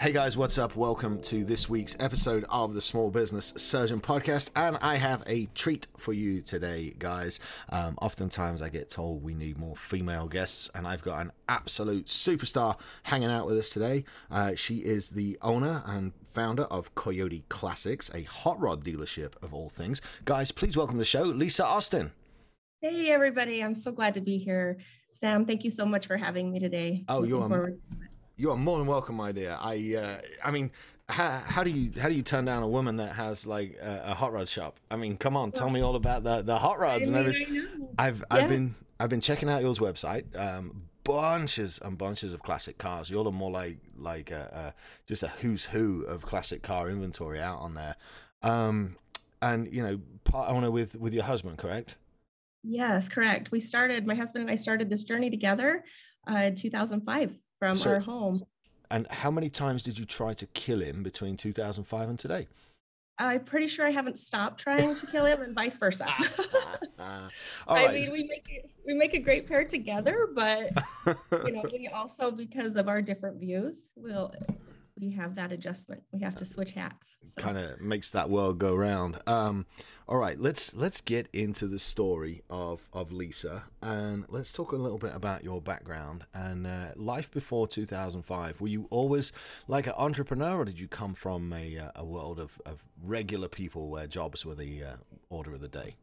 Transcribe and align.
Hey 0.00 0.12
guys, 0.12 0.34
what's 0.34 0.56
up? 0.56 0.76
Welcome 0.76 1.20
to 1.24 1.44
this 1.44 1.68
week's 1.68 1.94
episode 2.00 2.46
of 2.48 2.72
the 2.72 2.80
Small 2.80 3.10
Business 3.10 3.52
Surgeon 3.58 4.00
Podcast, 4.00 4.48
and 4.56 4.78
I 4.80 4.96
have 4.96 5.22
a 5.26 5.44
treat 5.54 5.88
for 5.98 6.14
you 6.14 6.40
today, 6.40 6.94
guys. 6.98 7.38
Um, 7.68 7.98
oftentimes, 8.00 8.62
I 8.62 8.70
get 8.70 8.88
told 8.88 9.22
we 9.22 9.34
need 9.34 9.58
more 9.58 9.76
female 9.76 10.26
guests, 10.26 10.70
and 10.74 10.88
I've 10.88 11.02
got 11.02 11.20
an 11.20 11.32
absolute 11.50 12.06
superstar 12.06 12.78
hanging 13.02 13.30
out 13.30 13.46
with 13.46 13.58
us 13.58 13.68
today. 13.68 14.06
Uh, 14.30 14.54
she 14.54 14.76
is 14.76 15.10
the 15.10 15.36
owner 15.42 15.82
and 15.84 16.12
founder 16.24 16.62
of 16.62 16.94
Coyote 16.94 17.44
Classics, 17.50 18.10
a 18.14 18.22
hot 18.22 18.58
rod 18.58 18.82
dealership 18.82 19.34
of 19.42 19.52
all 19.52 19.68
things. 19.68 20.00
Guys, 20.24 20.50
please 20.50 20.78
welcome 20.78 20.94
to 20.96 21.00
the 21.00 21.04
show, 21.04 21.24
Lisa 21.24 21.66
Austin. 21.66 22.12
Hey, 22.80 23.10
everybody. 23.10 23.62
I'm 23.62 23.74
so 23.74 23.92
glad 23.92 24.14
to 24.14 24.22
be 24.22 24.38
here. 24.38 24.78
Sam, 25.12 25.44
thank 25.44 25.62
you 25.62 25.70
so 25.70 25.84
much 25.84 26.06
for 26.06 26.16
having 26.16 26.50
me 26.50 26.58
today. 26.58 27.04
Oh, 27.06 27.22
you're 27.22 27.68
you 28.40 28.50
are 28.50 28.56
more 28.56 28.78
than 28.78 28.86
welcome, 28.86 29.16
my 29.16 29.32
dear. 29.32 29.56
I, 29.60 29.94
uh, 29.94 30.20
I 30.42 30.50
mean, 30.50 30.70
how, 31.10 31.42
how, 31.44 31.62
do 31.62 31.70
you 31.70 31.90
how 32.00 32.08
do 32.08 32.14
you 32.14 32.22
turn 32.22 32.44
down 32.44 32.62
a 32.62 32.68
woman 32.68 32.96
that 32.96 33.14
has 33.14 33.46
like 33.46 33.76
a, 33.82 34.02
a 34.06 34.14
hot 34.14 34.32
rod 34.32 34.48
shop? 34.48 34.78
I 34.90 34.96
mean, 34.96 35.16
come 35.16 35.36
on, 35.36 35.52
tell 35.52 35.68
me 35.68 35.80
all 35.80 35.96
about 35.96 36.24
the 36.24 36.42
the 36.42 36.58
hot 36.58 36.78
rods 36.78 37.08
I 37.08 37.12
mean, 37.12 37.26
and 37.26 37.34
everything. 37.34 37.88
I've 37.98 38.18
yeah. 38.18 38.24
I've 38.30 38.48
been 38.48 38.74
I've 38.98 39.10
been 39.10 39.20
checking 39.20 39.50
out 39.50 39.62
yours 39.62 39.78
website. 39.78 40.38
Um, 40.38 40.84
bunches 41.04 41.80
and 41.82 41.98
bunches 41.98 42.32
of 42.32 42.42
classic 42.42 42.78
cars. 42.78 43.10
You're 43.10 43.30
more 43.30 43.50
like 43.50 43.78
like 43.96 44.30
a, 44.30 44.72
a, 44.74 44.80
just 45.06 45.22
a 45.22 45.28
who's 45.28 45.66
who 45.66 46.04
of 46.04 46.22
classic 46.22 46.62
car 46.62 46.88
inventory 46.88 47.40
out 47.40 47.58
on 47.58 47.74
there. 47.74 47.96
Um, 48.42 48.96
and 49.42 49.72
you 49.72 49.82
know, 49.82 50.00
part 50.24 50.48
owner 50.48 50.70
with 50.70 50.96
with 50.96 51.12
your 51.12 51.24
husband, 51.24 51.58
correct? 51.58 51.96
Yes, 52.62 53.08
correct. 53.08 53.50
We 53.50 53.60
started. 53.60 54.06
My 54.06 54.14
husband 54.14 54.42
and 54.42 54.50
I 54.50 54.56
started 54.56 54.88
this 54.88 55.02
journey 55.04 55.28
together 55.28 55.84
uh, 56.30 56.36
in 56.36 56.54
2005 56.54 57.34
from 57.60 57.76
so, 57.76 57.90
our 57.90 58.00
home. 58.00 58.44
And 58.90 59.06
how 59.08 59.30
many 59.30 59.48
times 59.48 59.84
did 59.84 59.98
you 59.98 60.04
try 60.04 60.34
to 60.34 60.46
kill 60.46 60.80
him 60.80 61.04
between 61.04 61.36
2005 61.36 62.08
and 62.08 62.18
today? 62.18 62.48
Uh, 63.20 63.24
I'm 63.24 63.44
pretty 63.44 63.68
sure 63.68 63.86
I 63.86 63.90
haven't 63.90 64.18
stopped 64.18 64.58
trying 64.58 64.96
to 64.96 65.06
kill 65.06 65.26
him, 65.26 65.42
and 65.42 65.54
vice 65.54 65.76
versa. 65.76 66.06
I 66.98 67.92
mean, 67.92 68.10
we 68.10 68.24
make 68.24 68.48
it, 68.48 68.70
we 68.84 68.94
make 68.94 69.14
a 69.14 69.18
great 69.20 69.46
pair 69.46 69.64
together, 69.64 70.28
but 70.34 70.70
you 71.06 71.52
know, 71.52 71.64
we 71.70 71.88
also 71.88 72.30
because 72.30 72.76
of 72.76 72.88
our 72.88 73.02
different 73.02 73.38
views, 73.38 73.90
will 73.94 74.32
we 75.00 75.12
have 75.12 75.34
that 75.36 75.52
adjustment. 75.52 76.02
We 76.12 76.20
have 76.20 76.34
to 76.36 76.44
switch 76.44 76.72
hats. 76.72 77.16
So. 77.24 77.40
Kind 77.40 77.58
of 77.58 77.80
makes 77.80 78.10
that 78.10 78.28
world 78.28 78.58
go 78.58 78.74
round. 78.74 79.20
Um, 79.26 79.66
all 80.06 80.18
right, 80.18 80.38
let's 80.38 80.74
let's 80.74 81.00
get 81.00 81.28
into 81.32 81.66
the 81.66 81.78
story 81.78 82.42
of 82.50 82.88
of 82.92 83.12
Lisa 83.12 83.64
and 83.82 84.24
let's 84.28 84.52
talk 84.52 84.72
a 84.72 84.76
little 84.76 84.98
bit 84.98 85.14
about 85.14 85.44
your 85.44 85.60
background 85.60 86.26
and 86.34 86.66
uh, 86.66 86.88
life 86.96 87.30
before 87.30 87.66
2005. 87.66 88.60
Were 88.60 88.68
you 88.68 88.86
always 88.90 89.32
like 89.68 89.86
an 89.86 89.94
entrepreneur, 89.96 90.58
or 90.58 90.64
did 90.64 90.78
you 90.78 90.88
come 90.88 91.14
from 91.14 91.52
a 91.52 91.78
uh, 91.78 91.90
a 91.94 92.04
world 92.04 92.38
of 92.38 92.60
of 92.66 92.84
regular 93.02 93.48
people 93.48 93.88
where 93.88 94.06
jobs 94.06 94.44
were 94.44 94.54
the 94.54 94.82
uh, 94.82 94.96
order 95.30 95.54
of 95.54 95.60
the 95.60 95.68
day? 95.68 95.94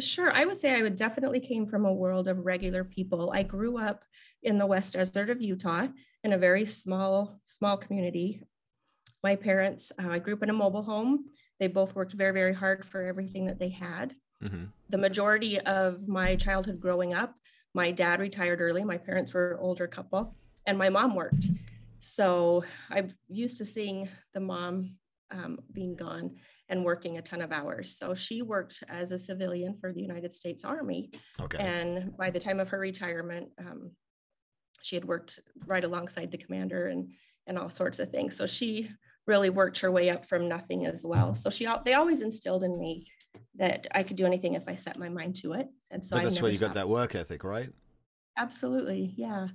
Sure, 0.00 0.30
I 0.30 0.44
would 0.44 0.58
say 0.58 0.78
I 0.78 0.82
would 0.82 0.94
definitely 0.94 1.40
came 1.40 1.66
from 1.66 1.84
a 1.84 1.92
world 1.92 2.28
of 2.28 2.44
regular 2.44 2.84
people. 2.84 3.32
I 3.34 3.42
grew 3.42 3.78
up 3.78 4.04
in 4.42 4.58
the 4.58 4.66
West 4.66 4.92
Desert 4.92 5.28
of 5.28 5.42
Utah 5.42 5.88
in 6.24 6.32
a 6.32 6.38
very 6.38 6.64
small, 6.66 7.40
small 7.46 7.76
community. 7.76 8.42
My 9.22 9.36
parents, 9.36 9.92
uh, 10.02 10.10
I 10.10 10.18
grew 10.18 10.34
up 10.34 10.42
in 10.42 10.50
a 10.50 10.54
mobile 10.54 10.82
home. 10.82 11.26
They 11.60 11.66
both 11.66 11.94
worked 11.94 12.12
very, 12.12 12.32
very 12.32 12.54
hard 12.54 12.84
for 12.84 13.02
everything 13.02 13.46
that 13.46 13.58
they 13.58 13.70
had. 13.70 14.14
Mm-hmm. 14.42 14.64
The 14.90 14.98
majority 14.98 15.58
of 15.58 16.06
my 16.06 16.36
childhood 16.36 16.80
growing 16.80 17.14
up, 17.14 17.34
my 17.74 17.90
dad 17.90 18.20
retired 18.20 18.60
early. 18.60 18.84
My 18.84 18.98
parents 18.98 19.34
were 19.34 19.52
an 19.52 19.58
older 19.60 19.86
couple, 19.86 20.36
and 20.66 20.78
my 20.78 20.88
mom 20.88 21.14
worked. 21.14 21.46
So 22.00 22.64
I'm 22.90 23.14
used 23.28 23.58
to 23.58 23.64
seeing 23.64 24.08
the 24.34 24.40
mom 24.40 24.96
um, 25.30 25.58
being 25.72 25.96
gone 25.96 26.36
and 26.68 26.84
working 26.84 27.18
a 27.18 27.22
ton 27.22 27.40
of 27.40 27.50
hours. 27.50 27.96
So 27.96 28.14
she 28.14 28.42
worked 28.42 28.82
as 28.88 29.10
a 29.10 29.18
civilian 29.18 29.76
for 29.80 29.92
the 29.92 30.00
United 30.00 30.32
States 30.32 30.64
Army. 30.64 31.10
Okay. 31.40 31.58
And 31.58 32.16
by 32.16 32.30
the 32.30 32.38
time 32.38 32.60
of 32.60 32.68
her 32.68 32.78
retirement, 32.78 33.48
um, 33.58 33.92
she 34.82 34.96
had 34.96 35.04
worked 35.04 35.40
right 35.66 35.84
alongside 35.84 36.30
the 36.30 36.38
commander 36.38 36.86
and 36.86 37.08
and 37.46 37.58
all 37.58 37.70
sorts 37.70 37.98
of 37.98 38.10
things. 38.10 38.36
So 38.36 38.46
she 38.46 38.90
really 39.26 39.50
worked 39.50 39.80
her 39.80 39.90
way 39.90 40.10
up 40.10 40.26
from 40.26 40.48
nothing 40.48 40.86
as 40.86 41.04
well. 41.04 41.34
So 41.34 41.50
she 41.50 41.66
they 41.84 41.94
always 41.94 42.22
instilled 42.22 42.62
in 42.62 42.78
me 42.78 43.06
that 43.56 43.86
I 43.94 44.02
could 44.02 44.16
do 44.16 44.26
anything 44.26 44.54
if 44.54 44.64
I 44.68 44.76
set 44.76 44.98
my 44.98 45.08
mind 45.08 45.36
to 45.36 45.52
it. 45.52 45.68
And 45.90 46.04
so 46.04 46.16
but 46.16 46.24
that's 46.24 46.40
where 46.40 46.50
you 46.50 46.58
got 46.58 46.74
that 46.74 46.88
work 46.88 47.14
ethic, 47.14 47.44
right? 47.44 47.70
Absolutely, 48.36 49.14
yeah. 49.16 49.48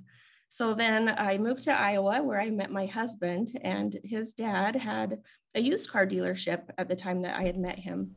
So 0.48 0.74
then 0.74 1.08
I 1.08 1.38
moved 1.38 1.62
to 1.64 1.72
Iowa 1.72 2.22
where 2.22 2.40
I 2.40 2.50
met 2.50 2.70
my 2.70 2.86
husband, 2.86 3.58
and 3.62 3.98
his 4.04 4.34
dad 4.34 4.76
had 4.76 5.20
a 5.54 5.60
used 5.60 5.90
car 5.90 6.06
dealership 6.06 6.68
at 6.78 6.88
the 6.88 6.94
time 6.94 7.22
that 7.22 7.36
I 7.36 7.42
had 7.42 7.56
met 7.56 7.78
him. 7.78 8.14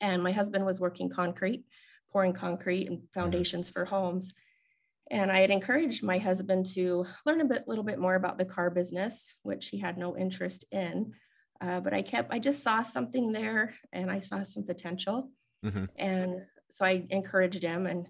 And 0.00 0.22
my 0.22 0.30
husband 0.30 0.64
was 0.64 0.78
working 0.78 1.08
concrete, 1.08 1.64
pouring 2.12 2.34
concrete 2.34 2.86
and 2.86 2.98
mm-hmm. 2.98 3.20
foundations 3.20 3.68
for 3.68 3.84
homes. 3.84 4.32
And 5.10 5.32
I 5.32 5.40
had 5.40 5.50
encouraged 5.50 6.02
my 6.02 6.18
husband 6.18 6.66
to 6.74 7.06
learn 7.24 7.40
a 7.40 7.44
bit, 7.44 7.66
little 7.66 7.84
bit 7.84 7.98
more 7.98 8.14
about 8.14 8.36
the 8.38 8.44
car 8.44 8.70
business, 8.70 9.36
which 9.42 9.68
he 9.68 9.78
had 9.78 9.96
no 9.96 10.16
interest 10.16 10.66
in. 10.70 11.12
Uh, 11.60 11.80
but 11.80 11.94
I 11.94 12.02
kept, 12.02 12.32
I 12.32 12.38
just 12.38 12.62
saw 12.62 12.82
something 12.82 13.32
there 13.32 13.74
and 13.92 14.10
I 14.10 14.20
saw 14.20 14.42
some 14.42 14.64
potential. 14.64 15.30
Mm-hmm. 15.64 15.86
And 15.96 16.42
so 16.70 16.84
I 16.84 17.06
encouraged 17.10 17.62
him. 17.62 17.86
And 17.86 18.08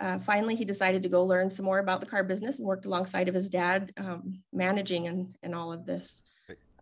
uh, 0.00 0.18
finally, 0.18 0.54
he 0.56 0.64
decided 0.64 1.02
to 1.04 1.08
go 1.08 1.24
learn 1.24 1.50
some 1.50 1.64
more 1.64 1.78
about 1.78 2.00
the 2.00 2.06
car 2.06 2.22
business 2.22 2.58
and 2.58 2.66
worked 2.66 2.84
alongside 2.84 3.28
of 3.28 3.34
his 3.34 3.48
dad, 3.48 3.92
um, 3.96 4.42
managing 4.52 5.08
and, 5.08 5.34
and 5.42 5.54
all 5.54 5.72
of 5.72 5.86
this. 5.86 6.22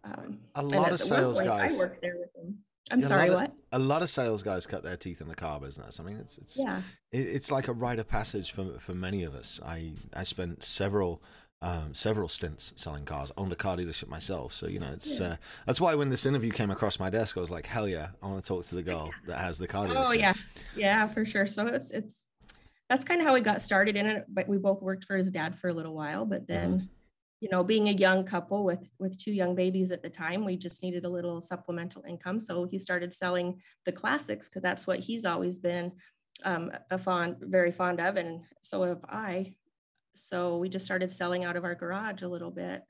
Um, 0.04 0.40
a 0.56 0.62
lot 0.62 0.90
of 0.90 1.00
sales 1.00 1.40
guys. 1.40 1.74
I 1.74 1.78
worked 1.78 2.02
there 2.02 2.16
with 2.18 2.34
him. 2.34 2.58
I'm 2.90 3.02
sorry, 3.02 3.28
a 3.28 3.34
what? 3.34 3.44
Of, 3.44 3.52
a 3.72 3.78
lot 3.78 4.02
of 4.02 4.10
sales 4.10 4.42
guys 4.42 4.66
cut 4.66 4.82
their 4.82 4.96
teeth 4.96 5.20
in 5.20 5.28
the 5.28 5.34
car 5.34 5.60
business. 5.60 6.00
I 6.00 6.02
mean, 6.02 6.16
it's 6.16 6.38
it's 6.38 6.56
yeah. 6.58 6.82
It, 7.10 7.20
it's 7.20 7.50
like 7.50 7.68
a 7.68 7.72
rite 7.72 7.98
of 7.98 8.08
passage 8.08 8.52
for 8.52 8.78
for 8.80 8.94
many 8.94 9.22
of 9.22 9.34
us. 9.34 9.60
I 9.64 9.92
I 10.14 10.24
spent 10.24 10.64
several 10.64 11.22
um, 11.62 11.94
several 11.94 12.28
stints 12.28 12.72
selling 12.76 13.04
cars, 13.04 13.30
owned 13.36 13.52
a 13.52 13.56
car 13.56 13.76
dealership 13.76 14.08
myself. 14.08 14.52
So 14.52 14.66
you 14.66 14.80
know, 14.80 14.90
it's 14.92 15.20
yeah. 15.20 15.26
uh, 15.26 15.36
that's 15.66 15.80
why 15.80 15.94
when 15.94 16.10
this 16.10 16.26
interview 16.26 16.50
came 16.50 16.70
across 16.70 16.98
my 16.98 17.08
desk, 17.08 17.36
I 17.36 17.40
was 17.40 17.50
like, 17.50 17.66
hell 17.66 17.88
yeah, 17.88 18.08
I 18.22 18.26
want 18.26 18.42
to 18.42 18.48
talk 18.48 18.64
to 18.66 18.74
the 18.74 18.82
girl 18.82 19.10
that 19.26 19.38
has 19.38 19.58
the 19.58 19.68
car 19.68 19.86
dealership. 19.86 20.06
Oh 20.06 20.12
yeah, 20.12 20.34
yeah, 20.76 21.06
for 21.06 21.24
sure. 21.24 21.46
So 21.46 21.66
it's 21.66 21.92
it's 21.92 22.24
that's 22.88 23.04
kind 23.04 23.20
of 23.20 23.26
how 23.26 23.34
we 23.34 23.40
got 23.40 23.62
started 23.62 23.96
in 23.96 24.06
it. 24.06 24.26
But 24.28 24.48
we 24.48 24.58
both 24.58 24.82
worked 24.82 25.04
for 25.04 25.16
his 25.16 25.30
dad 25.30 25.56
for 25.56 25.68
a 25.68 25.72
little 25.72 25.94
while, 25.94 26.24
but 26.24 26.46
then. 26.46 26.72
Mm-hmm 26.72 26.86
you 27.42 27.48
know 27.50 27.64
being 27.64 27.88
a 27.88 27.92
young 27.92 28.24
couple 28.24 28.62
with 28.62 28.88
with 29.00 29.18
two 29.18 29.32
young 29.32 29.56
babies 29.56 29.90
at 29.90 30.00
the 30.00 30.08
time 30.08 30.44
we 30.44 30.56
just 30.56 30.80
needed 30.80 31.04
a 31.04 31.08
little 31.08 31.40
supplemental 31.42 32.04
income. 32.08 32.38
So 32.38 32.64
he 32.64 32.78
started 32.78 33.12
selling 33.12 33.60
the 33.84 33.90
classics 33.90 34.48
because 34.48 34.62
that's 34.62 34.86
what 34.86 35.00
he's 35.00 35.24
always 35.24 35.58
been 35.58 35.92
um, 36.44 36.70
a 36.90 36.98
fond 36.98 37.36
very 37.40 37.72
fond 37.72 38.00
of 38.00 38.16
and 38.16 38.42
so 38.62 38.84
have 38.84 39.04
i. 39.08 39.54
So 40.14 40.58
we 40.58 40.68
just 40.68 40.84
started 40.84 41.12
selling 41.12 41.42
out 41.42 41.56
of 41.56 41.64
our 41.64 41.74
garage 41.74 42.22
a 42.22 42.28
little 42.28 42.52
bit 42.52 42.82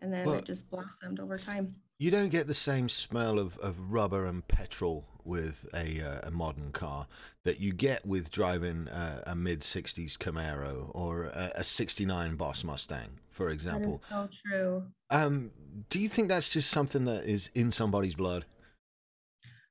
and 0.00 0.12
then 0.12 0.26
well, 0.26 0.34
it 0.34 0.46
just 0.46 0.68
blossomed 0.68 1.20
over 1.20 1.38
time. 1.38 1.76
You 1.98 2.10
don't 2.10 2.30
get 2.30 2.48
the 2.48 2.54
same 2.54 2.88
smell 2.88 3.38
of, 3.38 3.56
of 3.58 3.92
rubber 3.92 4.26
and 4.26 4.46
petrol 4.48 5.06
with 5.24 5.66
a, 5.74 6.00
uh, 6.00 6.28
a 6.28 6.30
modern 6.30 6.72
car 6.72 7.06
that 7.44 7.60
you 7.60 7.72
get 7.72 8.06
with 8.06 8.30
driving 8.30 8.88
uh, 8.88 9.22
a 9.26 9.34
mid 9.34 9.60
60s 9.60 10.16
Camaro 10.16 10.90
or 10.94 11.24
a, 11.24 11.52
a 11.56 11.64
69 11.64 12.36
Boss 12.36 12.64
Mustang, 12.64 13.18
for 13.30 13.50
example. 13.50 14.02
So 14.08 14.28
true. 14.46 14.84
Um, 15.10 15.50
do 15.90 15.98
you 15.98 16.08
think 16.08 16.28
that's 16.28 16.48
just 16.48 16.70
something 16.70 17.04
that 17.04 17.24
is 17.24 17.50
in 17.54 17.70
somebody's 17.70 18.14
blood? 18.14 18.44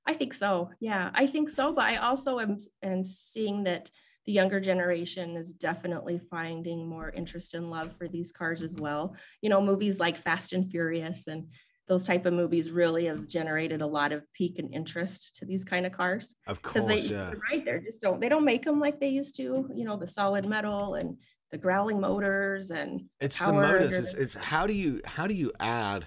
I 0.07 0.13
think 0.13 0.33
so. 0.33 0.71
Yeah, 0.79 1.11
I 1.13 1.27
think 1.27 1.49
so. 1.49 1.73
But 1.73 1.85
I 1.85 1.95
also 1.97 2.39
am, 2.39 2.57
am 2.81 3.03
seeing 3.03 3.63
that 3.63 3.91
the 4.25 4.31
younger 4.31 4.59
generation 4.59 5.35
is 5.35 5.51
definitely 5.51 6.19
finding 6.19 6.87
more 6.87 7.09
interest 7.09 7.53
and 7.53 7.69
love 7.69 7.91
for 7.95 8.07
these 8.07 8.31
cars 8.31 8.61
as 8.61 8.75
well. 8.75 9.15
You 9.41 9.49
know, 9.49 9.61
movies 9.61 9.99
like 9.99 10.17
Fast 10.17 10.53
and 10.53 10.69
Furious 10.69 11.27
and 11.27 11.47
those 11.87 12.05
type 12.05 12.25
of 12.25 12.33
movies 12.33 12.71
really 12.71 13.05
have 13.05 13.27
generated 13.27 13.81
a 13.81 13.87
lot 13.87 14.11
of 14.11 14.23
peak 14.33 14.59
and 14.59 14.73
interest 14.73 15.35
to 15.37 15.45
these 15.45 15.63
kind 15.63 15.85
of 15.85 15.91
cars. 15.91 16.35
Of 16.47 16.61
course, 16.61 16.85
they, 16.85 16.99
yeah. 16.99 17.33
right. 17.49 17.63
They 17.65 17.79
just 17.79 18.01
don't 18.01 18.21
they 18.21 18.29
don't 18.29 18.45
make 18.45 18.63
them 18.63 18.79
like 18.79 18.99
they 18.99 19.09
used 19.09 19.35
to. 19.37 19.69
You 19.73 19.83
know, 19.83 19.97
the 19.97 20.07
solid 20.07 20.45
metal 20.45 20.95
and 20.95 21.17
the 21.51 21.57
growling 21.57 21.99
motors 21.99 22.71
and 22.71 23.03
it's 23.19 23.39
the 23.39 23.51
motors. 23.51 23.97
It's, 23.97 24.13
it's 24.13 24.35
how 24.35 24.67
do 24.67 24.73
you 24.73 25.01
how 25.05 25.27
do 25.27 25.33
you 25.33 25.51
add 25.59 26.05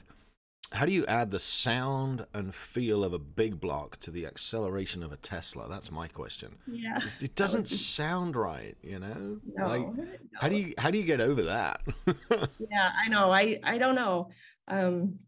how 0.72 0.86
do 0.86 0.92
you 0.92 1.06
add 1.06 1.30
the 1.30 1.38
sound 1.38 2.26
and 2.34 2.52
feel 2.54 3.04
of 3.04 3.12
a 3.12 3.18
big 3.18 3.60
block 3.60 3.96
to 3.98 4.10
the 4.10 4.26
acceleration 4.26 5.02
of 5.02 5.12
a 5.12 5.16
Tesla? 5.16 5.68
That's 5.68 5.92
my 5.92 6.08
question. 6.08 6.56
Yeah, 6.66 6.96
Just, 6.98 7.22
it 7.22 7.34
doesn't 7.36 7.68
sound 7.68 8.34
right, 8.34 8.76
you 8.82 8.98
know. 8.98 9.38
no, 9.54 9.68
like, 9.68 9.96
no. 9.96 10.06
how 10.34 10.48
do 10.48 10.56
you 10.56 10.74
how 10.78 10.90
do 10.90 10.98
you 10.98 11.04
get 11.04 11.20
over 11.20 11.42
that? 11.42 11.82
yeah 12.58 12.92
i 12.96 13.08
know 13.08 13.30
i 13.30 13.60
i 13.62 13.78
don't 13.78 13.94
know 13.94 14.30
um 14.68 15.18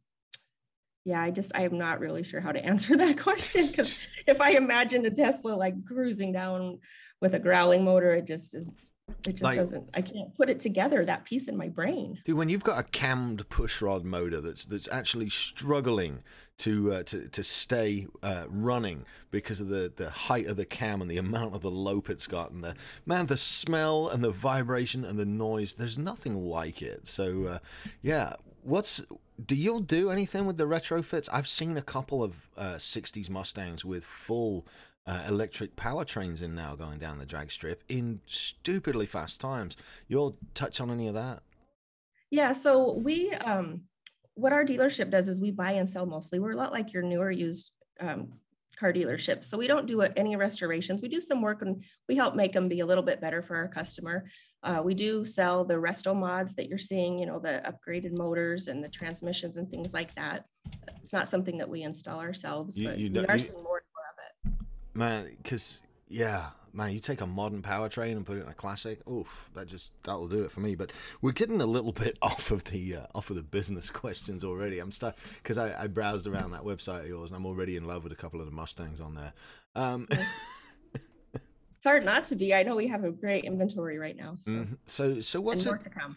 yeah 1.06 1.22
i 1.22 1.30
just 1.30 1.52
i'm 1.54 1.78
not 1.78 2.00
really 2.00 2.22
sure 2.22 2.40
how 2.40 2.52
to 2.52 2.62
answer 2.62 2.96
that 2.96 3.16
question 3.22 3.66
because 3.66 4.08
if 4.26 4.40
i 4.40 4.50
imagine 4.50 5.06
a 5.06 5.10
tesla 5.10 5.50
like 5.54 5.74
cruising 5.86 6.32
down 6.32 6.78
with 7.22 7.34
a 7.34 7.38
growling 7.38 7.84
motor 7.84 8.12
it 8.12 8.26
just 8.26 8.54
is 8.54 8.74
it 9.24 9.32
just 9.32 9.42
Like- 9.44 9.56
doesn't 9.56 9.88
i 9.94 10.02
can't 10.02 10.34
put 10.34 10.50
it 10.50 10.58
together 10.58 11.04
that 11.04 11.24
piece 11.24 11.46
in 11.46 11.56
my 11.56 11.68
brain. 11.68 12.18
Dude, 12.24 12.36
when 12.36 12.48
you've 12.48 12.64
got 12.64 12.80
a 12.80 12.82
cammed 12.82 13.48
pushrod 13.48 14.02
motor 14.02 14.40
that's 14.40 14.64
that's 14.64 14.88
actually 14.90 15.28
struggling 15.30 16.24
to 16.58 16.92
uh, 16.92 17.02
to 17.04 17.28
to 17.28 17.44
stay 17.44 18.08
uh, 18.24 18.46
running 18.48 19.06
because 19.30 19.60
of 19.60 19.68
the 19.68 19.92
the 19.94 20.10
height 20.10 20.46
of 20.46 20.56
the 20.56 20.64
cam 20.64 21.00
and 21.00 21.08
the 21.08 21.18
amount 21.18 21.54
of 21.54 21.62
the 21.62 21.70
lope 21.70 22.10
it's 22.10 22.26
got 22.26 22.50
and 22.50 22.64
the 22.64 22.74
man 23.04 23.26
the 23.26 23.36
smell 23.36 24.08
and 24.08 24.24
the 24.24 24.32
vibration 24.32 25.04
and 25.04 25.18
the 25.20 25.24
noise 25.26 25.74
there's 25.74 25.98
nothing 25.98 26.34
like 26.34 26.82
it. 26.82 27.06
So 27.06 27.44
uh, 27.44 27.58
yeah 28.02 28.32
what's 28.62 29.00
do 29.44 29.54
you 29.54 29.80
do 29.80 30.10
anything 30.10 30.46
with 30.46 30.56
the 30.56 30.64
retrofits? 30.64 31.28
I've 31.32 31.48
seen 31.48 31.76
a 31.76 31.82
couple 31.82 32.22
of 32.22 32.48
uh, 32.56 32.74
60s 32.74 33.28
mustangs 33.28 33.84
with 33.84 34.04
full 34.04 34.66
uh, 35.06 35.22
electric 35.28 35.76
powertrains 35.76 36.42
in 36.42 36.54
now 36.54 36.74
going 36.74 36.98
down 36.98 37.18
the 37.18 37.26
drag 37.26 37.50
strip 37.50 37.84
in 37.88 38.20
stupidly 38.26 39.06
fast 39.06 39.40
times. 39.40 39.76
You'll 40.08 40.36
touch 40.54 40.80
on 40.80 40.90
any 40.90 41.06
of 41.06 41.14
that? 41.14 41.42
Yeah 42.30 42.52
so 42.52 42.92
we 42.92 43.30
um 43.32 43.82
what 44.34 44.52
our 44.52 44.64
dealership 44.64 45.10
does 45.10 45.28
is 45.28 45.40
we 45.40 45.50
buy 45.50 45.72
and 45.72 45.88
sell 45.88 46.06
mostly. 46.06 46.38
We're 46.38 46.52
a 46.52 46.56
lot 46.56 46.72
like 46.72 46.92
your 46.92 47.02
newer 47.02 47.30
used 47.30 47.72
um, 48.00 48.34
car 48.78 48.92
dealerships. 48.92 49.44
So 49.44 49.56
we 49.56 49.66
don't 49.66 49.86
do 49.86 50.02
any 50.02 50.36
restorations. 50.36 51.00
We 51.00 51.08
do 51.08 51.22
some 51.22 51.40
work 51.40 51.62
and 51.62 51.82
we 52.06 52.16
help 52.16 52.34
make 52.34 52.52
them 52.52 52.68
be 52.68 52.80
a 52.80 52.86
little 52.86 53.02
bit 53.02 53.20
better 53.20 53.42
for 53.42 53.56
our 53.56 53.68
customer 53.68 54.26
uh, 54.66 54.82
we 54.82 54.92
do 54.94 55.24
sell 55.24 55.64
the 55.64 55.74
resto 55.74 56.14
mods 56.14 56.54
that 56.56 56.68
you're 56.68 56.76
seeing 56.78 57.18
you 57.18 57.24
know 57.26 57.38
the 57.38 57.62
upgraded 57.70 58.12
motors 58.16 58.68
and 58.68 58.82
the 58.84 58.88
transmissions 58.88 59.56
and 59.56 59.70
things 59.70 59.94
like 59.94 60.14
that 60.16 60.44
it's 61.02 61.12
not 61.12 61.26
something 61.28 61.56
that 61.58 61.68
we 61.68 61.82
install 61.82 62.20
ourselves 62.20 62.76
You- 62.76 62.88
but 62.88 62.98
you 62.98 63.10
we 63.12 63.26
are 63.26 63.34
you- 63.36 63.40
seeing 63.40 63.62
more 63.62 63.80
and 63.82 63.86
more 63.94 64.08
of 64.12 64.52
it 64.52 64.98
Man, 64.98 65.36
because 65.42 65.80
yeah, 66.08 66.50
man, 66.72 66.92
you 66.92 67.00
take 67.00 67.20
a 67.20 67.26
modern 67.26 67.60
powertrain 67.62 68.12
and 68.12 68.24
put 68.24 68.38
it 68.38 68.42
in 68.42 68.48
a 68.48 68.54
classic. 68.54 69.00
Oof, 69.08 69.50
that 69.54 69.66
just 69.66 69.90
that'll 70.04 70.28
do 70.28 70.44
it 70.44 70.52
for 70.52 70.60
me. 70.60 70.74
But 70.76 70.92
we're 71.20 71.32
getting 71.32 71.60
a 71.60 71.66
little 71.66 71.92
bit 72.04 72.16
off 72.22 72.50
of 72.50 72.64
the 72.64 72.96
uh, 72.96 73.06
off 73.14 73.28
of 73.28 73.36
the 73.36 73.42
business 73.42 73.90
questions 74.02 74.42
already. 74.44 74.78
I'm 74.78 74.92
stuck 74.92 75.16
because 75.42 75.58
I, 75.58 75.82
I 75.82 75.86
browsed 75.88 76.26
around 76.26 76.52
that 76.52 76.62
website 76.62 77.00
of 77.00 77.08
yours 77.08 77.30
and 77.30 77.36
I'm 77.36 77.44
already 77.44 77.76
in 77.76 77.86
love 77.86 78.04
with 78.04 78.12
a 78.12 78.16
couple 78.16 78.40
of 78.40 78.46
the 78.46 78.52
Mustangs 78.52 79.00
on 79.00 79.14
there. 79.16 79.32
Um, 79.74 80.08
hard 81.86 82.04
not 82.04 82.24
to 82.24 82.36
be 82.36 82.54
i 82.54 82.62
know 82.62 82.76
we 82.76 82.88
have 82.88 83.04
a 83.04 83.10
great 83.10 83.44
inventory 83.44 83.98
right 83.98 84.16
now 84.16 84.36
so 84.38 84.50
mhm. 84.50 84.76
so 84.86 85.20
so 85.20 85.40
what's 85.40 85.64
it? 85.64 85.80
to 85.80 85.90
come 85.90 86.16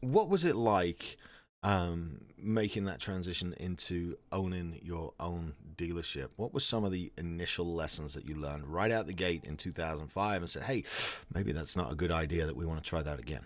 What 0.00 0.28
was 0.28 0.44
it 0.44 0.56
like 0.56 1.18
um, 1.62 2.22
making 2.38 2.86
that 2.86 3.00
transition 3.00 3.54
into 3.58 4.16
owning 4.32 4.80
your 4.82 5.12
own 5.20 5.54
dealership? 5.76 6.28
What 6.36 6.54
were 6.54 6.60
some 6.60 6.84
of 6.84 6.92
the 6.92 7.12
initial 7.18 7.74
lessons 7.74 8.14
that 8.14 8.24
you 8.26 8.34
learned 8.34 8.66
right 8.66 8.90
out 8.90 9.06
the 9.06 9.12
gate 9.12 9.44
in 9.44 9.56
2005 9.56 10.42
and 10.42 10.50
said, 10.50 10.62
hey, 10.62 10.84
maybe 11.34 11.52
that's 11.52 11.76
not 11.76 11.92
a 11.92 11.94
good 11.94 12.10
idea 12.10 12.46
that 12.46 12.56
we 12.56 12.64
want 12.64 12.82
to 12.82 12.88
try 12.88 13.02
that 13.02 13.18
again? 13.18 13.44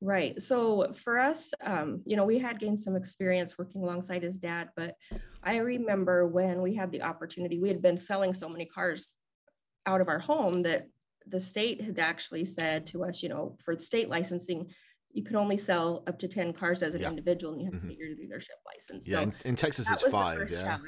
Right. 0.00 0.40
So 0.40 0.92
for 0.94 1.18
us, 1.18 1.54
um, 1.64 2.02
you 2.04 2.16
know, 2.16 2.26
we 2.26 2.38
had 2.38 2.60
gained 2.60 2.78
some 2.78 2.94
experience 2.94 3.56
working 3.58 3.82
alongside 3.82 4.22
his 4.22 4.38
dad, 4.38 4.68
but 4.76 4.96
I 5.42 5.56
remember 5.56 6.26
when 6.26 6.60
we 6.60 6.74
had 6.74 6.92
the 6.92 7.02
opportunity, 7.02 7.58
we 7.58 7.68
had 7.68 7.80
been 7.80 7.96
selling 7.96 8.34
so 8.34 8.48
many 8.48 8.66
cars 8.66 9.14
out 9.86 10.00
of 10.00 10.08
our 10.08 10.18
home 10.18 10.62
that 10.62 10.88
the 11.26 11.40
state 11.40 11.80
had 11.82 11.98
actually 11.98 12.44
said 12.44 12.86
to 12.88 13.04
us, 13.04 13.22
you 13.22 13.28
know, 13.28 13.56
for 13.64 13.78
state 13.78 14.08
licensing, 14.08 14.70
you 15.12 15.22
could 15.22 15.36
only 15.36 15.56
sell 15.58 16.02
up 16.06 16.18
to 16.18 16.28
10 16.28 16.52
cars 16.52 16.82
as 16.82 16.94
an 16.94 17.00
Yeah. 17.02 17.08
individual 17.10 17.52
and 17.52 17.62
you 17.62 17.70
have 17.70 17.74
Mhm. 17.80 17.82
to 17.82 17.88
get 17.88 17.98
your 17.98 18.08
dealership 18.16 18.58
license. 18.66 19.08
Yeah, 19.08 19.16
so 19.18 19.22
in, 19.22 19.34
in 19.44 19.56
Texas 19.56 19.90
it's 19.90 20.02
five. 20.10 20.50
Yeah. 20.50 20.78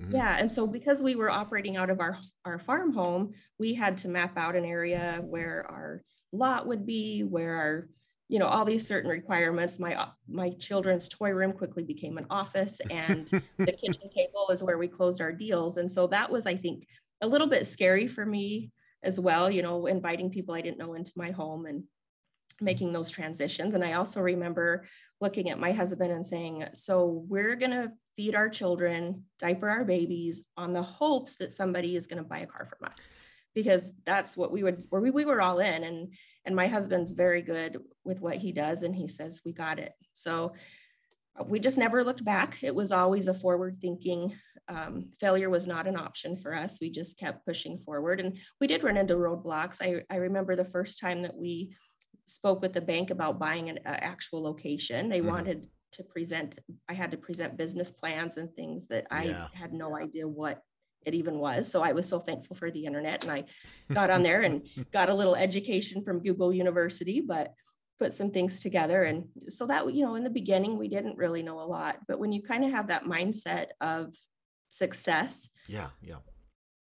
Mhm. 0.00 0.12
Yeah, 0.12 0.36
and 0.38 0.52
so 0.52 0.66
because 0.66 1.00
we 1.02 1.14
were 1.16 1.30
operating 1.30 1.76
out 1.76 1.88
of 1.90 2.00
our 2.00 2.18
our 2.44 2.58
farm 2.58 2.92
home, 2.92 3.32
we 3.58 3.74
had 3.74 3.96
to 3.98 4.08
map 4.08 4.36
out 4.36 4.54
an 4.54 4.64
area 4.64 5.20
where 5.24 5.66
our 5.70 6.02
lot 6.32 6.66
would 6.66 6.84
be, 6.84 7.22
where 7.24 7.56
our 7.56 7.88
you 8.28 8.38
know 8.38 8.46
all 8.46 8.64
these 8.66 8.86
certain 8.86 9.10
requirements. 9.10 9.78
My 9.78 10.08
my 10.28 10.50
children's 10.50 11.08
toy 11.08 11.30
room 11.30 11.52
quickly 11.54 11.82
became 11.82 12.18
an 12.18 12.26
office, 12.28 12.78
and 12.90 13.26
the 13.58 13.72
kitchen 13.72 14.10
table 14.10 14.48
is 14.50 14.62
where 14.62 14.76
we 14.78 14.86
closed 14.88 15.20
our 15.22 15.32
deals. 15.32 15.78
And 15.78 15.90
so 15.90 16.06
that 16.08 16.30
was, 16.30 16.44
I 16.46 16.56
think, 16.56 16.86
a 17.20 17.26
little 17.26 17.46
bit 17.46 17.66
scary 17.66 18.08
for 18.08 18.24
me 18.24 18.72
as 19.02 19.18
well. 19.18 19.50
You 19.50 19.62
know, 19.62 19.86
inviting 19.86 20.30
people 20.30 20.54
I 20.54 20.60
didn't 20.60 20.78
know 20.78 20.94
into 20.94 21.12
my 21.16 21.30
home 21.30 21.66
and 21.66 21.84
making 22.60 22.92
those 22.92 23.10
transitions. 23.10 23.74
And 23.74 23.84
I 23.84 23.94
also 23.94 24.20
remember 24.20 24.86
looking 25.20 25.50
at 25.50 25.58
my 25.58 25.72
husband 25.72 26.12
and 26.12 26.26
saying, 26.26 26.64
So 26.74 27.24
we're 27.28 27.56
going 27.56 27.72
to 27.72 27.92
feed 28.16 28.34
our 28.34 28.48
children, 28.48 29.24
diaper 29.38 29.68
our 29.68 29.84
babies 29.84 30.46
on 30.56 30.72
the 30.72 30.82
hopes 30.82 31.36
that 31.36 31.52
somebody 31.52 31.96
is 31.96 32.06
going 32.06 32.22
to 32.22 32.28
buy 32.28 32.38
a 32.38 32.46
car 32.46 32.66
from 32.66 32.88
us. 32.88 33.10
Because 33.54 33.92
that's 34.04 34.36
what 34.36 34.52
we 34.52 34.62
would, 34.62 34.84
where 34.90 35.00
we, 35.00 35.10
we 35.10 35.24
were 35.24 35.40
all 35.40 35.60
in. 35.60 35.82
And, 35.82 36.14
and 36.44 36.54
my 36.54 36.66
husband's 36.66 37.12
very 37.12 37.40
good 37.40 37.78
with 38.04 38.20
what 38.20 38.36
he 38.36 38.52
does. 38.52 38.82
And 38.82 38.94
he 38.94 39.08
says, 39.08 39.40
We 39.44 39.52
got 39.52 39.78
it. 39.78 39.92
So 40.14 40.52
we 41.44 41.60
just 41.60 41.78
never 41.78 42.04
looked 42.04 42.24
back. 42.24 42.58
It 42.62 42.74
was 42.74 42.92
always 42.92 43.28
a 43.28 43.34
forward 43.34 43.76
thinking. 43.80 44.34
Um, 44.68 45.10
failure 45.20 45.48
was 45.48 45.66
not 45.66 45.86
an 45.86 45.96
option 45.96 46.36
for 46.36 46.54
us. 46.54 46.78
We 46.80 46.90
just 46.90 47.18
kept 47.18 47.46
pushing 47.46 47.78
forward. 47.78 48.20
And 48.20 48.38
we 48.60 48.66
did 48.66 48.82
run 48.82 48.96
into 48.96 49.14
roadblocks. 49.14 49.80
I, 49.80 50.02
I 50.12 50.16
remember 50.16 50.56
the 50.56 50.64
first 50.64 50.98
time 50.98 51.22
that 51.22 51.36
we 51.36 51.76
spoke 52.24 52.60
with 52.60 52.72
the 52.72 52.80
bank 52.80 53.10
about 53.10 53.38
buying 53.38 53.68
an 53.68 53.78
uh, 53.86 53.90
actual 53.90 54.42
location. 54.42 55.08
They 55.08 55.20
Mhm. 55.20 55.26
wanted 55.26 55.68
to 55.92 56.02
present, 56.02 56.58
I 56.88 56.94
had 56.94 57.12
to 57.12 57.16
present 57.16 57.56
business 57.56 57.92
plans 57.92 58.36
and 58.36 58.52
things 58.54 58.88
that 58.88 59.06
I 59.10 59.24
Yeah. 59.24 59.46
had 59.54 59.72
no 59.72 59.96
idea 59.96 60.26
what 60.26 60.60
it 61.04 61.14
even 61.14 61.38
was. 61.38 61.70
So 61.70 61.82
I 61.82 61.92
was 61.92 62.08
so 62.08 62.18
thankful 62.18 62.56
for 62.56 62.72
the 62.72 62.84
internet 62.84 63.22
and 63.22 63.32
I 63.32 63.44
got 63.94 64.10
on 64.10 64.24
there 64.24 64.42
and 64.42 64.66
got 64.92 65.08
a 65.08 65.14
little 65.14 65.36
education 65.36 66.02
from 66.02 66.18
Google 66.24 66.52
University, 66.52 67.20
but 67.20 67.54
put 68.00 68.12
some 68.12 68.32
things 68.32 68.58
together. 68.58 69.04
And 69.04 69.28
so 69.48 69.66
that, 69.66 69.94
you 69.94 70.04
know, 70.04 70.16
in 70.16 70.24
the 70.24 70.30
beginning, 70.30 70.76
we 70.76 70.88
didn't 70.88 71.16
really 71.16 71.44
know 71.44 71.60
a 71.60 71.70
lot, 71.78 71.98
but 72.08 72.18
when 72.18 72.32
you 72.32 72.42
kind 72.42 72.64
of 72.64 72.72
have 72.72 72.88
that 72.88 73.04
mindset 73.04 73.68
of 73.80 74.12
success, 74.70 75.48
Yeah, 75.68 75.90
yeah. 76.02 76.16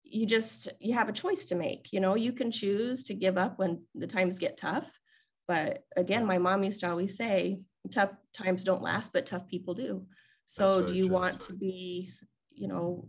you 0.03 0.25
just 0.25 0.69
you 0.79 0.93
have 0.93 1.09
a 1.09 1.13
choice 1.13 1.45
to 1.45 1.55
make 1.55 1.89
you 1.91 1.99
know 1.99 2.15
you 2.15 2.31
can 2.33 2.51
choose 2.51 3.03
to 3.05 3.13
give 3.13 3.37
up 3.37 3.57
when 3.59 3.81
the 3.95 4.07
times 4.07 4.37
get 4.39 4.57
tough 4.57 4.99
but 5.47 5.83
again 5.97 6.25
my 6.25 6.37
mom 6.37 6.63
used 6.63 6.79
to 6.81 6.89
always 6.89 7.15
say 7.17 7.63
tough 7.91 8.11
times 8.33 8.63
don't 8.63 8.81
last 8.81 9.11
but 9.13 9.25
tough 9.25 9.47
people 9.47 9.73
do 9.73 10.05
so 10.45 10.85
do 10.85 10.93
you 10.93 11.05
true. 11.07 11.13
want 11.15 11.39
to 11.41 11.53
be 11.53 12.11
you 12.51 12.67
know 12.67 13.07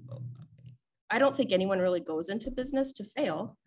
i 1.11 1.19
don't 1.19 1.37
think 1.37 1.53
anyone 1.53 1.79
really 1.79 2.00
goes 2.00 2.29
into 2.29 2.50
business 2.50 2.93
to 2.93 3.05
fail 3.05 3.59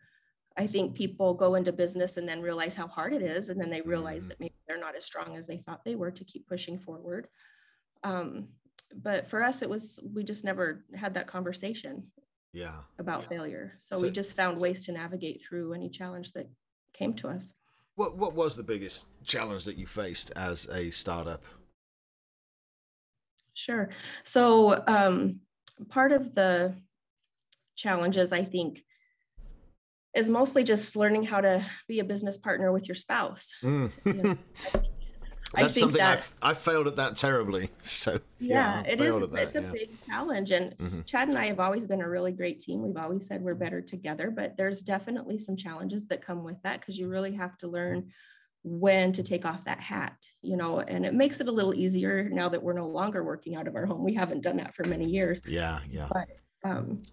i 0.57 0.65
think 0.65 0.95
people 0.95 1.33
go 1.33 1.55
into 1.55 1.71
business 1.71 2.17
and 2.17 2.27
then 2.27 2.41
realize 2.41 2.75
how 2.75 2.88
hard 2.88 3.13
it 3.13 3.21
is 3.21 3.50
and 3.50 3.60
then 3.62 3.69
they 3.69 3.81
realize 3.81 4.25
Mhm. 4.25 4.29
that 4.29 4.39
maybe 4.39 4.55
they're 4.67 4.79
not 4.79 4.95
as 4.95 5.05
strong 5.05 5.36
as 5.38 5.45
they 5.48 5.57
thought 5.57 5.83
they 5.86 5.95
were 5.95 6.12
to 6.12 6.25
keep 6.25 6.48
pushing 6.48 6.79
forward 6.79 7.27
um, 8.03 8.50
but 8.96 9.27
for 9.29 9.43
us 9.43 9.62
it 9.62 9.69
was 9.69 10.00
we 10.13 10.24
just 10.24 10.43
never 10.43 10.84
had 10.96 11.13
that 11.15 11.27
conversation 11.27 12.12
Yeah. 12.53 12.81
about 13.00 13.27
failure. 13.27 13.74
So, 13.79 13.96
So- 13.96 14.01
we 14.01 14.12
just 14.12 14.36
found 14.36 14.60
ways 14.60 14.84
to 14.86 14.91
navigate 14.91 15.41
through 15.43 15.74
any 15.74 15.89
challenge 15.89 16.34
that 16.34 16.48
came 16.93 17.13
to 17.15 17.27
us. 17.29 17.51
What 17.96 18.17
what 18.17 18.34
was 18.34 18.55
the 18.55 18.63
biggest 18.63 19.07
challenge 19.24 19.65
that 19.65 19.77
you 19.77 19.88
faced 19.88 20.31
as 20.36 20.67
a 20.69 20.91
startup? 20.91 21.43
Sure. 23.53 23.89
So 24.24 24.84
um, 24.88 25.39
part 25.89 26.12
of 26.12 26.36
the 26.36 26.75
challenges, 27.75 28.31
I 28.31 28.43
think, 28.46 28.84
is 30.15 30.29
mostly 30.29 30.63
just 30.63 30.96
learning 30.96 31.24
how 31.24 31.41
to 31.41 31.65
be 31.88 32.00
a 32.00 32.03
business 32.03 32.38
partner 32.38 32.72
with 32.72 32.88
your 32.88 32.96
spouse. 32.96 33.51
Mm. 33.63 33.91
Yeah. 34.05 34.36
I 34.75 34.79
That's 35.55 35.73
think 35.75 35.83
something 35.83 35.97
that- 35.99 36.27
I 36.41 36.51
I 36.51 36.53
failed 36.53 36.87
at 36.87 36.95
that 36.97 37.15
terribly. 37.15 37.69
So 37.83 38.19
Yeah, 38.39 38.83
I 38.85 38.89
it 38.89 39.01
is. 39.01 39.15
It's, 39.15 39.27
that, 39.33 39.43
it's 39.43 39.55
a 39.55 39.61
yeah. 39.61 39.71
big 39.71 40.05
challenge. 40.05 40.51
And 40.51 40.77
Mhm. 40.77 41.05
Chad 41.05 41.29
and 41.29 41.37
I 41.37 41.47
have 41.47 41.59
always 41.59 41.85
been 41.85 42.01
a 42.01 42.09
really 42.09 42.31
great 42.33 42.59
team. 42.59 42.81
We've 42.83 42.97
always 42.97 43.25
said 43.27 43.41
we're 43.41 43.55
better 43.55 43.81
together, 43.81 44.29
but 44.29 44.57
there's 44.57 44.81
definitely 44.81 45.37
some 45.37 45.55
challenges 45.55 46.07
that 46.07 46.21
come 46.21 46.43
with 46.43 46.61
that 46.63 46.79
because 46.81 46.97
you 46.99 47.07
really 47.07 47.33
have 47.35 47.57
to 47.59 47.67
learn 47.67 48.11
when 48.63 49.13
to 49.13 49.23
take 49.23 49.45
off 49.45 49.63
that 49.63 49.79
hat, 49.79 50.17
you 50.41 50.57
know, 50.57 50.79
and 50.81 51.05
it 51.05 51.13
makes 51.13 51.39
it 51.39 51.47
a 51.47 51.51
little 51.51 51.73
easier 51.73 52.27
now 52.29 52.49
that 52.49 52.61
we're 52.61 52.73
no 52.73 52.87
longer 52.87 53.23
working 53.23 53.55
out 53.55 53.67
of 53.67 53.75
our 53.75 53.85
home. 53.85 54.03
We 54.03 54.15
haven't 54.15 54.41
done 54.41 54.57
that 54.57 54.73
for 54.75 54.83
many 54.83 55.05
years. 55.05 55.41
Yeah, 55.47 55.79
yeah. 55.89 56.09
Um, 56.65 57.03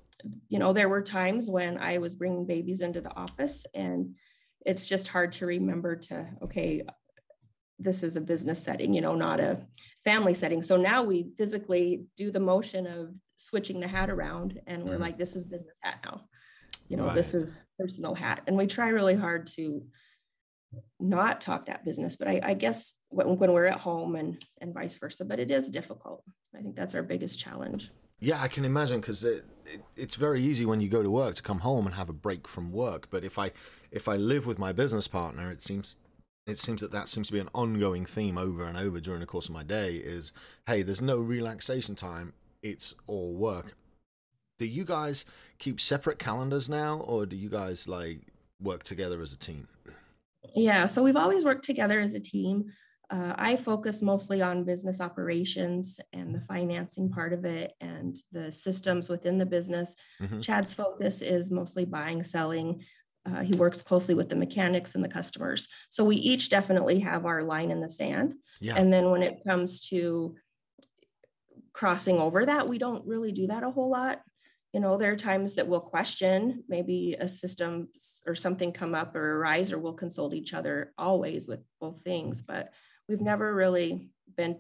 you 0.49 0.59
know, 0.59 0.73
there 0.73 0.89
were 0.89 1.03
times 1.03 1.49
when 1.49 1.79
I 1.79 1.99
was 1.99 2.15
bringing 2.17 2.45
babies 2.47 2.81
into 2.81 3.01
the 3.01 3.15
office 3.15 3.67
and 3.75 4.17
it's 4.67 4.89
just 4.89 5.07
hard 5.09 5.31
to 5.33 5.47
remember 5.47 5.95
to, 5.97 6.27
okay, 6.43 6.83
this 7.79 8.03
is 8.03 8.17
a 8.17 8.21
business 8.21 8.63
setting, 8.63 8.95
you 8.95 9.01
know, 9.01 9.15
not 9.15 9.41
a 9.41 9.61
family 10.05 10.35
setting. 10.35 10.63
So 10.63 10.77
now 10.77 11.03
we 11.03 11.27
physically 11.37 12.05
do 12.17 12.31
the 12.31 12.41
motion 12.41 12.87
of 12.87 13.15
switching 13.37 13.81
the 13.81 13.89
hat 13.89 14.11
around 14.11 14.61
and 14.67 14.85
we're 14.85 14.97
mm. 14.97 15.01
like, 15.01 15.19
this 15.19 15.35
is 15.35 15.45
business 15.45 15.77
hat 15.83 15.97
now. 16.05 16.23
You 16.89 16.97
know, 16.97 17.07
right. 17.07 17.15
this 17.15 17.35
is 17.35 17.65
personal 17.79 18.15
hat. 18.15 18.43
And 18.47 18.57
we 18.57 18.67
try 18.67 18.89
really 18.89 19.15
hard 19.15 19.47
to 19.57 19.85
not 21.01 21.41
talk 21.41 21.67
that 21.67 21.85
business, 21.85 22.17
but 22.17 22.29
I, 22.29 22.41
I 22.43 22.55
guess 22.55 22.97
when, 23.09 23.39
when 23.39 23.53
we're 23.53 23.67
at 23.67 23.81
home 23.81 24.17
and 24.17 24.45
and 24.61 24.75
vice 24.75 24.97
versa, 24.97 25.25
but 25.25 25.39
it 25.39 25.51
is 25.51 25.71
difficult. 25.71 26.25
I 26.57 26.63
think 26.63 26.77
that's 26.77 26.95
our 26.95 27.03
biggest 27.03 27.39
challenge. 27.39 27.91
Yeah, 28.21 28.41
I 28.41 28.49
can 28.49 28.65
imagine 28.65 29.01
because 29.01 29.25
it, 29.25 29.45
it, 29.67 29.83
it's 29.97 30.15
very 30.15 30.43
easy 30.43 30.65
when 30.65 30.81
you 30.81 30.89
go 30.89 31.03
to 31.03 31.11
work 31.11 31.35
to 31.37 31.43
come 31.43 31.61
home 31.61 31.87
and 31.87 31.95
have 31.95 32.09
a 32.09 32.15
break 32.15 32.49
from 32.49 32.73
work. 32.73 33.09
But 33.11 33.25
if 33.25 33.39
I 33.39 33.53
if 33.91 34.09
I 34.09 34.17
live 34.17 34.47
with 34.47 34.59
my 34.59 34.73
business 34.73 35.09
partner, 35.09 35.51
it 35.51 35.63
seems 35.63 35.97
it 36.47 36.59
seems 36.59 36.81
that 36.81 36.93
that 36.93 37.09
seems 37.09 37.29
to 37.29 37.33
be 37.33 37.39
an 37.39 37.49
ongoing 37.55 38.05
theme 38.05 38.37
over 38.37 38.65
and 38.65 38.77
over 38.77 39.01
during 39.01 39.21
the 39.21 39.27
course 39.27 39.47
of 39.47 39.55
my 39.55 39.63
day 39.63 39.95
is 39.95 40.33
hey 40.67 40.83
there's 40.83 41.03
no 41.03 41.19
relaxation 41.19 41.95
time. 41.95 42.33
It's 42.63 42.95
all 43.07 43.35
work. 43.35 43.77
Do 44.59 44.67
you 44.67 44.85
guys 44.85 45.25
keep 45.59 45.81
separate 45.81 46.19
calendars 46.19 46.69
now 46.69 46.99
or 47.01 47.27
do 47.27 47.37
you 47.37 47.49
guys 47.49 47.89
like 47.89 48.21
work 48.61 48.83
together 48.83 49.23
as 49.23 49.33
a 49.33 49.39
team? 49.39 49.69
Yeah 50.55 50.87
so 50.87 51.03
we've 51.03 51.17
always 51.17 51.45
worked 51.45 51.65
together 51.65 52.01
as 52.01 52.15
a 52.15 52.21
team. 52.21 52.73
Uh, 53.11 53.35
i 53.37 53.55
focus 53.55 54.01
mostly 54.01 54.41
on 54.41 54.65
business 54.65 54.99
operations 54.99 56.01
and 56.15 56.35
the 56.35 56.41
financing 56.41 57.11
part 57.11 57.35
of 57.35 57.45
it 57.45 57.73
and 57.83 58.19
the 58.33 58.51
systems 58.51 59.09
within 59.09 59.39
the 59.39 59.47
business. 59.47 59.95
Mm-hmm. 60.21 60.41
chad's 60.41 60.75
focus 60.75 61.23
is 61.23 61.51
mostly 61.51 61.85
buying 61.85 62.23
selling 62.23 62.83
uh, 63.27 63.41
he 63.41 63.55
works 63.55 63.81
closely 63.81 64.15
with 64.15 64.29
the 64.29 64.37
mechanics 64.37 64.95
and 64.95 65.03
the 65.03 65.09
customers. 65.09 65.69
So 65.89 66.05
we 66.05 66.17
each 66.17 66.49
definitely 66.49 67.01
have 67.01 67.25
our 67.25 67.43
line 67.43 67.71
in 67.71 67.81
the 67.81 67.89
sand. 67.89 68.35
Yeah. 68.61 68.77
And 68.77 68.93
then 68.93 69.11
when 69.11 69.23
it 69.23 69.43
comes 69.47 69.89
to 69.89 70.37
crossing 71.73 72.19
over 72.19 72.47
that, 72.47 72.69
we 72.69 72.79
don't 72.79 73.07
really 73.07 73.33
do 73.33 73.47
that 73.49 73.63
a 73.63 73.71
whole 73.71 73.91
lot. 73.91 74.21
You 74.73 74.81
know, 74.81 74.99
there 74.99 75.13
are 75.13 75.17
times 75.17 75.55
that 75.55 75.69
we'll 75.69 75.81
question 75.81 76.65
maybe 76.69 77.17
a 77.19 77.29
system 77.29 77.89
or 78.27 78.35
something 78.35 78.73
come 78.73 78.95
up 78.95 79.15
or 79.15 79.37
arise, 79.37 79.73
or 79.73 79.79
we'll 79.79 79.93
consult 79.93 80.35
each 80.35 80.53
other 80.53 80.93
always 80.99 81.47
with 81.47 81.61
both 81.81 82.03
things. 82.03 82.43
But 82.43 82.73
we've 83.09 83.21
never 83.21 83.55
really 83.55 84.11
been 84.37 84.59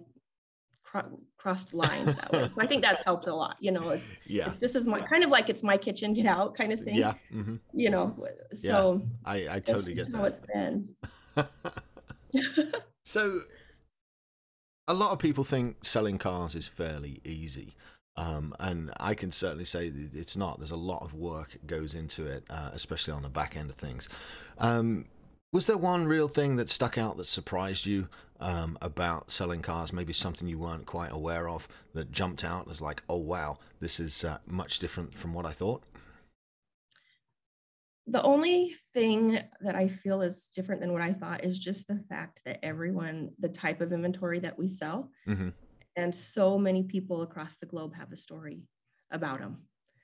crossed 1.44 1.74
lines 1.74 2.14
that 2.14 2.32
way. 2.32 2.48
So 2.50 2.62
I 2.62 2.66
think 2.66 2.80
that's 2.80 3.04
helped 3.04 3.26
a 3.26 3.34
lot. 3.34 3.56
You 3.60 3.70
know, 3.70 3.90
it's 3.90 4.16
yeah. 4.26 4.46
It's, 4.46 4.56
this 4.56 4.74
is 4.74 4.86
my 4.86 5.02
kind 5.02 5.22
of 5.22 5.28
like 5.28 5.50
it's 5.50 5.62
my 5.62 5.76
kitchen, 5.76 6.14
get 6.14 6.24
out 6.24 6.56
kind 6.56 6.72
of 6.72 6.80
thing. 6.80 6.96
Yeah. 6.96 7.12
Mm-hmm. 7.32 7.56
You 7.74 7.90
know, 7.90 8.16
so 8.54 9.02
yeah. 9.04 9.30
I 9.30 9.56
I 9.56 9.60
totally 9.60 9.94
get 9.94 10.10
that. 10.10 10.24
It's 10.24 10.40
been. 10.40 10.88
so 13.04 13.40
a 14.88 14.94
lot 14.94 15.12
of 15.12 15.18
people 15.18 15.44
think 15.44 15.84
selling 15.84 16.16
cars 16.16 16.54
is 16.54 16.66
fairly 16.66 17.20
easy. 17.24 17.76
Um, 18.16 18.54
and 18.58 18.90
I 18.98 19.14
can 19.14 19.30
certainly 19.30 19.66
say 19.66 19.92
it's 20.14 20.38
not. 20.38 20.58
There's 20.58 20.70
a 20.70 20.76
lot 20.76 21.02
of 21.02 21.12
work 21.12 21.58
goes 21.66 21.94
into 21.94 22.26
it, 22.26 22.44
uh, 22.48 22.70
especially 22.72 23.12
on 23.12 23.22
the 23.22 23.28
back 23.28 23.54
end 23.54 23.68
of 23.68 23.76
things. 23.76 24.08
Um, 24.58 25.04
was 25.54 25.66
there 25.66 25.76
one 25.76 26.04
real 26.04 26.26
thing 26.26 26.56
that 26.56 26.68
stuck 26.68 26.99
out 26.99 27.16
that 27.16 27.26
surprised 27.26 27.87
you 27.87 28.08
um, 28.40 28.76
about 28.82 29.30
selling 29.30 29.62
cars? 29.62 29.92
Maybe 29.92 30.12
something 30.12 30.49
you 30.49 30.58
weren't 30.58 30.84
quite 30.84 31.12
aware 31.12 31.49
of 31.49 31.68
that 31.94 32.11
jumped 32.11 32.42
out 32.42 32.68
as 32.68 32.82
like, 32.82 33.04
oh 33.08 33.18
wow, 33.18 33.58
this 33.78 34.00
is 34.00 34.25
uh, 34.25 34.38
much 34.49 34.80
different 34.80 35.16
from 35.16 35.32
what 35.32 35.46
I 35.46 35.52
thought. 35.52 35.84
The 38.08 38.20
only 38.20 38.75
thing 38.92 39.38
that 39.61 39.76
I 39.76 39.87
feel 39.87 40.23
is 40.23 40.49
different 40.56 40.80
than 40.80 40.92
what 40.92 41.02
I 41.02 41.12
thought 41.12 41.44
is 41.44 41.56
just 41.56 41.87
the 41.87 42.02
fact 42.08 42.40
that 42.44 42.58
everyone, 42.64 43.30
the 43.38 43.49
type 43.49 43.80
of 43.80 43.92
inventory 43.92 44.40
that 44.40 44.58
we 44.58 44.68
sell, 44.68 45.12
mm-hmm. 45.25 45.50
and 45.94 46.12
so 46.12 46.58
many 46.58 46.82
people 46.82 47.23
across 47.23 47.58
the 47.58 47.66
globe 47.66 47.94
have 47.94 48.11
a 48.11 48.16
story 48.16 48.64
about 49.12 49.38
them. 49.38 49.58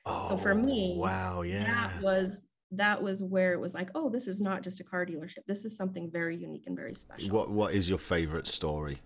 Oh, 0.07 0.29
so 0.29 0.37
for 0.37 0.55
me, 0.55 0.95
oh, 0.97 1.01
wow, 1.01 1.43
yeah, 1.43 1.65
that 1.65 2.03
was 2.03 2.47
that 2.73 3.03
was 3.03 3.23
where 3.23 3.53
it 3.53 3.61
was 3.61 3.75
like, 3.75 3.91
oh, 3.95 4.09
this 4.09 4.29
is 4.29 4.41
not 4.41 4.63
just 4.63 4.81
a 4.81 4.85
car 4.85 5.05
dealership. 5.05 5.45
This 5.47 5.65
is 5.65 5.77
something 5.77 6.11
very 6.11 6.37
unique 6.37 6.65
and 6.67 6.77
very 6.77 6.95
special. 6.95 7.35
What 7.35 7.51
What 7.51 7.75
is 7.75 7.89
your 7.89 7.99
favorite 7.99 8.47
story? 8.47 9.01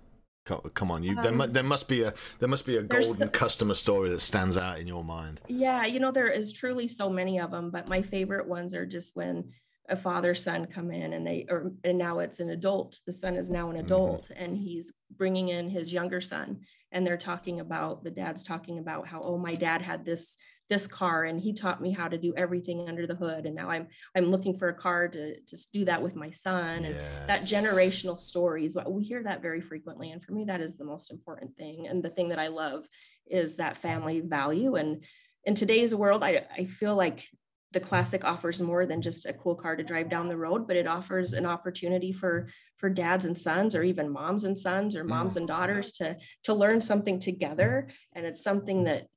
Come 0.44 0.90
on, 0.90 1.02
you. 1.02 1.16
Um, 1.16 1.38
there, 1.38 1.46
there 1.46 1.62
must 1.62 1.88
be 1.88 2.02
a 2.02 2.12
there 2.38 2.50
must 2.50 2.66
be 2.66 2.76
a 2.76 2.82
golden 2.82 3.16
so, 3.16 3.28
customer 3.28 3.72
story 3.72 4.10
that 4.10 4.20
stands 4.20 4.58
out 4.58 4.78
in 4.78 4.86
your 4.86 5.02
mind. 5.02 5.40
Yeah, 5.48 5.86
you 5.86 6.00
know 6.00 6.12
there 6.12 6.28
is 6.28 6.52
truly 6.52 6.86
so 6.86 7.08
many 7.08 7.40
of 7.40 7.50
them, 7.50 7.70
but 7.70 7.88
my 7.88 8.02
favorite 8.02 8.46
ones 8.46 8.74
are 8.74 8.84
just 8.84 9.12
when 9.16 9.52
a 9.88 9.96
father 9.96 10.34
son 10.34 10.66
come 10.66 10.90
in 10.90 11.14
and 11.14 11.26
they 11.26 11.46
or 11.48 11.72
and 11.82 11.96
now 11.96 12.18
it's 12.18 12.40
an 12.40 12.50
adult. 12.50 13.00
The 13.06 13.12
son 13.12 13.36
is 13.36 13.48
now 13.48 13.70
an 13.70 13.76
mm-hmm. 13.76 13.86
adult, 13.86 14.24
mm-hmm. 14.24 14.44
and 14.44 14.58
he's 14.58 14.92
bringing 15.16 15.48
in 15.48 15.70
his 15.70 15.94
younger 15.94 16.20
son, 16.20 16.60
and 16.92 17.06
they're 17.06 17.16
talking 17.16 17.60
about 17.60 18.04
the 18.04 18.10
dad's 18.10 18.44
talking 18.44 18.78
about 18.78 19.08
how 19.08 19.22
oh 19.22 19.38
my 19.38 19.54
dad 19.54 19.80
had 19.80 20.04
this 20.04 20.36
this 20.70 20.86
car 20.86 21.24
and 21.24 21.40
he 21.40 21.52
taught 21.52 21.82
me 21.82 21.92
how 21.92 22.08
to 22.08 22.16
do 22.16 22.32
everything 22.36 22.88
under 22.88 23.06
the 23.06 23.14
hood 23.14 23.44
and 23.46 23.54
now 23.54 23.68
i'm 23.68 23.86
i'm 24.16 24.30
looking 24.30 24.56
for 24.56 24.68
a 24.68 24.74
car 24.74 25.08
to 25.08 25.38
to 25.40 25.56
do 25.72 25.84
that 25.84 26.02
with 26.02 26.16
my 26.16 26.30
son 26.30 26.84
and 26.84 26.94
yes. 26.94 27.26
that 27.26 27.40
generational 27.40 28.18
stories 28.18 28.74
we 28.88 29.04
hear 29.04 29.22
that 29.22 29.42
very 29.42 29.60
frequently 29.60 30.10
and 30.10 30.22
for 30.22 30.32
me 30.32 30.44
that 30.44 30.60
is 30.60 30.76
the 30.76 30.84
most 30.84 31.10
important 31.10 31.54
thing 31.56 31.86
and 31.86 32.02
the 32.02 32.10
thing 32.10 32.28
that 32.28 32.38
i 32.38 32.48
love 32.48 32.84
is 33.26 33.56
that 33.56 33.76
family 33.76 34.20
value 34.20 34.76
and 34.76 35.04
in 35.44 35.54
today's 35.54 35.94
world 35.94 36.22
i 36.22 36.44
i 36.56 36.64
feel 36.64 36.94
like 36.94 37.28
the 37.72 37.80
classic 37.80 38.24
offers 38.24 38.62
more 38.62 38.86
than 38.86 39.02
just 39.02 39.26
a 39.26 39.32
cool 39.32 39.56
car 39.56 39.74
to 39.74 39.82
drive 39.82 40.08
down 40.08 40.28
the 40.28 40.36
road 40.36 40.66
but 40.66 40.76
it 40.76 40.86
offers 40.86 41.32
an 41.32 41.44
opportunity 41.44 42.12
for 42.12 42.48
for 42.78 42.88
dads 42.88 43.24
and 43.24 43.36
sons 43.36 43.74
or 43.74 43.82
even 43.82 44.08
moms 44.10 44.44
and 44.44 44.58
sons 44.58 44.96
or 44.96 45.04
moms 45.04 45.34
mm. 45.34 45.38
and 45.38 45.48
daughters 45.48 45.92
to 45.92 46.16
to 46.44 46.54
learn 46.54 46.80
something 46.80 47.18
together 47.18 47.88
and 48.14 48.24
it's 48.24 48.42
something 48.42 48.84
that 48.84 49.08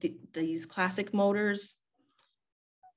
the, 0.00 0.16
these 0.32 0.66
classic 0.66 1.12
motors 1.12 1.74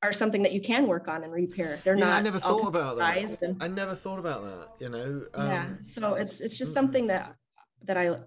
are 0.01 0.13
something 0.13 0.43
that 0.43 0.51
you 0.51 0.61
can 0.61 0.87
work 0.87 1.07
on 1.07 1.23
and 1.23 1.33
repair. 1.33 1.79
They're 1.83 1.97
yeah, 1.97 2.05
not. 2.05 2.17
I 2.17 2.21
never 2.21 2.39
thought 2.39 2.67
about 2.67 2.97
that. 2.97 3.41
And, 3.41 3.61
I 3.61 3.67
never 3.67 3.95
thought 3.95 4.19
about 4.19 4.43
that. 4.43 4.67
You 4.79 4.89
know. 4.89 5.23
Um, 5.33 5.49
yeah. 5.49 5.65
So 5.83 6.13
it's 6.13 6.39
it's 6.39 6.57
just 6.57 6.73
something 6.73 7.07
that 7.07 7.35
that 7.83 7.97
I. 7.97 8.17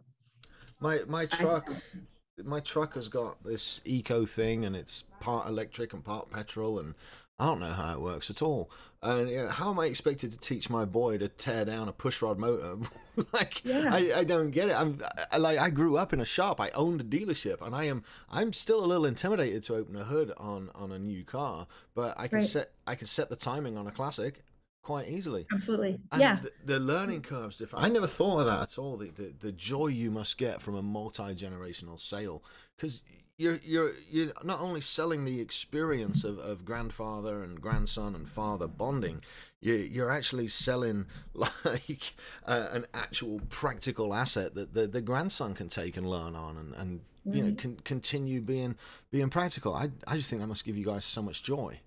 My 0.80 1.00
my 1.08 1.26
truck, 1.26 1.70
I, 1.70 2.42
my 2.42 2.60
truck 2.60 2.94
has 2.94 3.08
got 3.08 3.42
this 3.44 3.80
eco 3.84 4.26
thing, 4.26 4.64
and 4.64 4.76
it's 4.76 5.04
part 5.20 5.48
electric 5.48 5.92
and 5.92 6.04
part 6.04 6.30
petrol, 6.30 6.78
and 6.78 6.94
I 7.38 7.46
don't 7.46 7.60
know 7.60 7.72
how 7.72 7.92
it 7.92 8.00
works 8.00 8.30
at 8.30 8.42
all. 8.42 8.70
And 9.00 9.30
you 9.30 9.36
know, 9.36 9.48
how 9.48 9.70
am 9.70 9.78
I 9.78 9.86
expected 9.86 10.32
to 10.32 10.38
teach 10.38 10.68
my 10.68 10.84
boy 10.84 11.18
to 11.18 11.28
tear 11.28 11.64
down 11.64 11.88
a 11.88 11.92
pushrod 11.92 12.36
motor? 12.36 12.78
like, 13.32 13.64
yeah. 13.64 13.90
I, 13.92 14.12
I 14.18 14.24
don't 14.24 14.50
get 14.50 14.70
it. 14.70 14.76
I'm 14.76 15.00
I, 15.30 15.36
like, 15.36 15.58
I 15.58 15.70
grew 15.70 15.96
up 15.96 16.12
in 16.12 16.20
a 16.20 16.24
shop. 16.24 16.60
I 16.60 16.70
owned 16.70 17.00
a 17.00 17.04
dealership, 17.04 17.64
and 17.64 17.76
I 17.76 17.84
am 17.84 18.02
I'm 18.28 18.52
still 18.52 18.84
a 18.84 18.86
little 18.86 19.04
intimidated 19.04 19.62
to 19.64 19.76
open 19.76 19.94
a 19.94 20.04
hood 20.04 20.32
on 20.36 20.70
on 20.74 20.90
a 20.90 20.98
new 20.98 21.24
car. 21.24 21.68
But 21.94 22.18
I 22.18 22.26
can 22.26 22.38
right. 22.38 22.44
set 22.44 22.72
I 22.88 22.96
can 22.96 23.06
set 23.06 23.30
the 23.30 23.36
timing 23.36 23.78
on 23.78 23.86
a 23.86 23.92
classic 23.92 24.42
quite 24.82 25.08
easily. 25.08 25.46
Absolutely. 25.52 26.00
And 26.10 26.20
yeah. 26.20 26.38
The, 26.40 26.52
the, 26.64 26.80
learning 26.80 27.20
curve's 27.20 27.58
different. 27.58 27.84
I 27.84 27.88
never 27.88 28.06
thought 28.06 28.40
of 28.40 28.46
that 28.46 28.62
at 28.62 28.78
all. 28.78 28.96
The, 28.96 29.10
the, 29.10 29.34
the 29.38 29.52
joy 29.52 29.88
you 29.88 30.10
must 30.10 30.38
get 30.38 30.62
from 30.62 30.76
a 30.76 30.82
multi 30.82 31.34
generational 31.34 31.98
sale 31.98 32.42
because 32.74 33.02
you're 33.38 33.60
you're 33.64 33.92
you're 34.10 34.32
not 34.44 34.60
only 34.60 34.80
selling 34.80 35.24
the 35.24 35.40
experience 35.40 36.24
of, 36.24 36.38
of 36.38 36.64
grandfather 36.64 37.42
and 37.42 37.60
grandson 37.60 38.14
and 38.14 38.28
father 38.28 38.66
bonding 38.66 39.22
you 39.60 39.74
you're 39.74 40.10
actually 40.10 40.48
selling 40.48 41.06
like 41.34 42.14
uh, 42.46 42.68
an 42.72 42.84
actual 42.92 43.40
practical 43.48 44.12
asset 44.12 44.54
that 44.54 44.74
the, 44.74 44.86
the 44.86 45.00
grandson 45.00 45.54
can 45.54 45.68
take 45.68 45.96
and 45.96 46.08
learn 46.08 46.34
on 46.34 46.56
and, 46.56 46.74
and 46.74 47.00
you 47.24 47.42
know 47.44 47.54
can 47.54 47.76
continue 47.80 48.40
being 48.40 48.76
being 49.10 49.28
practical. 49.28 49.74
I 49.74 49.90
i 50.06 50.16
just 50.16 50.30
think 50.30 50.40
that 50.40 50.48
must 50.48 50.64
give 50.64 50.76
you 50.76 50.84
guys 50.84 51.04
so 51.04 51.22
much 51.22 51.42
joy. 51.42 51.80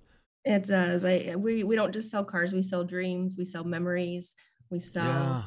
It 0.44 0.66
does. 0.66 1.06
I 1.06 1.36
we 1.38 1.64
we 1.64 1.76
don't 1.76 1.94
just 1.94 2.10
sell 2.10 2.24
cars 2.24 2.54
we 2.54 2.64
sell 2.64 2.84
dreams 2.84 3.36
we 3.38 3.46
sell 3.46 3.64
memories 3.64 4.36
we 4.70 4.80
sell 4.80 5.04
yeah. 5.04 5.44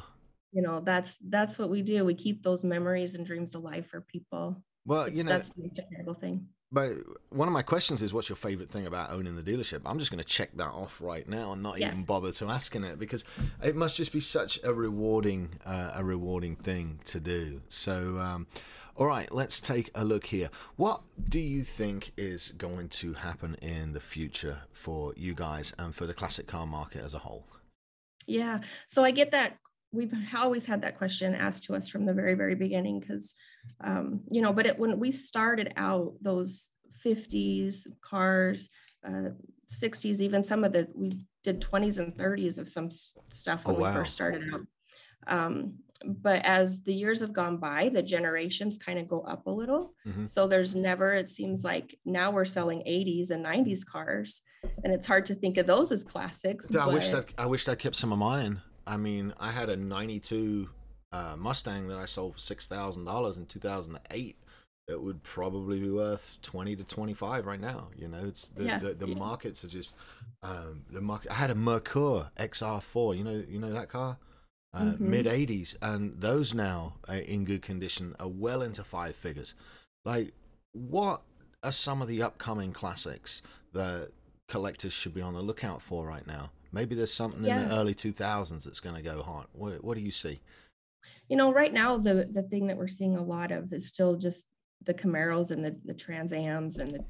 you 0.51 0.61
know 0.61 0.81
that's 0.81 1.17
that's 1.29 1.57
what 1.57 1.69
we 1.69 1.81
do. 1.81 2.05
We 2.05 2.15
keep 2.15 2.43
those 2.43 2.63
memories 2.63 3.15
and 3.15 3.25
dreams 3.25 3.55
alive 3.55 3.85
for 3.85 4.01
people 4.01 4.63
well, 4.85 5.03
it's, 5.03 5.17
you 5.17 5.23
know, 5.23 5.31
that's 5.31 5.49
the 5.49 5.63
most 5.63 5.79
incredible 5.79 6.13
thing. 6.13 6.47
But 6.71 6.91
one 7.29 7.47
of 7.47 7.53
my 7.53 7.61
questions 7.61 8.01
is, 8.01 8.13
what's 8.13 8.27
your 8.27 8.35
favorite 8.35 8.69
thing 8.69 8.85
about 8.85 9.11
owning 9.11 9.35
the 9.35 9.43
dealership? 9.43 9.81
I'm 9.85 9.99
just 9.99 10.11
going 10.11 10.21
to 10.21 10.27
check 10.27 10.51
that 10.55 10.69
off 10.69 10.99
right 10.99 11.27
now 11.27 11.53
and 11.53 11.63
not 11.63 11.79
yeah. 11.79 11.87
even 11.87 12.03
bother 12.03 12.31
to 12.33 12.49
asking 12.49 12.83
it 12.83 12.99
because 12.99 13.23
it 13.63 13.75
must 13.75 13.97
just 13.97 14.11
be 14.11 14.19
such 14.19 14.59
a 14.63 14.73
rewarding, 14.73 15.59
uh, 15.65 15.93
a 15.95 16.03
rewarding 16.03 16.55
thing 16.55 16.99
to 17.05 17.19
do. 17.19 17.61
So, 17.69 18.17
um, 18.19 18.47
all 18.95 19.05
right, 19.05 19.31
let's 19.31 19.59
take 19.59 19.89
a 19.95 20.03
look 20.03 20.25
here. 20.25 20.49
What 20.75 21.01
do 21.29 21.39
you 21.39 21.63
think 21.63 22.11
is 22.17 22.49
going 22.49 22.89
to 22.89 23.13
happen 23.13 23.55
in 23.61 23.93
the 23.93 23.99
future 23.99 24.63
for 24.73 25.13
you 25.15 25.33
guys 25.33 25.73
and 25.79 25.95
for 25.95 26.05
the 26.05 26.13
classic 26.13 26.47
car 26.47 26.65
market 26.67 27.03
as 27.03 27.13
a 27.13 27.19
whole? 27.19 27.45
Yeah, 28.27 28.61
so 28.87 29.03
I 29.03 29.11
get 29.11 29.31
that 29.31 29.57
we've 29.91 30.13
always 30.35 30.65
had 30.65 30.81
that 30.81 30.97
question 30.97 31.33
asked 31.33 31.63
to 31.63 31.75
us 31.75 31.87
from 31.87 32.05
the 32.05 32.13
very 32.13 32.33
very 32.33 32.55
beginning 32.55 32.99
because 32.99 33.33
um, 33.83 34.21
you 34.29 34.41
know 34.41 34.53
but 34.53 34.65
it, 34.65 34.79
when 34.79 34.99
we 34.99 35.11
started 35.11 35.73
out 35.77 36.13
those 36.21 36.69
50s 37.05 37.87
cars 38.01 38.69
uh, 39.07 39.29
60s 39.71 40.19
even 40.19 40.43
some 40.43 40.63
of 40.63 40.73
the 40.73 40.87
we 40.95 41.25
did 41.43 41.61
20s 41.61 41.97
and 41.97 42.15
30s 42.15 42.57
of 42.57 42.67
some 42.67 42.89
stuff 42.91 43.65
when 43.65 43.75
oh, 43.75 43.79
wow. 43.79 43.89
we 43.89 43.95
first 43.95 44.13
started 44.13 44.43
out 44.53 44.61
Um, 45.27 45.75
but 46.03 46.43
as 46.45 46.83
the 46.83 46.93
years 46.93 47.21
have 47.21 47.33
gone 47.33 47.57
by, 47.57 47.89
the 47.89 48.03
generations 48.03 48.77
kind 48.77 48.99
of 48.99 49.07
go 49.07 49.21
up 49.21 49.47
a 49.47 49.49
little. 49.49 49.93
Mm-hmm. 50.05 50.27
So 50.27 50.47
there's 50.47 50.75
never, 50.75 51.13
it 51.13 51.29
seems 51.29 51.63
like 51.63 51.97
now 52.05 52.31
we're 52.31 52.45
selling 52.45 52.79
80s 52.79 53.31
and 53.31 53.43
90s 53.45 53.85
cars, 53.85 54.41
and 54.83 54.93
it's 54.93 55.07
hard 55.07 55.25
to 55.27 55.35
think 55.35 55.57
of 55.57 55.67
those 55.67 55.91
as 55.91 56.03
classics. 56.03 56.69
I 56.69 56.85
but... 56.85 56.93
wish 56.93 57.09
that 57.09 57.29
I 57.37 57.45
wish 57.45 57.67
I 57.67 57.75
kept 57.75 57.95
some 57.95 58.11
of 58.11 58.19
mine. 58.19 58.61
I 58.85 58.97
mean, 58.97 59.33
I 59.39 59.51
had 59.51 59.69
a 59.69 59.75
92 59.75 60.69
uh, 61.15 61.35
Mustang 61.37 61.87
that 61.87 61.97
I 61.97 62.05
sold 62.05 62.33
for 62.33 62.39
six 62.39 62.67
thousand 62.67 63.05
dollars 63.05 63.37
in 63.37 63.45
2008 63.45 64.37
it 64.87 65.01
would 65.01 65.23
probably 65.23 65.79
be 65.79 65.89
worth 65.89 66.37
20 66.43 66.75
to 66.75 66.83
25 66.83 67.45
right 67.45 67.59
now 67.59 67.87
you 67.97 68.07
know? 68.07 68.23
It's 68.25 68.49
the 68.49 68.63
yeah, 68.65 68.79
the, 68.79 68.93
the 68.93 69.07
yeah. 69.07 69.15
markets 69.15 69.63
are 69.63 69.69
just 69.69 69.95
um 70.43 70.83
the 70.91 71.01
market 71.01 71.31
i 71.31 71.35
had 71.35 71.49
a 71.49 71.55
merkur 71.55 72.29
xr4 72.37 73.17
you 73.17 73.23
know 73.23 73.43
you 73.47 73.59
know 73.59 73.71
that 73.71 73.89
car? 73.89 74.17
Uh, 74.73 74.81
mm-hmm. 74.81 75.09
mid 75.09 75.25
80s 75.25 75.77
and 75.81 76.19
those 76.19 76.53
now 76.53 76.95
uh, 77.07 77.13
in 77.13 77.45
good 77.45 77.61
condition 77.61 78.13
are 78.19 78.27
well 78.27 78.61
into 78.61 78.83
five 78.83 79.15
figures. 79.15 79.55
Like 80.03 80.33
what 80.73 81.21
are 81.63 81.71
some 81.71 82.01
of 82.01 82.09
the 82.09 82.21
upcoming 82.21 82.73
classics 82.73 83.41
that 83.71 84.09
collectors 84.49 84.91
should 84.91 85.13
be 85.13 85.21
on 85.21 85.33
the 85.33 85.41
lookout 85.41 85.81
for 85.81 86.05
right 86.05 86.27
now? 86.27 86.51
Maybe 86.73 86.93
there's 86.93 87.13
something 87.13 87.45
yeah. 87.45 87.63
in 87.63 87.69
the 87.69 87.75
early 87.75 87.95
2000s 87.95 88.65
that's 88.65 88.81
going 88.81 88.97
to 88.97 89.01
go 89.01 89.23
hot. 89.23 89.47
What, 89.53 89.81
what 89.81 89.95
do 89.95 90.01
you 90.01 90.11
see 90.11 90.41
you 91.29 91.37
know 91.37 91.51
right 91.51 91.73
now 91.73 91.97
the 91.97 92.27
the 92.31 92.43
thing 92.43 92.67
that 92.67 92.77
we're 92.77 92.87
seeing 92.87 93.17
a 93.17 93.23
lot 93.23 93.51
of 93.51 93.73
is 93.73 93.87
still 93.87 94.15
just 94.15 94.45
the 94.85 94.93
Camaros 94.93 95.51
and 95.51 95.63
the, 95.63 95.75
the 95.85 95.93
Trans 95.93 96.31
Ams 96.31 96.77
and 96.77 96.91
the, 96.91 97.05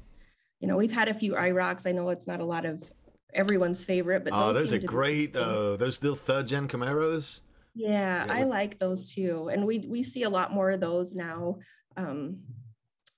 you 0.60 0.68
know, 0.68 0.76
we've 0.76 0.92
had 0.92 1.08
a 1.08 1.14
few 1.14 1.32
IROCs. 1.32 1.86
I 1.86 1.92
know 1.92 2.08
it's 2.08 2.26
not 2.26 2.40
a 2.40 2.44
lot 2.44 2.64
of 2.64 2.90
everyone's 3.34 3.84
favorite, 3.84 4.24
but 4.24 4.32
oh, 4.32 4.52
those, 4.52 4.70
those 4.70 4.84
are 4.84 4.86
great 4.86 5.32
though. 5.32 5.76
Those 5.76 5.96
still 5.96 6.16
third 6.16 6.48
gen 6.48 6.68
Camaros. 6.68 7.40
Yeah, 7.74 8.24
yeah 8.24 8.32
I 8.32 8.44
like 8.44 8.78
those 8.78 9.12
too, 9.12 9.50
and 9.52 9.66
we 9.66 9.80
we 9.80 10.02
see 10.02 10.22
a 10.22 10.30
lot 10.30 10.52
more 10.52 10.70
of 10.70 10.80
those 10.80 11.14
now. 11.14 11.58
Um, 11.96 12.38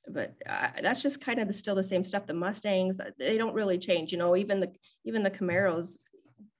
but 0.09 0.35
uh, 0.49 0.69
that's 0.83 1.03
just 1.03 1.21
kind 1.21 1.39
of 1.39 1.49
the, 1.49 1.55
still 1.55 1.75
the 1.75 1.83
same 1.83 2.05
stuff. 2.05 2.27
The 2.27 2.33
Mustangs, 2.33 2.99
they 3.19 3.37
don't 3.37 3.55
really 3.55 3.79
change. 3.79 4.11
You 4.11 4.19
know, 4.19 4.37
even 4.37 4.59
the 4.59 4.73
even 5.05 5.23
the 5.23 5.31
Camaros, 5.31 5.99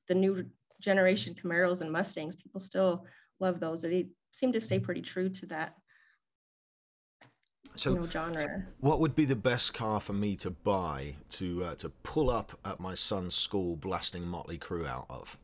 the 0.07 0.15
new 0.15 0.47
generation 0.81 1.35
Camaros 1.35 1.81
and 1.81 1.91
Mustangs, 1.91 2.37
people 2.37 2.61
still 2.61 3.05
love 3.41 3.59
those. 3.59 3.83
They 3.83 4.07
seem 4.33 4.53
to 4.53 4.61
stay 4.61 4.79
pretty 4.79 5.03
true 5.03 5.29
to 5.29 5.47
that 5.47 5.75
so 7.79 7.95
no 7.95 8.07
genre. 8.07 8.67
What 8.81 9.01
would 9.01 9.15
be 9.15 9.25
the 9.25 9.37
best 9.37 9.75
car 9.75 10.01
for 10.01 10.13
me 10.13 10.37
to 10.37 10.51
buy 10.51 11.15
to 11.31 11.65
uh, 11.65 11.75
to 11.77 11.91
pull 12.03 12.31
up 12.31 12.59
at 12.65 12.81
my 12.81 12.95
son's 12.95 13.35
school, 13.35 13.77
blasting 13.77 14.27
Motley 14.27 14.59
Crue 14.59 14.87
out 14.87 15.07
of? 15.09 15.39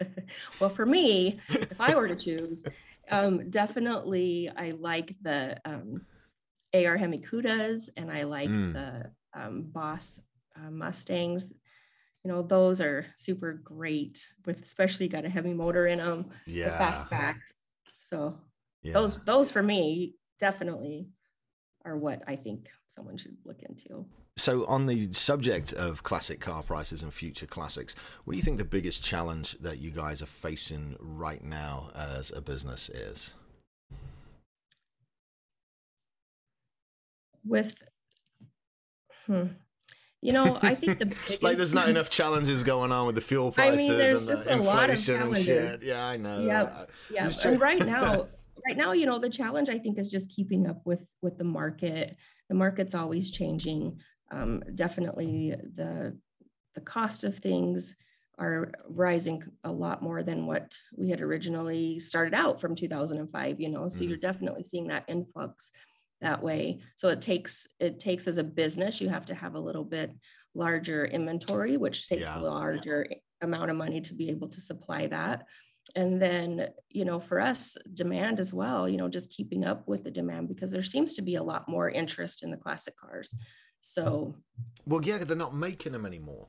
well, 0.60 0.70
for 0.70 0.86
me, 0.86 1.40
if 1.48 1.80
I 1.80 1.94
were 1.94 2.08
to 2.08 2.16
choose, 2.16 2.64
um, 3.10 3.50
definitely 3.50 4.50
I 4.56 4.70
like 4.78 5.14
the 5.22 5.58
um, 5.64 6.02
AR 6.72 6.96
Hemi 6.96 7.18
Cudas 7.18 7.88
and 7.96 8.10
I 8.10 8.22
like 8.22 8.48
mm. 8.48 8.72
the 8.72 9.10
um, 9.38 9.64
Boss 9.72 10.20
uh, 10.56 10.70
Mustangs. 10.70 11.46
You 12.24 12.32
know, 12.32 12.42
those 12.42 12.80
are 12.80 13.06
super 13.16 13.52
great 13.52 14.26
with 14.44 14.62
especially 14.62 15.08
got 15.08 15.24
a 15.24 15.28
heavy 15.28 15.52
motor 15.52 15.86
in 15.86 15.98
them, 15.98 16.30
yeah. 16.46 16.70
the 16.70 16.84
fastbacks. 16.84 17.58
So 18.08 18.40
yeah. 18.82 18.94
those 18.94 19.20
those 19.24 19.50
for 19.50 19.62
me 19.62 20.14
definitely 20.40 21.08
are 21.84 21.96
what 21.96 22.22
I 22.26 22.36
think 22.36 22.70
someone 22.86 23.18
should 23.18 23.36
look 23.44 23.62
into. 23.62 24.06
So, 24.36 24.64
on 24.66 24.86
the 24.86 25.12
subject 25.12 25.72
of 25.72 26.04
classic 26.04 26.40
car 26.40 26.62
prices 26.62 27.02
and 27.02 27.12
future 27.12 27.46
classics, 27.46 27.96
what 28.24 28.32
do 28.32 28.36
you 28.36 28.42
think 28.42 28.58
the 28.58 28.64
biggest 28.64 29.02
challenge 29.02 29.58
that 29.60 29.78
you 29.78 29.90
guys 29.90 30.22
are 30.22 30.26
facing 30.26 30.96
right 31.00 31.42
now 31.42 31.90
as 31.94 32.30
a 32.30 32.40
business 32.40 32.88
is? 32.88 33.32
With, 37.44 37.82
hmm, 39.26 39.46
you 40.20 40.32
know, 40.32 40.58
I 40.62 40.74
think 40.74 40.98
the 40.98 41.06
biggest... 41.28 41.42
like 41.42 41.56
there's 41.56 41.74
not 41.74 41.88
enough 41.88 42.10
challenges 42.10 42.64
going 42.64 42.92
on 42.92 43.06
with 43.06 43.14
the 43.14 43.20
fuel 43.20 43.52
prices 43.52 43.88
I 43.88 43.92
mean, 43.92 44.00
and 44.00 44.28
the 44.28 44.52
inflation 44.52 45.22
and 45.22 45.36
shit. 45.36 45.82
Yeah, 45.82 46.06
I 46.06 46.16
know. 46.16 46.40
Yeah, 46.40 46.86
yeah. 47.10 47.30
And 47.44 47.60
right 47.60 47.84
now, 47.86 48.28
right 48.66 48.76
now 48.76 48.92
you 48.92 49.06
know 49.06 49.18
the 49.18 49.30
challenge 49.30 49.68
i 49.68 49.78
think 49.78 49.98
is 49.98 50.08
just 50.08 50.30
keeping 50.30 50.66
up 50.66 50.80
with 50.84 51.14
with 51.22 51.38
the 51.38 51.44
market 51.44 52.16
the 52.48 52.54
market's 52.54 52.94
always 52.94 53.30
changing 53.30 53.98
um, 54.30 54.62
definitely 54.74 55.54
the 55.74 56.16
the 56.74 56.80
cost 56.80 57.24
of 57.24 57.38
things 57.38 57.94
are 58.38 58.70
rising 58.88 59.42
a 59.64 59.72
lot 59.72 60.02
more 60.02 60.22
than 60.22 60.46
what 60.46 60.76
we 60.96 61.10
had 61.10 61.20
originally 61.20 61.98
started 61.98 62.34
out 62.34 62.60
from 62.60 62.74
2005 62.74 63.60
you 63.60 63.68
know 63.68 63.88
so 63.88 64.00
mm-hmm. 64.00 64.10
you're 64.10 64.18
definitely 64.18 64.62
seeing 64.62 64.88
that 64.88 65.04
influx 65.08 65.70
that 66.20 66.42
way. 66.42 66.80
So 66.96 67.08
it 67.08 67.22
takes 67.22 67.66
it 67.78 67.98
takes 67.98 68.26
as 68.26 68.38
a 68.38 68.44
business 68.44 69.00
you 69.00 69.08
have 69.08 69.26
to 69.26 69.34
have 69.34 69.54
a 69.54 69.60
little 69.60 69.84
bit 69.84 70.12
larger 70.54 71.04
inventory 71.04 71.76
which 71.76 72.08
takes 72.08 72.22
yeah. 72.22 72.38
a 72.38 72.40
larger 72.40 73.06
amount 73.40 73.70
of 73.70 73.76
money 73.76 74.00
to 74.00 74.14
be 74.14 74.30
able 74.30 74.48
to 74.48 74.60
supply 74.60 75.06
that. 75.08 75.46
And 75.94 76.20
then 76.20 76.68
you 76.90 77.04
know 77.04 77.20
for 77.20 77.40
us 77.40 77.76
demand 77.94 78.40
as 78.40 78.52
well 78.52 78.88
you 78.88 78.96
know 78.96 79.08
just 79.08 79.30
keeping 79.30 79.64
up 79.64 79.86
with 79.88 80.04
the 80.04 80.10
demand 80.10 80.48
because 80.48 80.70
there 80.70 80.82
seems 80.82 81.14
to 81.14 81.22
be 81.22 81.36
a 81.36 81.42
lot 81.42 81.68
more 81.68 81.88
interest 81.88 82.42
in 82.42 82.50
the 82.50 82.56
classic 82.56 82.94
cars. 82.98 83.32
So 83.80 84.34
well 84.86 85.02
yeah 85.02 85.18
they're 85.18 85.36
not 85.36 85.54
making 85.54 85.92
them 85.92 86.04
anymore 86.04 86.48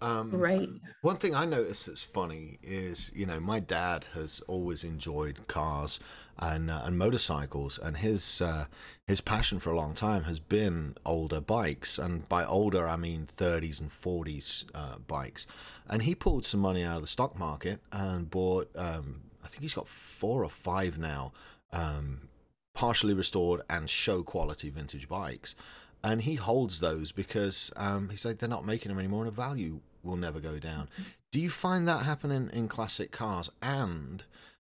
um, 0.00 0.30
right. 0.30 0.68
One 1.00 1.16
thing 1.16 1.34
I 1.34 1.44
notice 1.44 1.86
that's 1.86 2.04
funny 2.04 2.58
is, 2.62 3.10
you 3.14 3.24
know, 3.24 3.40
my 3.40 3.60
dad 3.60 4.06
has 4.14 4.40
always 4.46 4.84
enjoyed 4.84 5.46
cars 5.46 6.00
and 6.38 6.70
uh, 6.70 6.82
and 6.84 6.98
motorcycles, 6.98 7.78
and 7.78 7.96
his 7.96 8.42
uh, 8.42 8.66
his 9.06 9.22
passion 9.22 9.58
for 9.58 9.70
a 9.70 9.76
long 9.76 9.94
time 9.94 10.24
has 10.24 10.38
been 10.38 10.96
older 11.06 11.40
bikes, 11.40 11.98
and 11.98 12.28
by 12.28 12.44
older 12.44 12.86
I 12.86 12.96
mean 12.96 13.26
30s 13.36 13.80
and 13.80 13.90
40s 13.90 14.64
uh, 14.74 14.96
bikes. 15.06 15.46
And 15.88 16.02
he 16.02 16.14
pulled 16.14 16.44
some 16.44 16.60
money 16.60 16.82
out 16.82 16.96
of 16.96 17.02
the 17.02 17.08
stock 17.08 17.38
market 17.38 17.80
and 17.90 18.28
bought. 18.30 18.70
Um, 18.76 19.22
I 19.42 19.48
think 19.48 19.62
he's 19.62 19.74
got 19.74 19.88
four 19.88 20.42
or 20.42 20.50
five 20.50 20.98
now, 20.98 21.32
um, 21.72 22.28
partially 22.74 23.14
restored 23.14 23.62
and 23.70 23.88
show 23.88 24.22
quality 24.22 24.68
vintage 24.68 25.08
bikes 25.08 25.54
and 26.02 26.22
he 26.22 26.34
holds 26.36 26.80
those 26.80 27.12
because 27.12 27.72
um, 27.76 28.08
he 28.08 28.16
said 28.16 28.38
they're 28.38 28.48
not 28.48 28.66
making 28.66 28.90
them 28.90 28.98
anymore, 28.98 29.24
and 29.24 29.32
the 29.32 29.36
value 29.36 29.80
will 30.02 30.16
never 30.16 30.40
go 30.40 30.58
down. 30.58 30.88
Do 31.32 31.40
you 31.40 31.50
find 31.50 31.86
that 31.88 32.04
happening 32.04 32.50
in 32.52 32.68
classic 32.68 33.10
cars? 33.10 33.50
And 33.60 34.24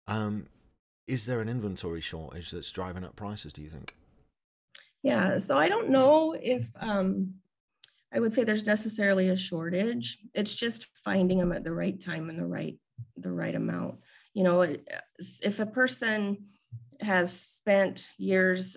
um, 0.07 0.47
is 1.07 1.27
there 1.27 1.41
an 1.41 1.49
inventory 1.49 2.01
shortage 2.01 2.51
that's 2.51 2.71
driving 2.71 3.05
up 3.05 3.17
prices? 3.17 3.53
Do 3.53 3.63
you 3.63 3.71
think? 3.71 3.95
Yeah, 5.03 5.39
so 5.39 5.57
I 5.57 5.69
don't 5.69 5.91
know 5.91 6.37
if 6.39 6.69
um, 6.81 7.35
I 8.13 8.21
would 8.21 8.33
say 8.33 8.45
there's 8.45 8.67
necessarily 8.67 9.29
a 9.29 9.37
shortage. 9.37 10.19
It's 10.35 10.55
just 10.55 10.87
finding 11.05 11.39
them 11.39 11.53
at 11.53 11.65
the 11.65 11.73
right 11.73 12.01
time 12.01 12.29
and 12.29 12.39
the 12.39 12.47
right 12.47 12.77
the 13.17 13.31
right 13.31 13.55
amount. 13.55 13.97
You 14.35 14.45
know, 14.45 14.77
if 15.43 15.61
a 15.61 15.67
person 15.67 16.49
has 17.01 17.33
spent 17.33 18.11
years 18.19 18.77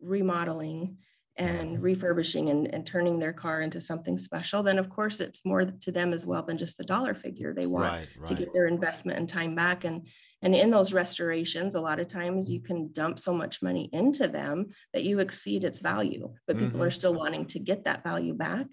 remodeling 0.00 0.98
and 1.38 1.80
refurbishing 1.80 2.50
and, 2.50 2.72
and 2.74 2.84
turning 2.84 3.18
their 3.18 3.32
car 3.32 3.60
into 3.62 3.80
something 3.80 4.18
special, 4.18 4.62
then 4.62 4.78
of 4.78 4.90
course 4.90 5.20
it's 5.20 5.44
more 5.44 5.64
to 5.64 5.92
them 5.92 6.12
as 6.12 6.26
well 6.26 6.42
than 6.42 6.58
just 6.58 6.76
the 6.76 6.84
dollar 6.84 7.14
figure. 7.14 7.54
They 7.54 7.66
want 7.66 7.92
right, 7.92 8.08
right. 8.18 8.26
to 8.26 8.34
get 8.34 8.52
their 8.52 8.66
investment 8.66 9.18
and 9.18 9.28
time 9.28 9.54
back. 9.54 9.84
And 9.84 10.08
and 10.42 10.54
in 10.54 10.70
those 10.70 10.92
restorations, 10.92 11.74
a 11.74 11.80
lot 11.80 11.98
of 11.98 12.08
times 12.08 12.50
you 12.50 12.60
can 12.60 12.92
dump 12.92 13.18
so 13.18 13.32
much 13.32 13.62
money 13.62 13.88
into 13.92 14.28
them 14.28 14.68
that 14.92 15.04
you 15.04 15.18
exceed 15.18 15.64
its 15.64 15.80
value, 15.80 16.32
but 16.46 16.56
mm-hmm. 16.56 16.66
people 16.66 16.82
are 16.82 16.92
still 16.92 17.14
wanting 17.14 17.46
to 17.46 17.58
get 17.58 17.84
that 17.84 18.04
value 18.04 18.34
back. 18.34 18.66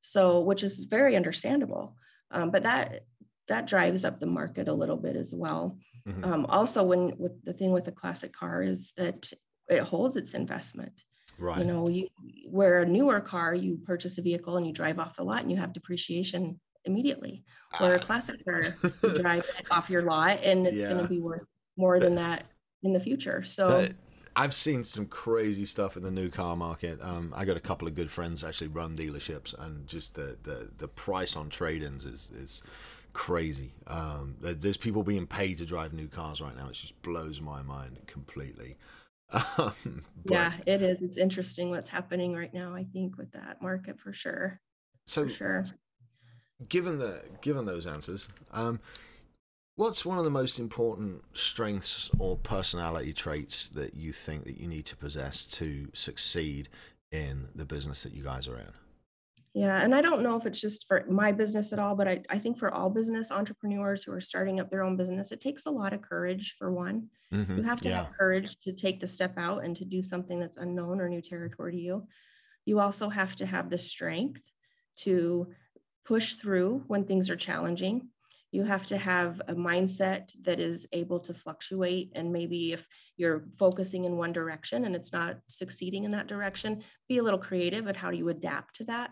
So, 0.00 0.40
which 0.40 0.62
is 0.62 0.80
very 0.80 1.16
understandable. 1.16 1.96
Um, 2.30 2.50
but 2.50 2.64
that 2.64 3.02
that 3.48 3.66
drives 3.66 4.04
up 4.04 4.20
the 4.20 4.26
market 4.26 4.68
a 4.68 4.74
little 4.74 4.96
bit 4.96 5.16
as 5.16 5.34
well. 5.34 5.78
Mm-hmm. 6.08 6.24
Um, 6.24 6.46
also, 6.46 6.82
when 6.82 7.12
with 7.18 7.44
the 7.44 7.52
thing 7.52 7.72
with 7.72 7.88
a 7.88 7.92
classic 7.92 8.32
car 8.32 8.62
is 8.62 8.92
that 8.96 9.32
it 9.68 9.82
holds 9.82 10.16
its 10.16 10.34
investment. 10.34 10.92
Right. 11.38 11.58
You 11.58 11.64
know, 11.64 11.88
you 11.88 12.08
where 12.48 12.82
a 12.82 12.86
newer 12.86 13.20
car, 13.20 13.54
you 13.54 13.78
purchase 13.84 14.18
a 14.18 14.22
vehicle 14.22 14.56
and 14.56 14.66
you 14.66 14.72
drive 14.72 14.98
off 14.98 15.16
the 15.16 15.24
lot 15.24 15.42
and 15.42 15.50
you 15.50 15.56
have 15.56 15.72
depreciation 15.72 16.60
immediately. 16.84 17.44
Where 17.78 17.94
a 17.94 18.00
ah. 18.00 18.02
classic 18.02 18.44
car, 18.44 18.62
you 19.02 19.18
drive 19.20 19.46
off 19.70 19.90
your 19.90 20.02
lot 20.02 20.42
and 20.42 20.66
it's 20.66 20.78
yeah. 20.78 20.88
going 20.90 21.02
to 21.02 21.08
be 21.08 21.20
worth 21.20 21.44
more 21.76 22.00
than 22.00 22.14
that 22.14 22.44
in 22.82 22.92
the 22.92 23.00
future. 23.00 23.42
So. 23.42 23.88
I've 24.38 24.52
seen 24.52 24.84
some 24.84 25.06
crazy 25.06 25.64
stuff 25.64 25.96
in 25.96 26.02
the 26.02 26.10
new 26.10 26.28
car 26.28 26.56
market. 26.56 27.00
Um, 27.00 27.32
I 27.34 27.46
got 27.46 27.56
a 27.56 27.60
couple 27.60 27.88
of 27.88 27.94
good 27.94 28.10
friends 28.10 28.44
actually 28.44 28.68
run 28.68 28.94
dealerships, 28.94 29.58
and 29.58 29.86
just 29.86 30.14
the 30.14 30.36
the, 30.42 30.68
the 30.76 30.88
price 30.88 31.36
on 31.36 31.48
trade-ins 31.48 32.04
is 32.04 32.30
is 32.36 32.62
crazy. 33.14 33.72
Um, 33.86 34.36
there's 34.38 34.76
people 34.76 35.02
being 35.02 35.26
paid 35.26 35.56
to 35.58 35.64
drive 35.64 35.94
new 35.94 36.06
cars 36.06 36.42
right 36.42 36.54
now. 36.54 36.68
It 36.68 36.74
just 36.74 37.00
blows 37.00 37.40
my 37.40 37.62
mind 37.62 37.98
completely. 38.06 38.76
Um, 39.32 40.04
but, 40.24 40.32
yeah, 40.32 40.52
it 40.66 40.82
is. 40.82 41.02
It's 41.02 41.18
interesting 41.18 41.70
what's 41.70 41.88
happening 41.88 42.34
right 42.34 42.52
now. 42.52 42.74
I 42.74 42.84
think 42.84 43.16
with 43.16 43.32
that 43.32 43.62
market 43.62 43.98
for 43.98 44.12
sure. 44.12 44.60
So 45.06 45.24
for 45.24 45.30
sure. 45.30 45.64
Given 46.68 46.98
the 46.98 47.22
given 47.42 47.66
those 47.66 47.86
answers, 47.86 48.28
um, 48.52 48.80
What's 49.76 50.06
one 50.06 50.16
of 50.16 50.24
the 50.24 50.30
most 50.30 50.58
important 50.58 51.22
strengths 51.34 52.10
or 52.18 52.38
personality 52.38 53.12
traits 53.12 53.68
that 53.68 53.94
you 53.94 54.10
think 54.10 54.44
that 54.44 54.58
you 54.58 54.66
need 54.66 54.86
to 54.86 54.96
possess 54.96 55.44
to 55.48 55.88
succeed 55.92 56.70
in 57.12 57.48
the 57.54 57.66
business 57.66 58.02
that 58.02 58.14
you 58.14 58.24
guys 58.24 58.48
are 58.48 58.56
in? 58.56 58.72
Yeah, 59.52 59.82
and 59.82 59.94
I 59.94 60.00
don't 60.00 60.22
know 60.22 60.34
if 60.36 60.46
it's 60.46 60.62
just 60.62 60.86
for 60.86 61.04
my 61.10 61.30
business 61.30 61.74
at 61.74 61.78
all, 61.78 61.94
but 61.94 62.08
I, 62.08 62.22
I 62.30 62.38
think 62.38 62.58
for 62.58 62.72
all 62.72 62.88
business 62.88 63.30
entrepreneurs 63.30 64.02
who 64.02 64.12
are 64.12 64.20
starting 64.20 64.60
up 64.60 64.70
their 64.70 64.82
own 64.82 64.96
business, 64.96 65.30
it 65.30 65.42
takes 65.42 65.66
a 65.66 65.70
lot 65.70 65.92
of 65.92 66.00
courage 66.00 66.54
for 66.58 66.72
one. 66.72 67.08
Mm-hmm. 67.32 67.58
You 67.58 67.62
have 67.64 67.80
to 67.82 67.88
yeah. 67.88 68.04
have 68.04 68.12
courage 68.18 68.56
to 68.64 68.72
take 68.72 69.00
the 69.00 69.08
step 69.08 69.36
out 69.36 69.64
and 69.64 69.76
to 69.76 69.84
do 69.84 70.02
something 70.02 70.38
that's 70.38 70.56
unknown 70.56 71.00
or 71.00 71.08
new 71.08 71.22
territory 71.22 71.72
to 71.72 71.78
you. 71.78 72.06
You 72.64 72.80
also 72.80 73.08
have 73.08 73.36
to 73.36 73.46
have 73.46 73.70
the 73.70 73.78
strength 73.78 74.42
to 74.98 75.52
push 76.04 76.34
through 76.34 76.84
when 76.86 77.04
things 77.04 77.30
are 77.30 77.36
challenging 77.36 78.08
you 78.56 78.64
have 78.64 78.86
to 78.86 78.96
have 78.96 79.42
a 79.48 79.54
mindset 79.54 80.32
that 80.42 80.60
is 80.60 80.88
able 80.92 81.20
to 81.20 81.34
fluctuate 81.34 82.12
and 82.14 82.32
maybe 82.32 82.72
if 82.72 82.86
you're 83.18 83.44
focusing 83.58 84.04
in 84.04 84.16
one 84.16 84.32
direction 84.32 84.86
and 84.86 84.96
it's 84.96 85.12
not 85.12 85.36
succeeding 85.46 86.04
in 86.04 86.12
that 86.12 86.26
direction 86.26 86.82
be 87.06 87.18
a 87.18 87.22
little 87.22 87.38
creative 87.38 87.86
at 87.86 87.96
how 87.96 88.10
do 88.10 88.16
you 88.16 88.28
adapt 88.30 88.74
to 88.76 88.84
that 88.84 89.10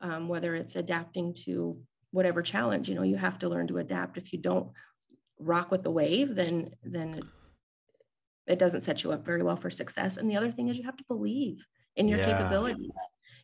um, 0.00 0.28
whether 0.28 0.54
it's 0.54 0.76
adapting 0.76 1.34
to 1.34 1.76
whatever 2.12 2.40
challenge 2.40 2.88
you 2.88 2.94
know 2.94 3.02
you 3.02 3.16
have 3.16 3.38
to 3.38 3.48
learn 3.48 3.66
to 3.66 3.78
adapt 3.78 4.16
if 4.16 4.32
you 4.32 4.38
don't 4.38 4.70
rock 5.40 5.72
with 5.72 5.82
the 5.82 5.90
wave 5.90 6.34
then 6.36 6.70
then 6.84 7.20
it 8.46 8.58
doesn't 8.58 8.82
set 8.82 9.02
you 9.02 9.12
up 9.12 9.24
very 9.24 9.42
well 9.42 9.56
for 9.56 9.70
success 9.70 10.16
and 10.16 10.30
the 10.30 10.36
other 10.36 10.50
thing 10.50 10.68
is 10.68 10.78
you 10.78 10.84
have 10.84 10.96
to 10.96 11.04
believe 11.08 11.64
in 11.96 12.08
your 12.08 12.18
yeah. 12.18 12.26
capabilities 12.26 12.92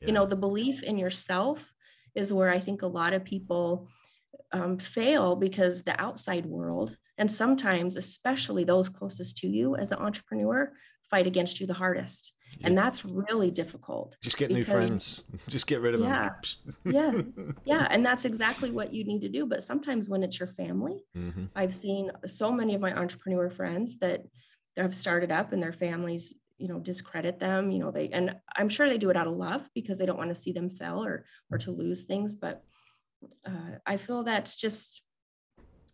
yeah. 0.00 0.06
you 0.08 0.12
know 0.12 0.26
the 0.26 0.36
belief 0.36 0.82
in 0.82 0.98
yourself 0.98 1.72
is 2.14 2.32
where 2.32 2.50
i 2.50 2.58
think 2.58 2.82
a 2.82 2.86
lot 2.86 3.12
of 3.12 3.24
people 3.24 3.88
um, 4.52 4.78
fail 4.78 5.36
because 5.36 5.82
the 5.82 6.00
outside 6.00 6.46
world, 6.46 6.96
and 7.18 7.30
sometimes 7.30 7.96
especially 7.96 8.64
those 8.64 8.88
closest 8.88 9.38
to 9.38 9.48
you 9.48 9.76
as 9.76 9.92
an 9.92 9.98
entrepreneur, 9.98 10.72
fight 11.08 11.26
against 11.26 11.60
you 11.60 11.66
the 11.66 11.74
hardest. 11.74 12.32
Yeah. 12.58 12.68
And 12.68 12.78
that's 12.78 13.04
really 13.04 13.52
difficult. 13.52 14.16
Just 14.22 14.36
get 14.36 14.48
because, 14.48 14.58
new 14.58 14.64
friends. 14.64 15.22
Just 15.48 15.68
get 15.68 15.80
rid 15.80 15.94
of 15.94 16.00
yeah, 16.00 16.30
them. 16.64 16.76
yeah. 16.84 17.22
Yeah. 17.64 17.86
And 17.88 18.04
that's 18.04 18.24
exactly 18.24 18.72
what 18.72 18.92
you 18.92 19.04
need 19.04 19.20
to 19.20 19.28
do. 19.28 19.46
But 19.46 19.62
sometimes 19.62 20.08
when 20.08 20.24
it's 20.24 20.40
your 20.40 20.48
family, 20.48 21.04
mm-hmm. 21.16 21.44
I've 21.54 21.72
seen 21.72 22.10
so 22.26 22.50
many 22.50 22.74
of 22.74 22.80
my 22.80 22.92
entrepreneur 22.92 23.48
friends 23.48 23.98
that 24.76 24.82
have 24.82 24.96
started 24.96 25.30
up 25.30 25.52
and 25.52 25.62
their 25.62 25.72
families 25.72 26.34
you 26.58 26.68
know 26.68 26.78
discredit 26.78 27.40
them 27.40 27.70
you 27.70 27.78
know 27.78 27.90
they 27.90 28.08
and 28.08 28.36
i'm 28.56 28.68
sure 28.68 28.88
they 28.88 28.98
do 28.98 29.10
it 29.10 29.16
out 29.16 29.26
of 29.26 29.36
love 29.36 29.62
because 29.74 29.98
they 29.98 30.04
don't 30.04 30.18
want 30.18 30.28
to 30.28 30.34
see 30.34 30.52
them 30.52 30.68
fail 30.68 31.02
or 31.02 31.24
or 31.50 31.56
to 31.58 31.70
lose 31.70 32.04
things 32.04 32.34
but 32.34 32.62
uh, 33.46 33.78
I 33.86 33.96
feel 33.96 34.22
that's 34.22 34.56
just 34.56 35.02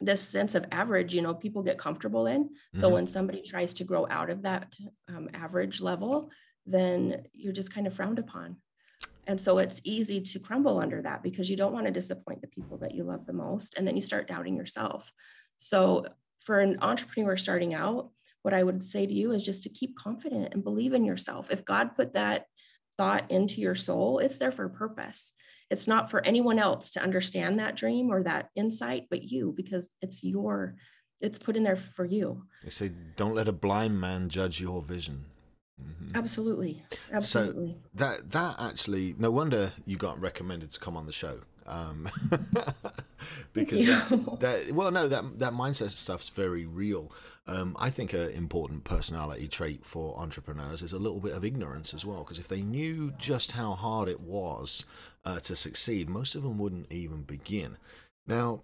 this 0.00 0.20
sense 0.20 0.54
of 0.54 0.66
average, 0.72 1.14
you 1.14 1.22
know, 1.22 1.34
people 1.34 1.62
get 1.62 1.78
comfortable 1.78 2.26
in. 2.26 2.50
So 2.74 2.86
mm-hmm. 2.86 2.94
when 2.94 3.06
somebody 3.06 3.42
tries 3.42 3.72
to 3.74 3.84
grow 3.84 4.06
out 4.10 4.28
of 4.30 4.42
that 4.42 4.74
um, 5.08 5.30
average 5.32 5.80
level, 5.80 6.30
then 6.66 7.24
you're 7.32 7.52
just 7.52 7.72
kind 7.72 7.86
of 7.86 7.94
frowned 7.94 8.18
upon. 8.18 8.56
And 9.26 9.40
so 9.40 9.58
it's 9.58 9.80
easy 9.82 10.20
to 10.20 10.38
crumble 10.38 10.78
under 10.78 11.02
that 11.02 11.22
because 11.22 11.50
you 11.50 11.56
don't 11.56 11.72
want 11.72 11.86
to 11.86 11.92
disappoint 11.92 12.42
the 12.42 12.48
people 12.48 12.76
that 12.78 12.94
you 12.94 13.04
love 13.04 13.26
the 13.26 13.32
most. 13.32 13.74
And 13.76 13.86
then 13.86 13.96
you 13.96 14.02
start 14.02 14.28
doubting 14.28 14.56
yourself. 14.56 15.10
So 15.56 16.06
for 16.40 16.60
an 16.60 16.78
entrepreneur 16.82 17.36
starting 17.36 17.74
out, 17.74 18.10
what 18.46 18.54
I 18.54 18.62
would 18.62 18.84
say 18.84 19.04
to 19.04 19.12
you 19.12 19.32
is 19.32 19.44
just 19.44 19.64
to 19.64 19.68
keep 19.68 19.98
confident 19.98 20.54
and 20.54 20.62
believe 20.62 20.94
in 20.94 21.04
yourself. 21.04 21.50
If 21.50 21.64
God 21.64 21.96
put 21.96 22.14
that 22.14 22.44
thought 22.96 23.28
into 23.28 23.60
your 23.60 23.74
soul, 23.74 24.20
it's 24.20 24.38
there 24.38 24.52
for 24.52 24.66
a 24.66 24.70
purpose. 24.70 25.32
It's 25.68 25.88
not 25.88 26.12
for 26.12 26.24
anyone 26.24 26.60
else 26.60 26.92
to 26.92 27.02
understand 27.02 27.58
that 27.58 27.74
dream 27.74 28.08
or 28.08 28.22
that 28.22 28.50
insight, 28.54 29.08
but 29.10 29.24
you, 29.24 29.52
because 29.56 29.88
it's 30.00 30.22
your, 30.22 30.76
it's 31.20 31.40
put 31.40 31.56
in 31.56 31.64
there 31.64 31.74
for 31.74 32.04
you. 32.04 32.44
They 32.62 32.70
say, 32.70 32.92
don't 33.16 33.34
let 33.34 33.48
a 33.48 33.52
blind 33.52 34.00
man 34.00 34.28
judge 34.28 34.60
your 34.60 34.80
vision. 34.80 35.24
Mm-hmm. 35.82 36.16
Absolutely, 36.16 36.84
absolutely. 37.12 37.72
So 37.72 37.96
that 37.96 38.30
that 38.30 38.54
actually, 38.60 39.16
no 39.18 39.32
wonder 39.32 39.72
you 39.86 39.96
got 39.96 40.20
recommended 40.20 40.70
to 40.70 40.78
come 40.78 40.96
on 40.96 41.06
the 41.06 41.12
show. 41.12 41.40
Um, 41.66 42.08
because 43.52 43.84
that, 43.84 44.08
that, 44.40 44.72
well, 44.72 44.90
no, 44.90 45.08
that 45.08 45.38
that 45.38 45.52
mindset 45.52 45.90
stuff's 45.90 46.28
very 46.28 46.66
real. 46.66 47.10
Um, 47.46 47.76
I 47.78 47.90
think 47.90 48.12
an 48.12 48.30
important 48.30 48.84
personality 48.84 49.48
trait 49.48 49.84
for 49.84 50.18
entrepreneurs 50.18 50.82
is 50.82 50.92
a 50.92 50.98
little 50.98 51.20
bit 51.20 51.32
of 51.32 51.44
ignorance 51.44 51.94
as 51.94 52.04
well. 52.04 52.20
Because 52.20 52.38
if 52.38 52.48
they 52.48 52.62
knew 52.62 53.12
just 53.18 53.52
how 53.52 53.74
hard 53.74 54.08
it 54.08 54.20
was 54.20 54.84
uh, 55.24 55.40
to 55.40 55.56
succeed, 55.56 56.08
most 56.08 56.34
of 56.34 56.42
them 56.42 56.58
wouldn't 56.58 56.90
even 56.90 57.22
begin. 57.22 57.76
Now, 58.26 58.62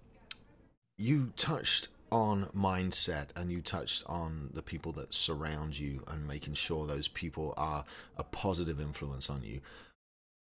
you 0.99 1.33
touched 1.37 1.89
on 2.13 2.47
mindset 2.55 3.29
and 3.35 3.51
you 3.51 3.63
touched 3.63 4.05
on 4.07 4.51
the 4.53 4.63
people 4.63 4.93
that 4.93 5.15
surround 5.15 5.79
you 5.79 6.03
and 6.07 6.29
making 6.29 6.53
sure 6.53 6.87
those 6.87 7.09
people 7.09 7.55
are 7.57 7.85
a 8.19 8.23
positive 8.23 8.79
influence 8.79 9.31
on 9.31 9.43
you. 9.43 9.61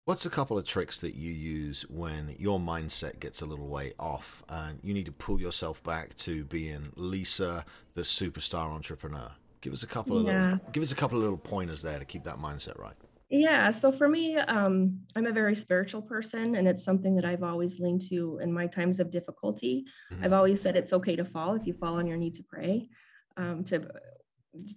What's 0.07 0.27
a 0.27 0.31
couple 0.31 0.59
of 0.59 0.67
tricks 0.67 1.01
that 1.01 1.14
you 1.14 1.33
use 1.33 1.87
when 1.88 2.37
your 2.38 2.61
mindset 2.61 3.21
gets 3.21 3.40
a 3.40 3.47
little 3.47 3.69
way 3.69 3.95
off 3.99 4.43
and 4.51 4.79
you 4.83 4.93
need 4.93 5.07
to 5.07 5.12
pull 5.12 5.40
yourself 5.40 5.83
back 5.83 6.14
to 6.17 6.45
being 6.45 6.93
Lisa, 6.95 7.64
the 7.95 8.03
superstar 8.03 8.71
entrepreneur? 8.71 9.31
Give 9.62 9.73
us 9.73 9.83
a 9.83 9.87
couple 9.87 10.19
of 10.19 10.27
yeah. 10.27 10.38
little, 10.38 10.61
give 10.73 10.83
us 10.83 10.93
a 10.93 10.95
couple 10.95 11.17
of 11.17 11.23
little 11.23 11.38
pointers 11.38 11.81
there 11.81 11.99
to 11.99 12.05
keep 12.05 12.23
that 12.25 12.37
mindset 12.37 12.79
right. 12.79 12.93
Yeah. 13.31 13.71
So 13.71 13.90
for 13.90 14.07
me, 14.07 14.37
um, 14.37 15.01
I'm 15.17 15.25
a 15.25 15.33
very 15.33 15.55
spiritual 15.55 16.03
person, 16.03 16.57
and 16.57 16.69
it's 16.69 16.85
something 16.85 17.17
that 17.17 17.25
I've 17.25 17.43
always 17.43 17.81
leaned 17.81 18.03
to 18.11 18.40
in 18.43 18.53
my 18.53 18.67
times 18.67 19.01
of 19.01 19.11
difficulty. 19.11 19.87
Mm-hmm. 20.12 20.23
I've 20.23 20.35
always 20.35 20.61
said 20.61 20.77
it's 20.77 20.93
okay 20.93 21.17
to 21.17 21.25
fall 21.25 21.55
if 21.55 21.67
you 21.67 21.73
fall 21.73 21.95
on 21.95 22.07
your 22.07 22.19
knee 22.19 22.31
to 22.33 22.43
pray, 22.43 22.90
um, 23.38 23.64
to 23.64 23.88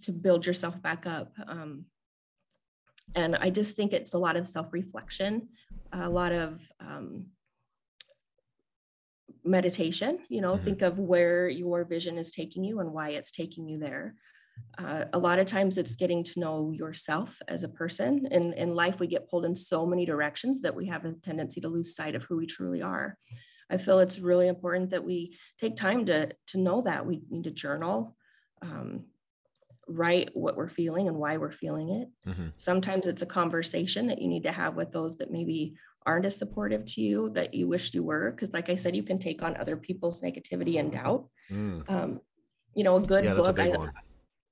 to 0.04 0.12
build 0.14 0.46
yourself 0.46 0.82
back 0.82 1.06
up. 1.06 1.34
Um, 1.46 1.86
and 3.16 3.36
I 3.36 3.50
just 3.50 3.76
think 3.76 3.94
it's 3.94 4.14
a 4.14 4.18
lot 4.18 4.36
of 4.36 4.48
self 4.48 4.72
reflection, 4.72 5.50
a 5.92 6.10
lot 6.10 6.32
of 6.32 6.62
um, 6.80 7.28
meditation. 9.44 10.20
You 10.30 10.42
know, 10.42 10.56
mm-hmm. 10.56 10.66
think 10.66 10.82
of 10.82 11.00
where 11.00 11.48
your 11.48 11.84
vision 11.86 12.18
is 12.18 12.32
taking 12.32 12.64
you 12.64 12.80
and 12.80 12.92
why 12.92 13.10
it's 13.10 13.32
taking 13.32 13.68
you 13.68 13.78
there 13.78 14.16
uh, 14.78 15.06
a 15.14 15.18
lot 15.18 15.40
of 15.40 15.48
times 15.48 15.78
it's 15.78 15.96
getting 15.96 16.24
to 16.24 16.40
know 16.40 16.72
yourself 16.72 17.40
as 17.48 17.64
a 17.64 17.70
person. 17.70 18.28
In, 18.32 18.54
in 18.54 18.76
life, 18.76 19.00
we 19.00 19.08
get 19.08 19.30
pulled 19.30 19.46
in 19.46 19.56
so 19.56 19.86
many 19.86 20.06
directions 20.06 20.62
that 20.62 20.76
we 20.76 20.86
have 20.88 21.06
a 21.06 21.14
tendency 21.14 21.62
to 21.62 21.68
lose 21.68 21.96
sight 21.96 22.16
of 22.16 22.24
who 22.24 22.38
we 22.38 22.46
truly 22.46 22.82
are. 22.82 23.18
I 23.70 23.78
feel 23.78 24.00
it's 24.00 24.20
really 24.20 24.48
important 24.48 24.92
that 24.92 25.04
we 25.04 25.38
take 25.60 25.76
time 25.76 26.06
to, 26.06 26.32
to 26.48 26.58
know 26.58 26.82
that. 26.82 27.06
We 27.06 27.22
need 27.30 27.46
to 27.46 27.52
journal, 27.52 28.16
um, 28.62 29.06
write 29.88 30.30
what 30.34 30.58
we're 30.58 30.70
feeling 30.70 31.08
and 31.08 31.18
why 31.18 31.38
we're 31.38 31.52
feeling 31.52 31.90
it. 31.90 32.30
Mm-hmm. 32.30 32.48
Sometimes 32.58 33.08
it's 33.08 33.22
a 33.22 33.28
conversation 33.28 34.08
that 34.08 34.22
you 34.22 34.28
need 34.28 34.44
to 34.44 34.52
have 34.52 34.76
with 34.76 34.92
those 34.92 35.18
that 35.18 35.32
maybe 35.32 35.76
aren't 36.06 36.26
as 36.26 36.38
supportive 36.38 36.86
to 36.86 37.02
you 37.02 37.32
that 37.36 37.54
you 37.54 37.68
wish 37.68 37.94
you 37.94 38.04
were. 38.04 38.32
Because, 38.32 38.54
like 38.54 38.70
I 38.70 38.76
said, 38.76 38.96
you 38.96 39.04
can 39.04 39.20
take 39.20 39.42
on 39.44 39.58
other 39.58 39.78
people's 39.78 40.22
negativity 40.22 40.80
and 40.80 40.92
doubt. 40.92 41.28
Mm. 41.52 41.90
Um, 41.90 42.20
you 42.76 42.84
know, 42.84 42.98
a 42.98 43.02
good 43.02 43.24
yeah, 43.24 43.34
book. 43.34 43.58
A 43.58 43.74
I, 43.74 43.90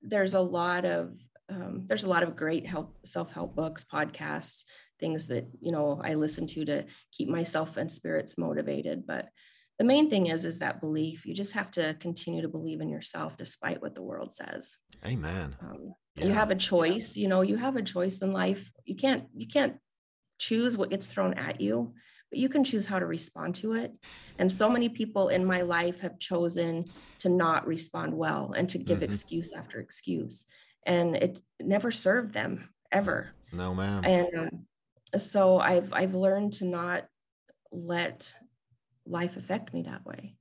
there's 0.02 0.34
a 0.34 0.40
lot 0.40 0.84
of 0.84 1.12
um, 1.48 1.84
there's 1.86 2.04
a 2.04 2.10
lot 2.10 2.22
of 2.22 2.36
great 2.36 2.66
help 2.66 2.96
self-help 3.04 3.54
books 3.54 3.84
podcasts 3.84 4.64
things 4.98 5.26
that 5.26 5.46
you 5.60 5.70
know 5.70 6.00
i 6.02 6.14
listen 6.14 6.46
to 6.46 6.64
to 6.64 6.84
keep 7.12 7.28
myself 7.28 7.76
and 7.76 7.90
spirits 7.90 8.38
motivated 8.38 9.06
but 9.06 9.28
the 9.78 9.84
main 9.84 10.08
thing 10.08 10.26
is 10.26 10.44
is 10.44 10.58
that 10.58 10.80
belief 10.80 11.26
you 11.26 11.34
just 11.34 11.54
have 11.54 11.70
to 11.70 11.94
continue 12.00 12.42
to 12.42 12.48
believe 12.48 12.80
in 12.80 12.88
yourself 12.88 13.36
despite 13.36 13.80
what 13.82 13.94
the 13.94 14.02
world 14.02 14.32
says 14.32 14.76
amen 15.04 15.56
um, 15.60 15.94
yeah. 16.16 16.26
you 16.26 16.32
have 16.32 16.50
a 16.50 16.54
choice 16.54 17.16
you 17.16 17.28
know 17.28 17.42
you 17.42 17.56
have 17.56 17.76
a 17.76 17.82
choice 17.82 18.20
in 18.20 18.32
life 18.32 18.72
you 18.84 18.96
can't 18.96 19.24
you 19.34 19.46
can't 19.46 19.76
choose 20.38 20.76
what 20.76 20.90
gets 20.90 21.06
thrown 21.06 21.34
at 21.34 21.60
you 21.60 21.92
but 22.30 22.38
you 22.38 22.48
can 22.48 22.64
choose 22.64 22.86
how 22.86 22.98
to 22.98 23.06
respond 23.06 23.54
to 23.56 23.74
it. 23.74 23.92
And 24.38 24.50
so 24.50 24.68
many 24.68 24.88
people 24.88 25.28
in 25.28 25.44
my 25.44 25.62
life 25.62 26.00
have 26.00 26.18
chosen 26.18 26.90
to 27.20 27.28
not 27.28 27.66
respond 27.66 28.14
well 28.14 28.52
and 28.56 28.68
to 28.70 28.78
give 28.78 28.98
mm-hmm. 28.98 29.10
excuse 29.10 29.52
after 29.52 29.80
excuse. 29.80 30.44
And 30.84 31.16
it 31.16 31.40
never 31.60 31.90
served 31.90 32.32
them 32.32 32.70
ever. 32.90 33.30
No, 33.52 33.74
ma'am. 33.74 34.04
And 34.04 34.28
um, 34.36 34.66
so 35.18 35.58
I've 35.58 35.92
I've 35.92 36.14
learned 36.14 36.54
to 36.54 36.64
not 36.64 37.06
let 37.72 38.32
life 39.06 39.36
affect 39.36 39.72
me 39.72 39.82
that 39.82 40.04
way. 40.04 40.36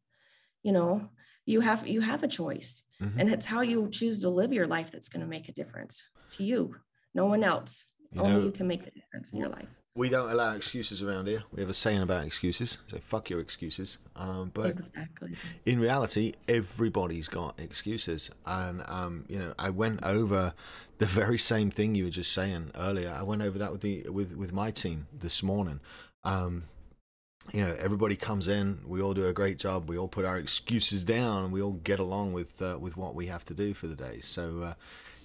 You 0.63 0.71
know, 0.71 1.09
you 1.45 1.61
have 1.61 1.87
you 1.87 2.01
have 2.01 2.23
a 2.23 2.27
choice. 2.27 2.83
Mm-hmm. 3.01 3.19
And 3.19 3.29
it's 3.33 3.45
how 3.45 3.61
you 3.61 3.89
choose 3.91 4.19
to 4.21 4.29
live 4.29 4.53
your 4.53 4.67
life 4.67 4.91
that's 4.91 5.09
going 5.09 5.21
to 5.21 5.29
make 5.29 5.49
a 5.49 5.53
difference 5.53 6.03
to 6.31 6.43
you. 6.43 6.75
No 7.13 7.25
one 7.25 7.43
else. 7.43 7.85
You 8.11 8.21
Only 8.21 8.33
know, 8.33 8.45
you 8.45 8.51
can 8.51 8.67
make 8.67 8.81
a 8.81 8.91
difference 8.91 9.31
in 9.31 9.39
your 9.39 9.49
life 9.49 9.67
we 9.95 10.09
don't 10.09 10.29
allow 10.29 10.53
excuses 10.53 11.01
around 11.01 11.27
here. 11.27 11.43
We 11.53 11.61
have 11.61 11.69
a 11.69 11.73
saying 11.73 12.01
about 12.01 12.25
excuses. 12.25 12.79
So 12.87 12.97
fuck 12.97 13.29
your 13.29 13.39
excuses. 13.39 13.97
Um, 14.17 14.51
but 14.53 14.71
exactly. 14.71 15.35
in 15.65 15.79
reality, 15.79 16.33
everybody's 16.49 17.29
got 17.29 17.57
excuses. 17.57 18.29
And, 18.45 18.83
um, 18.87 19.23
you 19.29 19.39
know, 19.39 19.53
I 19.57 19.69
went 19.69 20.03
over 20.03 20.53
the 20.97 21.05
very 21.05 21.37
same 21.37 21.71
thing 21.71 21.95
you 21.95 22.05
were 22.05 22.09
just 22.09 22.33
saying 22.33 22.71
earlier. 22.75 23.09
I 23.09 23.23
went 23.23 23.41
over 23.41 23.57
that 23.57 23.71
with 23.71 23.81
the 23.81 24.05
with, 24.09 24.35
with 24.35 24.51
my 24.51 24.69
team 24.69 25.07
this 25.17 25.41
morning. 25.41 25.79
Um, 26.25 26.63
you 27.53 27.61
know 27.61 27.75
everybody 27.79 28.15
comes 28.15 28.47
in 28.47 28.79
we 28.85 29.01
all 29.01 29.13
do 29.13 29.27
a 29.27 29.33
great 29.33 29.57
job 29.57 29.89
we 29.89 29.97
all 29.97 30.07
put 30.07 30.25
our 30.25 30.37
excuses 30.37 31.03
down 31.03 31.43
and 31.43 31.53
we 31.53 31.61
all 31.61 31.73
get 31.83 31.99
along 31.99 32.33
with 32.33 32.61
uh, 32.61 32.77
with 32.79 32.97
what 32.97 33.15
we 33.15 33.27
have 33.27 33.45
to 33.45 33.53
do 33.53 33.73
for 33.73 33.87
the 33.87 33.95
day 33.95 34.19
so 34.19 34.61
uh, 34.63 34.73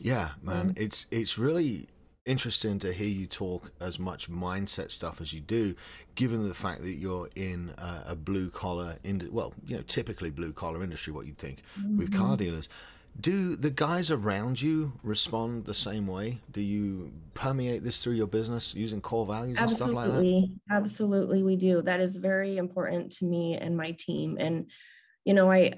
yeah 0.01 0.31
man 0.43 0.71
mm-hmm. 0.71 0.83
it's 0.83 1.07
it's 1.11 1.39
really 1.39 1.89
interesting 2.27 2.79
to 2.79 2.93
hear 2.93 3.09
you 3.09 3.27
talk 3.27 3.73
as 3.81 3.99
much 3.99 4.31
mindset 4.31 4.91
stuff 4.91 5.21
as 5.21 5.33
you 5.33 5.41
do 5.41 5.75
given 6.15 6.47
the 6.47 6.55
fact 6.55 6.83
that 6.83 6.95
you're 6.95 7.29
in 7.35 7.71
uh, 7.71 8.05
a 8.07 8.15
blue 8.15 8.51
collar 8.51 8.97
in 9.03 9.27
well 9.33 9.55
you 9.67 9.77
know 9.77 9.83
typically 9.83 10.31
blue 10.31 10.53
collar 10.53 10.83
industry 10.83 11.13
what 11.13 11.27
you'd 11.27 11.39
think 11.39 11.63
mm-hmm. 11.79 11.97
with 11.97 12.15
car 12.15 12.37
dealers 12.37 12.69
do 13.19 13.57
the 13.57 13.71
guys 13.71 14.11
around 14.11 14.61
you 14.61 14.93
respond 15.03 15.65
the 15.65 15.75
same 15.75 16.07
way? 16.07 16.41
Do 16.51 16.61
you 16.61 17.13
permeate 17.35 17.83
this 17.83 18.03
through 18.03 18.15
your 18.15 18.27
business 18.27 18.75
using 18.75 19.01
core 19.01 19.27
values 19.27 19.59
and 19.59 19.71
Absolutely. 19.71 20.03
stuff 20.03 20.15
like 20.15 20.23
that? 20.69 20.77
Absolutely, 20.77 21.43
we 21.43 21.57
do. 21.57 21.83
That 21.83 22.01
is 22.01 22.17
very 22.17 22.57
important 22.57 23.13
to 23.17 23.25
me 23.25 23.57
and 23.57 23.77
my 23.77 23.93
team. 23.93 24.37
And, 24.39 24.71
you 25.25 25.35
know, 25.35 25.51
I, 25.51 25.73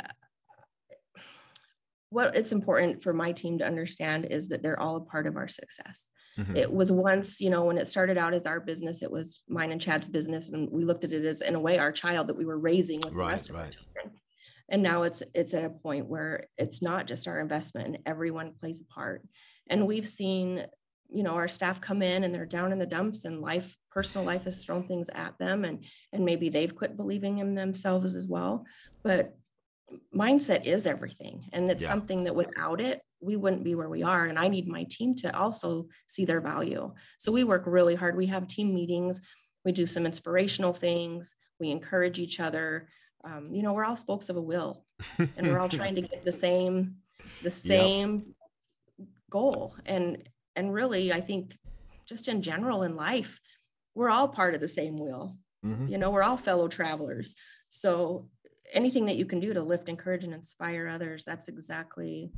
what 2.11 2.37
it's 2.37 2.53
important 2.53 3.03
for 3.03 3.13
my 3.13 3.33
team 3.33 3.59
to 3.59 3.67
understand 3.67 4.27
is 4.27 4.49
that 4.49 4.63
they're 4.63 4.79
all 4.79 4.97
a 4.97 5.01
part 5.01 5.27
of 5.27 5.37
our 5.37 5.49
success. 5.49 6.09
Mm-hmm. 6.39 6.57
It 6.57 6.73
was 6.73 6.91
once, 6.91 7.41
you 7.41 7.51
know, 7.51 7.65
when 7.65 7.77
it 7.77 7.89
started 7.89 8.17
out 8.17 8.35
as 8.35 8.47
our 8.47 8.61
business, 8.61 9.03
it 9.03 9.11
was 9.11 9.43
mine 9.49 9.73
and 9.73 9.81
Chad's 9.81 10.09
business, 10.09 10.49
and 10.49 10.71
we 10.71 10.85
looked 10.85 11.05
at 11.05 11.13
it 11.13 11.25
as, 11.25 11.43
in 11.43 11.55
a 11.55 11.61
way, 11.61 11.79
our 11.79 11.93
child 11.93 12.29
that 12.29 12.37
we 12.37 12.47
were 12.47 12.59
raising 12.59 13.01
with 13.01 13.13
right, 13.13 13.27
the 13.27 13.33
rest 13.33 13.51
of 13.51 13.57
right. 13.57 13.65
our 13.65 13.71
children 13.71 13.92
and 14.69 14.83
now 14.83 15.03
it's 15.03 15.23
it's 15.35 15.55
at 15.55 15.65
a 15.65 15.71
point 15.71 16.07
where 16.07 16.47
it's 16.57 16.83
not 16.83 17.07
just 17.07 17.29
our 17.29 17.41
investment 17.41 17.87
and 17.89 17.99
everyone 18.07 18.55
plays 18.61 18.81
a 18.81 18.93
part. 18.93 19.23
And 19.69 19.87
we've 19.87 20.09
seen 20.09 20.67
you 21.09 21.23
know 21.23 21.35
our 21.35 21.49
staff 21.49 21.81
come 21.81 22.03
in 22.03 22.25
and 22.25 22.35
they're 22.35 22.47
down 22.47 22.73
in 22.73 22.79
the 22.79 22.87
dumps 22.87 23.25
and 23.25 23.41
life 23.43 23.77
personal 23.91 24.27
life 24.27 24.45
has 24.45 24.65
thrown 24.65 24.87
things 24.87 25.11
at 25.15 25.39
them 25.39 25.65
and 25.65 25.85
and 26.13 26.25
maybe 26.25 26.49
they've 26.49 26.75
quit 26.75 26.97
believing 26.97 27.39
in 27.39 27.55
themselves 27.55 28.17
as 28.17 28.27
well. 28.27 28.65
But 29.03 29.35
mindset 30.15 30.65
is 30.65 30.87
everything. 30.87 31.45
And 31.53 31.71
it's 31.71 31.83
yeah. 31.83 31.89
something 31.89 32.25
that 32.25 32.35
without 32.35 32.81
it 32.81 33.03
we 33.21 33.37
wouldn't 33.37 33.63
be 33.63 33.75
where 33.75 33.89
we 33.89 34.03
are. 34.03 34.27
And 34.27 34.39
i 34.39 34.49
need 34.49 34.67
my 34.67 34.85
team 34.91 35.15
to 35.17 35.37
also 35.37 35.87
see 36.07 36.25
their 36.25 36.41
value. 36.41 36.93
So 37.19 37.31
we 37.31 37.45
work 37.45 37.65
really 37.67 37.95
hard. 37.95 38.17
We 38.17 38.27
have 38.27 38.49
team 38.49 38.75
meetings. 38.75 39.21
We 39.65 39.73
do 39.73 39.87
some 39.87 40.07
inspirational 40.07 40.73
things. 40.73 41.37
We 41.61 41.71
encourage 41.71 42.19
each 42.19 42.41
other 42.41 42.89
um, 43.25 43.51
you 43.53 43.63
know 43.63 43.73
we're 43.73 43.85
all 43.85 43.97
spokes 43.97 44.29
of 44.29 44.37
a 44.37 44.41
wheel 44.41 44.85
and 45.19 45.47
we're 45.47 45.59
all 45.59 45.69
trying 45.81 45.95
to 45.95 46.03
get 46.03 46.25
the 46.25 46.33
same 46.33 46.97
the 47.43 47.51
same 47.51 48.35
yep. 48.99 49.09
goal 49.31 49.75
and 49.87 50.29
and 50.57 50.73
really 50.73 51.13
i 51.13 51.21
think 51.21 51.57
just 52.07 52.29
in 52.29 52.43
general 52.43 52.83
in 52.83 52.97
life 52.97 53.41
we're 53.95 54.11
all 54.11 54.29
part 54.29 54.55
of 54.55 54.61
the 54.61 54.69
same 54.69 54.97
wheel 54.97 55.37
mm-hmm. 55.65 55.87
you 55.87 55.99
know 55.99 56.11
we're 56.11 56.23
all 56.23 56.37
fellow 56.37 56.69
travelers 56.69 57.35
so 57.69 58.29
anything 58.73 59.07
that 59.07 59.17
you 59.17 59.27
can 59.27 59.41
do 59.41 59.53
to 59.53 59.63
lift 59.63 59.89
encourage 59.89 60.25
and 60.25 60.35
inspire 60.35 60.89
others 60.89 61.25
that's 61.25 61.49
exactly 61.49 62.33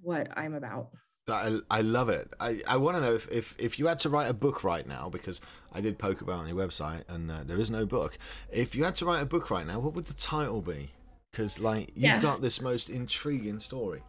what 0.00 0.28
i'm 0.36 0.54
about 0.54 0.90
I, 1.28 1.58
I 1.70 1.80
love 1.80 2.08
it. 2.08 2.32
I, 2.38 2.60
I 2.68 2.76
want 2.76 2.96
to 2.96 3.00
know 3.00 3.14
if, 3.14 3.30
if, 3.30 3.54
if 3.58 3.78
you 3.78 3.86
had 3.86 3.98
to 4.00 4.08
write 4.10 4.28
a 4.28 4.34
book 4.34 4.62
right 4.62 4.86
now, 4.86 5.08
because 5.08 5.40
I 5.72 5.80
did 5.80 5.98
poke 5.98 6.20
about 6.20 6.40
on 6.40 6.48
your 6.48 6.56
website 6.56 7.04
and 7.08 7.30
uh, 7.30 7.44
there 7.44 7.58
is 7.58 7.70
no 7.70 7.86
book. 7.86 8.18
If 8.52 8.74
you 8.74 8.84
had 8.84 8.94
to 8.96 9.06
write 9.06 9.22
a 9.22 9.26
book 9.26 9.50
right 9.50 9.66
now, 9.66 9.78
what 9.78 9.94
would 9.94 10.06
the 10.06 10.14
title 10.14 10.60
be? 10.60 10.90
Because 11.30 11.58
like 11.58 11.90
you've 11.94 12.04
yeah. 12.04 12.20
got 12.20 12.42
this 12.42 12.60
most 12.60 12.90
intriguing 12.90 13.58
story. 13.58 14.02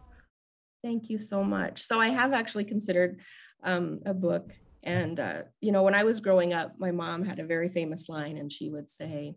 Thank 0.84 1.08
you 1.08 1.18
so 1.18 1.42
much. 1.42 1.82
So 1.82 2.00
I 2.00 2.08
have 2.08 2.32
actually 2.32 2.64
considered 2.64 3.20
um, 3.64 4.00
a 4.06 4.14
book, 4.14 4.52
and 4.84 5.18
uh, 5.18 5.42
you 5.60 5.72
know, 5.72 5.82
when 5.82 5.94
I 5.94 6.04
was 6.04 6.20
growing 6.20 6.52
up, 6.52 6.74
my 6.78 6.92
mom 6.92 7.24
had 7.24 7.40
a 7.40 7.44
very 7.44 7.68
famous 7.68 8.08
line, 8.08 8.36
and 8.36 8.52
she 8.52 8.70
would 8.70 8.88
say, 8.88 9.34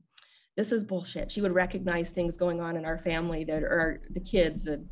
"This 0.55 0.71
is 0.71 0.83
bullshit." 0.83 1.31
She 1.31 1.41
would 1.41 1.55
recognize 1.55 2.11
things 2.11 2.37
going 2.37 2.61
on 2.61 2.77
in 2.77 2.85
our 2.85 2.99
family 2.99 3.43
that 3.45 3.63
are 3.63 4.01
the 4.11 4.19
kids 4.19 4.67
and 4.67 4.87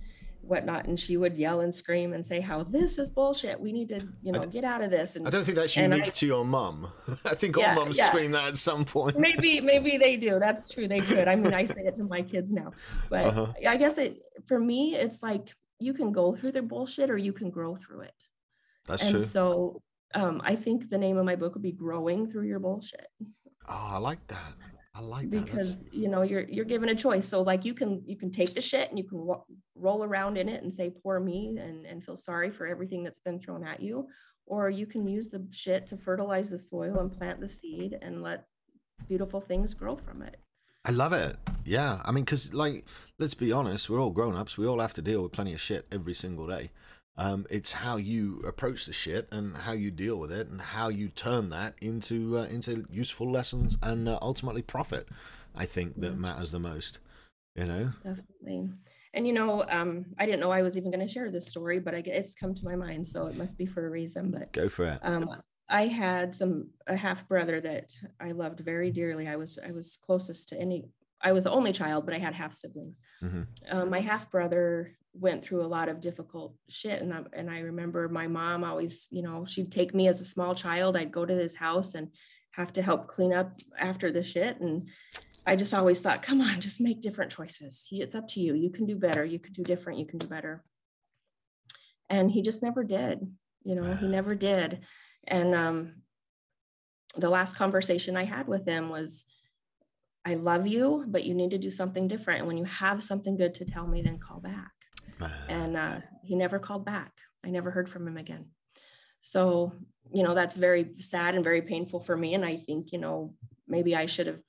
whatnot 0.47 0.85
and 0.85 0.99
she 0.99 1.17
would 1.17 1.37
yell 1.37 1.61
and 1.61 1.73
scream 1.73 2.13
and 2.13 2.25
say 2.25 2.39
how 2.39 2.63
this 2.63 2.97
is 2.97 3.09
bullshit. 3.09 3.59
We 3.59 3.71
need 3.71 3.89
to 3.89 4.07
you 4.21 4.31
know 4.31 4.45
get 4.45 4.63
out 4.63 4.81
of 4.81 4.91
this. 4.91 5.15
And 5.15 5.27
i 5.27 5.29
don't 5.29 5.43
think 5.43 5.57
that's 5.57 5.75
unique 5.75 6.03
I, 6.03 6.09
to 6.09 6.25
your 6.25 6.45
mum. 6.45 6.91
I 7.25 7.35
think 7.35 7.55
yeah, 7.55 7.69
all 7.69 7.83
mums 7.83 7.97
yeah. 7.97 8.07
scream 8.07 8.31
that 8.31 8.47
at 8.49 8.57
some 8.57 8.85
point. 8.85 9.19
Maybe 9.19 9.61
maybe 9.61 9.97
they 9.97 10.17
do. 10.17 10.39
That's 10.39 10.69
true. 10.73 10.87
They 10.87 10.99
could. 10.99 11.27
I 11.27 11.35
mean 11.35 11.53
i 11.53 11.65
say 11.65 11.81
it 11.81 11.95
to 11.95 12.03
my 12.03 12.21
kids 12.21 12.51
now. 12.51 12.71
But 13.09 13.25
uh-huh. 13.25 13.53
i 13.67 13.77
guess 13.77 13.97
it 13.97 14.21
for 14.45 14.59
me 14.59 14.95
it's 14.95 15.21
like 15.21 15.49
you 15.79 15.93
can 15.93 16.11
go 16.11 16.35
through 16.35 16.53
the 16.53 16.61
bullshit 16.61 17.09
or 17.09 17.17
you 17.17 17.33
can 17.33 17.49
grow 17.49 17.75
through 17.75 18.01
it. 18.01 18.15
That's 18.85 19.03
and 19.03 19.11
true. 19.11 19.19
so 19.19 19.81
um, 20.15 20.41
i 20.43 20.55
think 20.55 20.89
the 20.89 20.97
name 20.97 21.17
of 21.17 21.25
my 21.25 21.35
book 21.35 21.53
would 21.53 21.63
be 21.63 21.73
growing 21.73 22.27
through 22.27 22.47
your 22.47 22.59
bullshit. 22.59 23.07
Oh 23.67 23.89
i 23.91 23.97
like 23.97 24.25
that 24.27 24.53
I 24.97 25.01
like 25.01 25.29
that. 25.29 25.45
Because 25.45 25.83
That's... 25.83 25.95
you 25.95 26.07
know 26.07 26.23
you're 26.23 26.47
you're 26.49 26.65
given 26.65 26.89
a 26.89 26.95
choice. 26.95 27.27
So 27.27 27.41
like 27.43 27.63
you 27.65 27.73
can 27.75 28.01
you 28.05 28.17
can 28.17 28.31
take 28.31 28.53
the 28.55 28.61
shit 28.61 28.89
and 28.89 28.97
you 28.97 29.07
can 29.07 29.19
ro- 29.19 29.45
roll 29.75 30.03
around 30.03 30.37
in 30.37 30.49
it 30.49 30.63
and 30.63 30.73
say 30.73 30.89
poor 30.89 31.19
me 31.19 31.55
and 31.59 31.85
and 31.85 32.03
feel 32.03 32.17
sorry 32.17 32.49
for 32.49 32.65
everything 32.65 33.03
that's 33.03 33.19
been 33.19 33.39
thrown 33.39 33.63
at 33.63 33.79
you, 33.79 34.07
or 34.47 34.71
you 34.71 34.87
can 34.87 35.07
use 35.07 35.29
the 35.29 35.45
shit 35.51 35.85
to 35.87 35.97
fertilize 35.97 36.49
the 36.49 36.57
soil 36.57 36.99
and 36.99 37.15
plant 37.15 37.39
the 37.39 37.49
seed 37.49 37.97
and 38.01 38.23
let 38.23 38.45
beautiful 39.07 39.39
things 39.39 39.75
grow 39.75 39.95
from 39.95 40.23
it. 40.23 40.37
I 40.83 40.91
love 40.91 41.13
it. 41.13 41.35
Yeah, 41.63 42.01
I 42.03 42.11
mean, 42.11 42.23
because 42.23 42.53
like 42.55 42.85
let's 43.19 43.35
be 43.35 43.51
honest, 43.51 43.89
we're 43.89 44.01
all 44.01 44.09
grown 44.09 44.35
ups. 44.35 44.57
We 44.57 44.65
all 44.65 44.79
have 44.79 44.93
to 44.95 45.01
deal 45.03 45.21
with 45.21 45.31
plenty 45.31 45.53
of 45.53 45.61
shit 45.61 45.85
every 45.91 46.15
single 46.15 46.47
day. 46.47 46.71
Um, 47.17 47.47
it's 47.49 47.71
how 47.71 47.97
you 47.97 48.41
approach 48.47 48.85
the 48.85 48.93
shit 48.93 49.27
and 49.31 49.57
how 49.57 49.71
you 49.71 49.89
deal 49.89 50.17
with 50.17 50.31
it 50.31 50.49
and 50.49 50.61
how 50.61 50.89
you 50.89 51.09
turn 51.09 51.49
that 51.49 51.73
into 51.81 52.37
uh, 52.37 52.43
into 52.43 52.85
useful 52.91 53.31
lessons 53.31 53.75
and 53.81 54.07
uh, 54.07 54.19
ultimately 54.21 54.61
profit. 54.61 55.07
I 55.55 55.65
think 55.65 55.99
that 55.99 56.11
yeah. 56.11 56.15
matters 56.15 56.51
the 56.51 56.59
most. 56.59 56.99
You 57.55 57.65
know, 57.65 57.91
definitely. 58.03 58.69
And 59.15 59.25
you 59.25 59.33
know, 59.33 59.65
um, 59.69 60.05
I 60.19 60.27
didn't 60.27 60.41
know 60.41 60.51
I 60.51 60.61
was 60.61 60.77
even 60.77 60.91
going 60.91 61.05
to 61.05 61.11
share 61.11 61.31
this 61.31 61.47
story, 61.47 61.79
but 61.79 61.95
I 61.95 62.01
guess 62.01 62.17
it's 62.17 62.35
come 62.35 62.53
to 62.53 62.65
my 62.65 62.75
mind, 62.75 63.07
so 63.07 63.25
it 63.25 63.35
must 63.35 63.57
be 63.57 63.65
for 63.65 63.87
a 63.87 63.89
reason. 63.89 64.29
But 64.29 64.53
go 64.53 64.69
for 64.69 64.85
it. 64.85 64.99
Um, 65.01 65.41
I 65.69 65.87
had 65.87 66.35
some 66.35 66.69
a 66.85 66.95
half 66.95 67.27
brother 67.27 67.59
that 67.59 67.91
I 68.21 68.31
loved 68.31 68.59
very 68.59 68.91
dearly. 68.91 69.27
I 69.27 69.35
was 69.35 69.57
I 69.65 69.71
was 69.71 69.97
closest 70.05 70.49
to 70.49 70.59
any. 70.59 70.85
I 71.19 71.31
was 71.31 71.45
the 71.45 71.51
only 71.51 71.73
child, 71.73 72.05
but 72.05 72.13
I 72.13 72.19
had 72.19 72.35
half 72.35 72.53
siblings. 72.53 73.01
Mm-hmm. 73.23 73.41
Um, 73.75 73.89
my 73.89 74.01
half 74.01 74.29
brother 74.29 74.93
went 75.19 75.43
through 75.43 75.65
a 75.65 75.67
lot 75.67 75.89
of 75.89 76.01
difficult 76.01 76.55
shit. 76.69 77.01
And 77.01 77.13
I, 77.13 77.21
and 77.33 77.49
I 77.49 77.59
remember 77.59 78.07
my 78.09 78.27
mom 78.27 78.63
always 78.63 79.07
you 79.11 79.21
know 79.21 79.45
she'd 79.45 79.71
take 79.71 79.93
me 79.93 80.07
as 80.07 80.21
a 80.21 80.25
small 80.25 80.55
child. 80.55 80.95
I'd 80.95 81.11
go 81.11 81.25
to 81.25 81.33
his 81.33 81.55
house 81.55 81.95
and 81.95 82.09
have 82.51 82.73
to 82.73 82.81
help 82.81 83.07
clean 83.07 83.33
up 83.33 83.59
after 83.77 84.11
the 84.11 84.23
shit. 84.23 84.59
And 84.59 84.89
I 85.45 85.55
just 85.55 85.73
always 85.73 86.01
thought 86.01 86.23
come 86.23 86.41
on 86.41 86.61
just 86.61 86.81
make 86.81 87.01
different 87.01 87.31
choices. 87.31 87.87
It's 87.91 88.15
up 88.15 88.27
to 88.29 88.39
you. 88.39 88.53
You 88.53 88.69
can 88.69 88.85
do 88.85 88.95
better. 88.95 89.23
You 89.23 89.39
can 89.39 89.53
do 89.53 89.63
different. 89.63 89.99
You 89.99 90.05
can 90.05 90.19
do 90.19 90.27
better. 90.27 90.63
And 92.09 92.31
he 92.31 92.41
just 92.41 92.63
never 92.63 92.83
did 92.83 93.19
you 93.67 93.75
know 93.75 93.95
he 93.95 94.07
never 94.07 94.33
did. 94.33 94.79
And 95.27 95.53
um 95.53 95.95
the 97.15 97.29
last 97.29 97.55
conversation 97.55 98.15
I 98.15 98.25
had 98.25 98.47
with 98.47 98.65
him 98.65 98.89
was 98.89 99.25
I 100.25 100.35
love 100.35 100.67
you, 100.67 101.05
but 101.07 101.23
you 101.23 101.33
need 101.33 101.51
to 101.51 101.57
do 101.57 101.71
something 101.71 102.07
different. 102.07 102.39
And 102.39 102.47
when 102.47 102.57
you 102.57 102.65
have 102.65 103.01
something 103.01 103.37
good 103.37 103.53
to 103.55 103.65
tell 103.65 103.87
me, 103.87 104.01
then 104.01 104.19
call 104.19 104.39
back 104.39 104.76
and 105.49 105.77
uh, 105.77 105.99
he 106.23 106.35
never 106.35 106.59
called 106.59 106.85
back. 106.85 107.11
I 107.45 107.49
never 107.49 107.71
heard 107.71 107.89
from 107.89 108.07
him 108.07 108.17
again. 108.17 108.47
So, 109.21 109.73
you 110.11 110.23
know, 110.23 110.33
that's 110.33 110.55
very 110.55 110.91
sad 110.99 111.35
and 111.35 111.43
very 111.43 111.61
painful 111.61 112.01
for 112.01 112.15
me. 112.15 112.33
And 112.33 112.45
I 112.45 112.55
think, 112.55 112.91
you 112.91 112.99
know, 112.99 113.33
maybe 113.67 113.95
I 113.95 114.05
should 114.05 114.27
have 114.27 114.41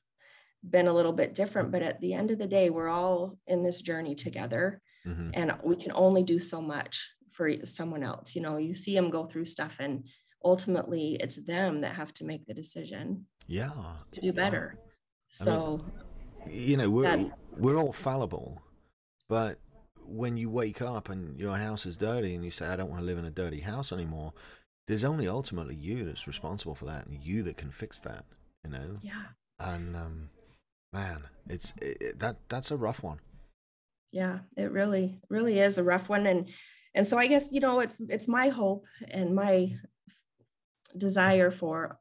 been 0.69 0.89
a 0.89 0.93
little 0.93 1.13
bit 1.13 1.35
different. 1.35 1.71
But 1.71 1.83
at 1.83 2.01
the 2.01 2.15
end 2.15 2.31
of 2.31 2.39
the 2.39 2.47
day, 2.47 2.71
we're 2.71 2.89
all 2.89 3.39
in 3.47 3.63
this 3.63 3.83
journey 3.83 4.15
together 4.15 4.81
mm-hmm. 5.07 5.31
and 5.35 5.55
we 5.65 5.77
can 5.77 5.93
only 5.95 6.23
do 6.23 6.39
so 6.39 6.61
much 6.61 7.11
for 7.33 7.65
someone 7.65 8.03
else. 8.03 8.35
You 8.35 8.43
know, 8.43 8.57
you 8.57 8.75
see 8.75 8.95
them 8.95 9.11
go 9.11 9.27
through 9.27 9.47
stuff 9.47 9.77
and 9.81 10.05
ultimately 10.45 11.17
it's 11.21 11.37
them 11.45 11.81
that 11.83 11.95
have 11.95 12.13
to 12.15 12.25
make 12.25 12.47
the 12.47 12.55
decision. 12.55 13.27
Yeah. 13.47 13.71
To 14.13 14.21
do 14.21 14.33
better. 14.33 14.77
Yeah. 14.77 15.45
So, 15.45 15.85
I 16.45 16.49
mean, 16.49 16.69
you 16.69 16.77
know, 16.77 16.91
we're, 16.91 17.03
that, 17.03 17.39
we're 17.57 17.77
all 17.77 17.93
fallible, 17.93 18.63
but 19.29 19.59
when 20.09 20.37
you 20.37 20.51
wake 20.51 20.81
up 20.81 21.09
and 21.09 21.39
your 21.39 21.57
house 21.57 21.87
is 21.87 21.97
dirty 21.97 22.35
and 22.35 22.45
you 22.45 22.51
say, 22.51 22.67
I 22.67 22.77
don't 22.77 22.91
want 22.91 23.01
to 23.01 23.07
live 23.07 23.19
in 23.19 23.25
a 23.25 23.31
dirty 23.31 23.61
house 23.61 23.93
anymore, 23.93 24.33
there's 24.87 25.05
only 25.05 25.29
ultimately 25.29 25.75
you 25.75 26.05
that's 26.05 26.27
responsible 26.27 26.75
for 26.75 26.87
that 26.87 27.07
and 27.07 27.23
you 27.23 27.43
that 27.45 27.57
can 27.57 27.71
fix 27.71 28.01
that, 28.01 28.25
you 28.65 28.71
know? 28.71 28.97
Yeah. 29.03 29.25
And, 29.61 29.95
um, 29.97 30.31
man, 30.93 31.25
it's 31.49 31.73
it, 31.83 32.19
that 32.21 32.37
that's 32.49 32.71
a 32.71 32.77
rough 32.77 33.03
one. 33.03 33.21
Yeah, 34.13 34.39
it 34.57 34.73
really, 34.73 35.21
really 35.29 35.59
is 35.59 35.77
a 35.77 35.85
rough 35.85 36.09
one. 36.09 36.27
And, 36.27 36.49
and 36.95 37.07
so 37.07 37.19
I 37.19 37.27
guess, 37.27 37.51
you 37.53 37.61
know, 37.61 37.81
it's, 37.81 38.01
it's 38.09 38.27
my 38.27 38.49
hope 38.49 38.87
and 39.11 39.35
my 39.35 39.75
desire 40.97 41.51
for 41.51 41.99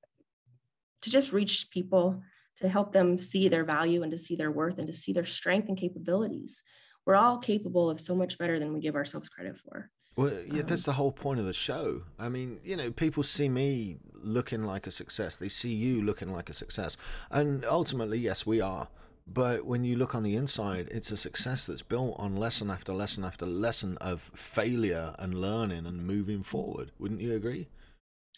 to 1.02 1.10
just 1.10 1.34
reach 1.34 1.70
people 1.72 2.22
to 2.58 2.70
help 2.70 2.92
them 2.92 3.18
see 3.18 3.50
their 3.50 3.66
value 3.66 4.02
and 4.02 4.12
to 4.12 4.18
see 4.18 4.36
their 4.36 4.52
worth 4.52 4.80
and 4.80 4.88
to 4.88 4.94
see 4.94 5.14
their 5.14 5.26
strength 5.26 5.68
and 5.68 5.78
capabilities 5.78 6.64
we're 7.08 7.16
all 7.16 7.38
capable 7.38 7.90
of 7.90 8.02
so 8.02 8.14
much 8.14 8.38
better 8.38 8.60
than 8.60 8.74
we 8.74 8.82
give 8.82 8.96
ourselves 8.96 9.30
credit 9.30 9.58
for. 9.58 9.90
Well, 10.18 10.34
yeah, 10.52 10.60
um, 10.60 10.68
that's 10.68 10.84
the 10.84 10.92
whole 10.92 11.14
point 11.14 11.40
of 11.40 11.46
the 11.46 11.54
show. 11.54 12.02
I 12.20 12.28
mean, 12.28 12.60
you 12.66 12.76
know, 12.76 12.92
people 12.92 13.24
see 13.24 13.48
me 13.48 13.96
looking 14.14 14.66
like 14.66 14.88
a 14.88 14.92
success. 14.92 15.38
They 15.38 15.48
see 15.48 15.74
you 15.74 16.02
looking 16.02 16.34
like 16.34 16.50
a 16.50 16.54
success. 16.54 16.98
And 17.32 17.64
ultimately, 17.64 18.20
yes, 18.20 18.46
we 18.46 18.60
are. 18.60 18.90
But 19.26 19.66
when 19.66 19.86
you 19.86 19.96
look 19.96 20.16
on 20.16 20.24
the 20.24 20.36
inside, 20.36 20.90
it's 20.92 21.10
a 21.12 21.18
success 21.18 21.66
that's 21.66 21.82
built 21.82 22.16
on 22.20 22.36
lesson 22.36 22.70
after 22.70 22.94
lesson 22.94 23.24
after 23.24 23.46
lesson 23.46 23.98
of 24.00 24.30
failure 24.36 25.16
and 25.18 25.34
learning 25.34 25.86
and 25.86 26.06
moving 26.06 26.44
forward. 26.44 26.92
Wouldn't 27.00 27.22
you 27.22 27.36
agree? 27.36 27.70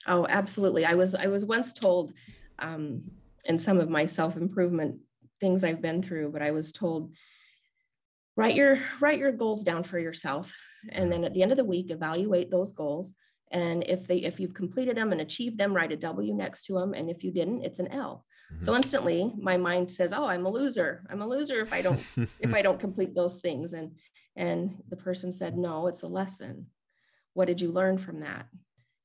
Oh, 0.05 0.27
absolutely. 0.29 0.85
I 0.85 0.93
was 0.93 1.15
I 1.15 1.25
was 1.25 1.43
once 1.43 1.73
told 1.73 2.13
um, 2.59 3.01
in 3.45 3.57
some 3.57 3.79
of 3.79 3.89
my 3.89 4.05
self 4.05 4.37
improvement 4.37 4.99
things 5.39 5.63
I've 5.63 5.81
been 5.81 6.03
through, 6.03 6.31
but 6.31 6.43
I 6.43 6.51
was 6.51 6.71
told 6.71 7.11
write 8.39 8.55
your 8.55 8.79
write 8.99 9.19
your 9.19 9.31
goals 9.31 9.63
down 9.63 9.83
for 9.83 9.99
yourself, 9.99 10.53
and 10.89 11.11
then 11.11 11.23
at 11.23 11.33
the 11.33 11.43
end 11.43 11.51
of 11.51 11.57
the 11.57 11.63
week, 11.63 11.91
evaluate 11.91 12.49
those 12.49 12.71
goals. 12.71 13.13
And 13.51 13.83
if 13.87 14.07
they 14.07 14.17
if 14.17 14.39
you've 14.39 14.53
completed 14.53 14.97
them 14.97 15.11
and 15.11 15.21
achieved 15.21 15.57
them, 15.57 15.75
write 15.75 15.91
a 15.91 15.97
W 15.97 16.33
next 16.33 16.65
to 16.65 16.73
them. 16.73 16.93
And 16.93 17.09
if 17.09 17.23
you 17.23 17.31
didn't, 17.31 17.63
it's 17.63 17.79
an 17.79 17.91
L. 17.91 18.25
Mm-hmm. 18.53 18.63
So 18.63 18.75
instantly 18.75 19.31
my 19.37 19.57
mind 19.57 19.91
says, 19.91 20.13
oh, 20.13 20.25
I'm 20.25 20.45
a 20.45 20.51
loser. 20.51 21.05
I'm 21.09 21.21
a 21.21 21.27
loser 21.27 21.59
if 21.61 21.73
I 21.73 21.81
don't 21.81 21.99
if 22.39 22.53
I 22.53 22.61
don't 22.61 22.79
complete 22.79 23.15
those 23.15 23.39
things. 23.39 23.73
And 23.73 23.97
and 24.35 24.83
the 24.89 24.95
person 24.95 25.31
said, 25.31 25.57
no, 25.57 25.87
it's 25.87 26.03
a 26.03 26.07
lesson. 26.07 26.67
What 27.33 27.47
did 27.47 27.61
you 27.61 27.71
learn 27.71 27.97
from 27.97 28.21
that? 28.21 28.45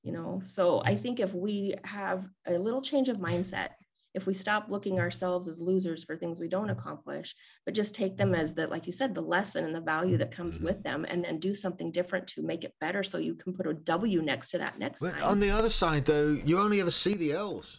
You 0.02 0.12
know, 0.12 0.42
so 0.44 0.82
I 0.84 0.96
think 0.96 1.18
if 1.18 1.32
we 1.32 1.74
have 1.82 2.28
a 2.46 2.58
little 2.58 2.82
change 2.82 3.08
of 3.08 3.16
mindset, 3.16 3.70
if 4.14 4.26
we 4.26 4.34
stop 4.34 4.66
looking 4.68 5.00
ourselves 5.00 5.48
as 5.48 5.60
losers 5.60 6.04
for 6.04 6.16
things 6.16 6.38
we 6.38 6.48
don't 6.48 6.70
accomplish, 6.70 7.34
but 7.64 7.74
just 7.74 7.94
take 7.94 8.16
them 8.16 8.34
as 8.34 8.54
that, 8.54 8.70
like 8.70 8.86
you 8.86 8.92
said, 8.92 9.14
the 9.14 9.20
lesson 9.20 9.64
and 9.64 9.74
the 9.74 9.80
value 9.80 10.16
that 10.16 10.30
comes 10.30 10.60
with 10.60 10.82
them, 10.84 11.04
and 11.08 11.24
then 11.24 11.40
do 11.40 11.54
something 11.54 11.90
different 11.90 12.26
to 12.28 12.42
make 12.42 12.64
it 12.64 12.74
better 12.80 13.02
so 13.02 13.18
you 13.18 13.34
can 13.34 13.52
put 13.52 13.66
a 13.66 13.74
W 13.74 14.22
next 14.22 14.50
to 14.50 14.58
that 14.58 14.78
next 14.78 15.00
but 15.00 15.18
time. 15.18 15.24
On 15.24 15.40
the 15.40 15.50
other 15.50 15.70
side, 15.70 16.04
though, 16.06 16.38
you 16.44 16.60
only 16.60 16.80
ever 16.80 16.90
see 16.90 17.14
the 17.14 17.32
L's. 17.32 17.78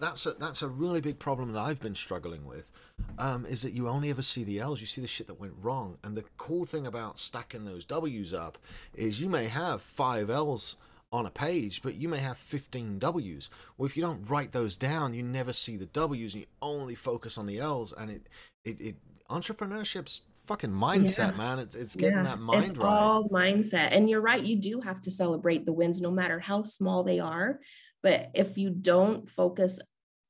That's 0.00 0.24
a 0.24 0.32
that's 0.32 0.62
a 0.62 0.68
really 0.68 1.02
big 1.02 1.18
problem 1.18 1.52
that 1.52 1.60
I've 1.60 1.80
been 1.80 1.94
struggling 1.94 2.46
with. 2.46 2.70
Um, 3.18 3.44
is 3.44 3.62
that 3.62 3.72
you 3.72 3.88
only 3.88 4.08
ever 4.10 4.22
see 4.22 4.44
the 4.44 4.60
L's, 4.60 4.80
you 4.80 4.86
see 4.86 5.00
the 5.00 5.06
shit 5.06 5.26
that 5.26 5.40
went 5.40 5.54
wrong. 5.60 5.98
And 6.04 6.16
the 6.16 6.24
cool 6.36 6.64
thing 6.64 6.86
about 6.86 7.18
stacking 7.18 7.64
those 7.64 7.84
W's 7.84 8.32
up 8.32 8.56
is 8.94 9.20
you 9.20 9.28
may 9.28 9.46
have 9.46 9.82
five 9.82 10.30
L's 10.30 10.76
on 11.14 11.26
a 11.26 11.30
page, 11.30 11.80
but 11.80 11.94
you 11.94 12.08
may 12.08 12.18
have 12.18 12.36
15 12.36 12.98
W's. 12.98 13.48
Well, 13.78 13.86
if 13.86 13.96
you 13.96 14.02
don't 14.02 14.28
write 14.28 14.50
those 14.50 14.76
down, 14.76 15.14
you 15.14 15.22
never 15.22 15.52
see 15.52 15.76
the 15.76 15.86
W's 15.86 16.34
and 16.34 16.40
you 16.40 16.48
only 16.60 16.96
focus 16.96 17.38
on 17.38 17.46
the 17.46 17.60
L's. 17.60 17.92
And 17.92 18.10
it, 18.10 18.28
it, 18.64 18.80
it 18.80 18.96
entrepreneurship's 19.30 20.22
fucking 20.46 20.72
mindset, 20.72 21.30
yeah. 21.30 21.36
man. 21.36 21.58
It's 21.60 21.76
it's 21.76 21.94
getting 21.94 22.18
yeah. 22.18 22.24
that 22.24 22.40
mind 22.40 22.70
it's 22.70 22.78
right. 22.78 22.88
All 22.88 23.28
mindset. 23.28 23.90
And 23.92 24.10
you're 24.10 24.20
right, 24.20 24.42
you 24.42 24.56
do 24.56 24.80
have 24.80 25.00
to 25.02 25.10
celebrate 25.12 25.64
the 25.64 25.72
wins 25.72 26.00
no 26.00 26.10
matter 26.10 26.40
how 26.40 26.64
small 26.64 27.04
they 27.04 27.20
are. 27.20 27.60
But 28.02 28.32
if 28.34 28.58
you 28.58 28.70
don't 28.70 29.30
focus 29.30 29.78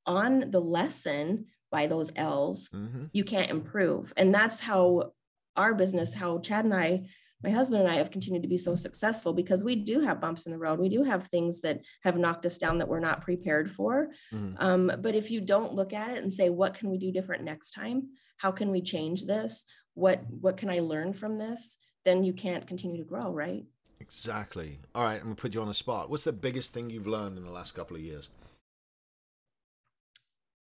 on 0.05 0.51
the 0.51 0.61
lesson 0.61 1.47
by 1.73 1.87
those 1.87 2.13
L's, 2.15 2.69
mm-hmm. 2.69 3.07
you 3.15 3.25
can't 3.25 3.51
improve. 3.51 4.13
And 4.19 4.35
that's 4.35 4.61
how 4.61 5.13
our 5.57 5.73
business, 5.73 6.13
how 6.13 6.41
Chad 6.41 6.67
and 6.67 6.75
I, 6.75 7.09
my 7.45 7.51
husband 7.51 7.83
and 7.83 7.91
I 7.91 7.97
have 7.97 8.11
continued 8.11 8.43
to 8.43 8.49
be 8.49 8.57
so 8.57 8.75
successful 8.75 9.35
because 9.35 9.63
we 9.63 9.77
do 9.77 10.01
have 10.01 10.21
bumps 10.21 10.47
in 10.47 10.53
the 10.53 10.59
road. 10.59 10.81
We 10.81 10.89
do 10.89 11.03
have 11.03 11.29
things 11.29 11.61
that 11.61 11.83
have 12.03 12.17
knocked 12.17 12.47
us 12.47 12.57
down 12.57 12.79
that 12.79 12.89
we're 12.89 13.01
not 13.01 13.21
prepared 13.21 13.71
for. 13.71 14.09
Mm-hmm. 14.33 14.57
Um, 14.59 14.93
but 15.01 15.15
if 15.15 15.31
you 15.31 15.43
don't 15.43 15.75
look 15.75 15.93
at 15.93 16.11
it 16.11 16.23
and 16.23 16.33
say, 16.33 16.49
what 16.49 16.75
can 16.75 16.91
we 16.91 16.97
do 16.97 17.13
different 17.13 17.45
next 17.45 17.73
time? 17.73 18.09
How 18.39 18.51
can 18.51 18.71
we 18.71 18.81
change 18.81 19.27
this? 19.27 19.65
What 19.93 20.23
what 20.29 20.57
can 20.57 20.71
I 20.71 20.79
learn 20.81 21.13
from 21.13 21.39
this? 21.39 21.77
Then 22.07 22.25
you 22.25 22.33
can't 22.33 22.67
continue 22.67 22.97
to 22.97 23.09
grow, 23.09 23.31
right? 23.31 23.65
Exactly. 24.01 24.81
All 24.95 25.05
right, 25.05 25.19
I'm 25.19 25.25
gonna 25.25 25.35
put 25.35 25.55
you 25.55 25.61
on 25.61 25.69
the 25.69 25.75
spot. 25.75 26.09
What's 26.09 26.25
the 26.25 26.33
biggest 26.33 26.73
thing 26.73 26.91
you've 26.91 27.07
learned 27.07 27.37
in 27.37 27.45
the 27.45 27.51
last 27.51 27.73
couple 27.73 27.97
of 27.97 28.03
years? 28.03 28.29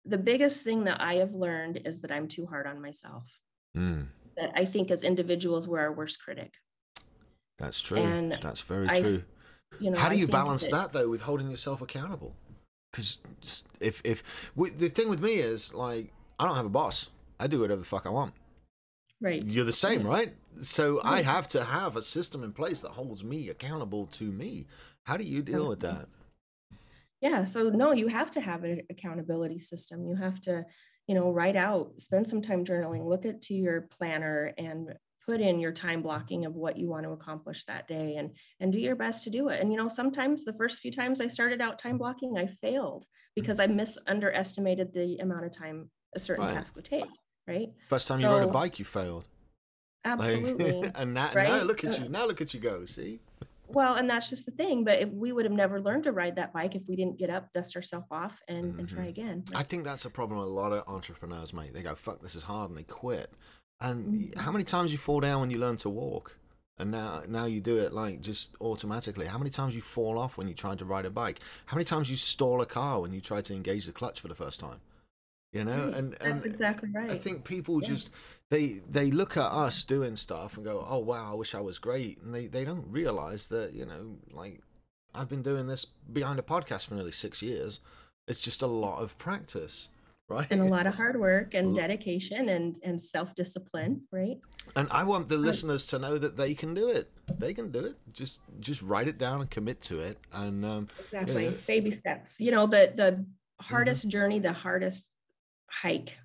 The 0.04 0.18
biggest 0.18 0.62
thing 0.64 0.84
that 0.84 1.00
I 1.00 1.14
have 1.14 1.34
learned 1.34 1.80
is 1.84 2.02
that 2.02 2.12
I'm 2.12 2.28
too 2.28 2.46
hard 2.46 2.66
on 2.66 2.80
myself. 2.80 3.24
Mm. 3.76 4.06
That 4.38 4.52
I 4.54 4.64
think 4.64 4.90
as 4.90 5.02
individuals 5.02 5.66
we're 5.66 5.80
our 5.80 5.92
worst 5.92 6.22
critic. 6.22 6.54
That's 7.58 7.80
true. 7.80 7.98
And 7.98 8.32
That's 8.40 8.60
very 8.60 8.88
I, 8.88 9.00
true. 9.00 9.22
You 9.80 9.90
know, 9.90 9.98
how 9.98 10.08
do 10.08 10.16
you 10.16 10.28
balance 10.28 10.62
that, 10.64 10.70
that 10.70 10.92
though 10.92 11.08
with 11.08 11.22
holding 11.22 11.50
yourself 11.50 11.82
accountable? 11.82 12.34
Because 12.90 13.20
if 13.80 14.00
if 14.04 14.22
the 14.56 14.88
thing 14.88 15.08
with 15.08 15.20
me 15.20 15.34
is 15.34 15.74
like 15.74 16.12
I 16.38 16.46
don't 16.46 16.56
have 16.56 16.66
a 16.66 16.70
boss. 16.70 17.10
I 17.40 17.46
do 17.46 17.60
whatever 17.60 17.80
the 17.80 17.86
fuck 17.86 18.06
I 18.06 18.10
want. 18.10 18.32
Right. 19.20 19.44
You're 19.44 19.64
the 19.64 19.72
same, 19.72 20.06
right? 20.06 20.32
So 20.60 21.00
I 21.04 21.22
have 21.22 21.48
to 21.48 21.64
have 21.64 21.96
a 21.96 22.02
system 22.02 22.44
in 22.44 22.52
place 22.52 22.80
that 22.80 22.90
holds 22.90 23.24
me 23.24 23.48
accountable 23.48 24.06
to 24.12 24.24
me. 24.24 24.66
How 25.06 25.16
do 25.16 25.24
you 25.24 25.42
deal 25.42 25.68
with 25.68 25.80
that? 25.80 26.08
Yeah, 27.20 27.44
so 27.44 27.68
no, 27.70 27.92
you 27.92 28.08
have 28.08 28.30
to 28.32 28.40
have 28.40 28.62
an 28.62 28.82
accountability 28.90 29.58
system. 29.58 30.06
You 30.06 30.14
have 30.16 30.40
to, 30.42 30.66
you 31.08 31.14
know, 31.14 31.32
write 31.32 31.56
out, 31.56 31.92
spend 32.00 32.28
some 32.28 32.42
time 32.42 32.64
journaling, 32.64 33.08
look 33.08 33.26
at 33.26 33.42
to 33.42 33.54
your 33.54 33.88
planner 33.98 34.52
and 34.58 34.94
put 35.26 35.40
in 35.40 35.58
your 35.58 35.72
time 35.72 36.02
blocking 36.02 36.44
of 36.44 36.54
what 36.54 36.78
you 36.78 36.88
want 36.88 37.04
to 37.04 37.10
accomplish 37.10 37.64
that 37.64 37.86
day 37.88 38.16
and 38.16 38.30
and 38.60 38.72
do 38.72 38.78
your 38.78 38.94
best 38.94 39.24
to 39.24 39.30
do 39.30 39.48
it. 39.48 39.60
And 39.60 39.72
you 39.72 39.78
know, 39.78 39.88
sometimes 39.88 40.44
the 40.44 40.52
first 40.52 40.80
few 40.80 40.92
times 40.92 41.20
I 41.20 41.26
started 41.26 41.60
out 41.60 41.78
time 41.78 41.98
blocking, 41.98 42.38
I 42.38 42.46
failed 42.46 43.02
mm-hmm. 43.02 43.40
because 43.40 43.58
I 43.58 43.66
mis 43.66 43.98
underestimated 44.06 44.92
the 44.92 45.16
amount 45.18 45.46
of 45.46 45.56
time 45.56 45.90
a 46.14 46.20
certain 46.20 46.44
right. 46.44 46.54
task 46.54 46.76
would 46.76 46.84
take, 46.84 47.04
right? 47.46 47.68
First 47.88 48.08
time 48.08 48.18
so, 48.18 48.28
you 48.30 48.36
rode 48.36 48.48
a 48.48 48.52
bike, 48.52 48.78
you 48.78 48.84
failed. 48.84 49.24
Absolutely. 50.04 50.82
Like, 50.82 50.92
and 50.94 51.12
now, 51.14 51.30
right? 51.34 51.48
now 51.48 51.62
look 51.62 51.84
at 51.84 51.98
uh, 51.98 52.04
you. 52.04 52.08
Now 52.08 52.26
look 52.26 52.40
at 52.40 52.54
you 52.54 52.60
go. 52.60 52.84
See. 52.84 53.20
Well, 53.68 53.94
and 53.94 54.08
that's 54.08 54.30
just 54.30 54.46
the 54.46 54.52
thing. 54.52 54.84
But 54.84 55.00
if 55.00 55.10
we 55.10 55.32
would 55.32 55.44
have 55.44 55.52
never 55.52 55.80
learned 55.80 56.04
to 56.04 56.12
ride 56.12 56.36
that 56.36 56.52
bike 56.52 56.74
if 56.74 56.82
we 56.88 56.96
didn't 56.96 57.18
get 57.18 57.30
up, 57.30 57.52
dust 57.52 57.76
ourselves 57.76 58.06
off, 58.10 58.40
and, 58.48 58.64
mm-hmm. 58.64 58.78
and 58.80 58.88
try 58.88 59.00
mm-hmm. 59.00 59.08
again. 59.08 59.44
I 59.54 59.62
think 59.62 59.84
that's 59.84 60.04
a 60.04 60.10
problem 60.10 60.40
a 60.40 60.46
lot 60.46 60.72
of 60.72 60.84
entrepreneurs, 60.86 61.52
mate. 61.52 61.74
They 61.74 61.82
go, 61.82 61.94
"Fuck, 61.94 62.22
this 62.22 62.34
is 62.34 62.44
hard," 62.44 62.70
and 62.70 62.78
they 62.78 62.84
quit. 62.84 63.32
And 63.80 64.04
mm-hmm. 64.06 64.40
how 64.40 64.52
many 64.52 64.64
times 64.64 64.92
you 64.92 64.98
fall 64.98 65.20
down 65.20 65.40
when 65.40 65.50
you 65.50 65.58
learn 65.58 65.76
to 65.78 65.90
walk? 65.90 66.38
and 66.78 66.90
now 66.90 67.22
now 67.28 67.44
you 67.44 67.60
do 67.60 67.76
it 67.76 67.92
like 67.92 68.20
just 68.20 68.54
automatically 68.60 69.26
how 69.26 69.38
many 69.38 69.50
times 69.50 69.74
you 69.74 69.82
fall 69.82 70.18
off 70.18 70.38
when 70.38 70.48
you 70.48 70.54
try 70.54 70.74
to 70.74 70.84
ride 70.84 71.04
a 71.04 71.10
bike 71.10 71.40
how 71.66 71.76
many 71.76 71.84
times 71.84 72.08
you 72.08 72.16
stall 72.16 72.60
a 72.62 72.66
car 72.66 73.00
when 73.00 73.12
you 73.12 73.20
try 73.20 73.40
to 73.40 73.54
engage 73.54 73.86
the 73.86 73.92
clutch 73.92 74.20
for 74.20 74.28
the 74.28 74.34
first 74.34 74.60
time 74.60 74.80
you 75.52 75.64
know? 75.64 75.86
Right. 75.86 75.94
and, 75.94 76.16
and 76.20 76.34
that's 76.34 76.44
exactly 76.44 76.90
right. 76.94 77.10
i 77.10 77.16
think 77.16 77.44
people 77.44 77.82
yeah. 77.82 77.88
just 77.88 78.10
they 78.50 78.80
they 78.88 79.10
look 79.10 79.36
at 79.36 79.50
us 79.50 79.84
doing 79.84 80.16
stuff 80.16 80.56
and 80.56 80.64
go 80.64 80.84
oh 80.88 80.98
wow 80.98 81.32
i 81.32 81.34
wish 81.34 81.54
i 81.54 81.60
was 81.60 81.78
great. 81.78 82.20
And 82.22 82.34
they 82.34 82.46
they 82.46 82.64
don't 82.64 82.86
realize 82.90 83.46
that 83.48 83.72
you 83.72 83.84
know 83.84 84.16
like 84.30 84.60
i've 85.14 85.28
been 85.28 85.42
doing 85.42 85.66
this 85.66 85.84
behind 85.84 86.38
a 86.38 86.42
podcast 86.42 86.86
for 86.86 86.94
nearly 86.94 87.12
six 87.12 87.42
years. 87.42 87.80
It's 88.26 88.42
just 88.42 88.60
a 88.62 88.66
lot 88.66 89.02
of 89.02 89.16
practice 89.18 89.88
right? 90.28 90.46
And 90.50 90.60
a 90.60 90.64
lot 90.64 90.86
of 90.86 90.94
hard 90.94 91.18
work 91.18 91.54
and 91.54 91.74
dedication 91.74 92.50
and 92.50 92.78
and 92.82 93.02
self-discipline 93.02 94.02
right? 94.12 94.38
And 94.76 94.88
i 94.90 95.02
want 95.02 95.28
the 95.28 95.38
listeners 95.38 95.86
to 95.88 95.98
know 95.98 96.18
that 96.18 96.36
they 96.36 96.54
can 96.54 96.74
do 96.74 96.88
it. 96.88 97.10
They 97.38 97.54
can 97.54 97.70
do 97.70 97.80
it. 97.80 97.96
Just 98.12 98.40
just 98.60 98.82
write 98.82 99.08
it 99.08 99.18
down 99.18 99.40
and 99.40 99.50
commit 99.50 99.80
to 99.82 100.00
it. 100.00 100.18
And 100.32 100.64
um 100.64 100.88
exactly. 101.00 101.44
you 101.44 101.50
know, 101.50 101.56
baby 101.66 101.90
steps. 101.94 102.36
You 102.38 102.50
know 102.50 102.66
the 102.66 102.92
the 102.94 103.24
hardest 103.60 104.02
mm-hmm. 104.02 104.10
journey 104.10 104.38
the 104.38 104.52
hardest 104.52 105.04
hike 105.68 106.16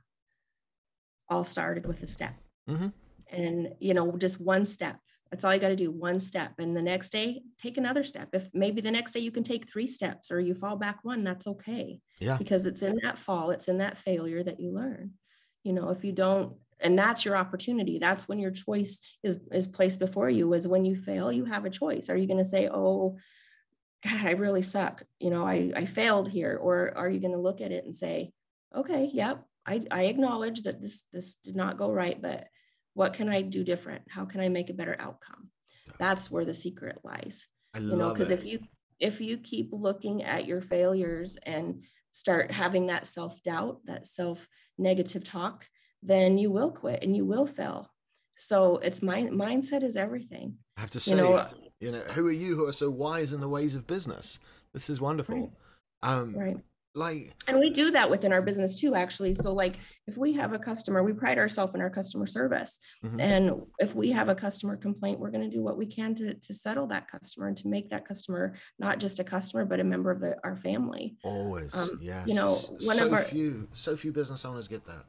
all 1.30 1.44
started 1.44 1.86
with 1.86 2.04
a 2.04 2.08
step. 2.08 2.36
Mm-hmm. 2.70 2.88
And, 3.30 3.74
you 3.80 3.94
know, 3.94 4.16
just 4.18 4.40
one 4.40 4.66
step. 4.66 4.98
That's 5.32 5.44
all 5.44 5.54
you 5.54 5.60
got 5.60 5.70
to 5.70 5.76
do, 5.76 5.90
one 5.90 6.20
step. 6.20 6.54
And 6.60 6.76
the 6.76 6.82
next 6.82 7.10
day, 7.10 7.42
take 7.60 7.78
another 7.78 8.04
step. 8.04 8.30
If 8.34 8.50
maybe 8.54 8.82
the 8.82 8.92
next 8.92 9.14
day 9.14 9.20
you 9.22 9.32
can 9.32 9.44
take 9.44 9.68
three 9.68 9.88
steps 9.88 10.30
or 10.30 10.40
you 10.40 10.54
fall 10.54 10.76
back 10.76 11.00
one, 11.02 11.24
that's 11.24 11.48
okay. 11.48 12.00
Yeah. 12.20 12.38
Because 12.38 12.68
it's 12.68 12.84
in 12.84 13.00
that 13.02 13.18
fall, 13.18 13.50
it's 13.50 13.68
in 13.68 13.80
that 13.80 13.98
failure 13.98 14.44
that 14.44 14.60
you 14.60 14.72
learn. 14.72 15.14
You 15.64 15.74
know, 15.74 15.90
if 15.90 16.04
you 16.04 16.12
don't, 16.12 16.58
and 16.80 17.00
that's 17.00 17.26
your 17.26 17.36
opportunity. 17.36 17.98
That's 17.98 18.28
when 18.28 18.38
your 18.38 18.52
choice 18.52 19.00
is 19.24 19.40
is 19.52 19.66
placed 19.66 19.98
before 19.98 20.30
you. 20.30 20.54
Is 20.54 20.68
when 20.68 20.86
you 20.86 20.96
fail, 20.96 21.32
you 21.32 21.46
have 21.46 21.66
a 21.66 21.70
choice. 21.70 22.10
Are 22.10 22.18
you 22.18 22.28
going 22.28 22.44
to 22.44 22.46
say, 22.46 22.68
"Oh, 22.68 23.18
God, 24.04 24.26
I 24.26 24.32
really 24.32 24.62
suck. 24.62 25.04
You 25.20 25.30
know, 25.30 25.48
I 25.48 25.72
I 25.76 25.86
failed 25.86 26.30
here," 26.30 26.58
or 26.62 26.94
are 26.98 27.10
you 27.10 27.20
going 27.20 27.34
to 27.34 27.40
look 27.40 27.62
at 27.62 27.72
it 27.72 27.86
and 27.86 27.96
say, 27.96 28.34
"Okay, 28.76 29.10
yep, 29.14 29.46
I, 29.66 29.86
I 29.92 30.04
acknowledge 30.04 30.64
that 30.64 30.82
this 30.82 31.04
this 31.12 31.36
did 31.36 31.56
not 31.56 31.78
go 31.78 31.92
right, 31.92 32.22
but 32.22 32.48
what 32.94 33.14
can 33.14 33.30
I 33.30 33.42
do 33.42 33.64
different? 33.64 34.04
How 34.10 34.26
can 34.26 34.42
I 34.42 34.50
make 34.50 34.70
a 34.70 34.74
better 34.74 34.96
outcome? 35.00 35.50
That's 35.98 36.30
where 36.30 36.46
the 36.46 36.54
secret 36.54 37.00
lies. 37.04 37.48
I 37.74 37.80
you 37.80 37.96
know, 37.96 38.12
because 38.12 38.30
if 38.30 38.46
you 38.46 38.60
if 39.00 39.22
you 39.22 39.38
keep 39.38 39.70
looking 39.72 40.24
at 40.24 40.46
your 40.46 40.62
failures 40.62 41.38
and 41.46 41.84
start 42.12 42.52
having 42.52 42.88
that 42.88 43.08
self-doubt, 43.08 43.82
that 43.86 44.08
self-negative 44.08 45.24
talk, 45.24 45.66
then 46.02 46.38
you 46.38 46.52
will 46.52 46.72
quit 46.72 47.04
and 47.04 47.16
you 47.16 47.26
will 47.26 47.48
fail. 47.48 47.90
So 48.36 48.78
it's 48.78 49.02
mind 49.02 49.32
mindset 49.32 49.84
is 49.84 49.96
everything. 49.96 50.58
I 50.78 50.82
have 50.82 50.90
to 50.92 51.00
say, 51.00 51.12
you 51.12 51.18
know, 51.18 51.48
you 51.80 51.92
know, 51.92 52.00
who 52.00 52.28
are 52.28 52.32
you 52.32 52.56
who 52.56 52.68
are 52.68 52.74
so 52.74 52.90
wise 52.90 53.34
in 53.34 53.42
the 53.42 53.50
ways 53.50 53.76
of 53.76 53.88
business? 53.88 54.40
This 54.74 54.90
is 54.90 55.00
wonderful. 55.00 55.36
Right. 55.36 55.52
Um, 56.04 56.36
right 56.38 56.58
like 56.96 57.34
and 57.48 57.60
we 57.60 57.72
do 57.72 57.92
that 57.92 58.10
within 58.10 58.32
our 58.32 58.42
business 58.42 58.80
too 58.80 58.94
actually 58.94 59.34
so 59.34 59.52
like 59.52 59.78
if 60.08 60.16
we 60.16 60.34
have 60.34 60.54
a 60.54 60.60
customer 60.60 61.02
we 61.02 61.12
pride 61.12 61.40
ourselves 61.40 61.74
in 61.74 61.82
our 61.82 61.90
customer 61.90 62.28
service 62.28 62.78
mm-hmm. 63.04 63.20
and 63.20 63.52
if 63.80 63.96
we 63.96 64.12
have 64.12 64.30
a 64.30 64.36
customer 64.36 64.78
complaint 64.78 65.20
we're 65.20 65.32
going 65.32 65.44
to 65.44 65.56
do 65.56 65.64
what 65.64 65.76
we 65.76 65.88
can 65.88 66.14
to, 66.14 66.36
to 66.36 66.54
settle 66.54 66.86
that 66.86 67.10
customer 67.10 67.48
and 67.48 67.58
to 67.58 67.68
make 67.68 67.90
that 67.90 68.08
customer 68.08 68.56
not 68.78 69.00
just 69.00 69.20
a 69.20 69.24
customer 69.24 69.66
but 69.66 69.80
a 69.80 69.84
member 69.84 70.12
of 70.12 70.20
the, 70.20 70.36
our 70.44 70.56
family 70.56 71.16
always 71.24 71.74
um, 71.74 71.98
yes 72.00 72.28
you 72.28 72.36
know 72.36 72.48
one 72.48 72.98
so 72.98 73.08
of 73.08 73.14
our, 73.14 73.24
few 73.24 73.68
so 73.72 73.98
few 73.98 74.12
business 74.12 74.46
owners 74.46 74.68
get 74.68 74.86
that 74.86 75.06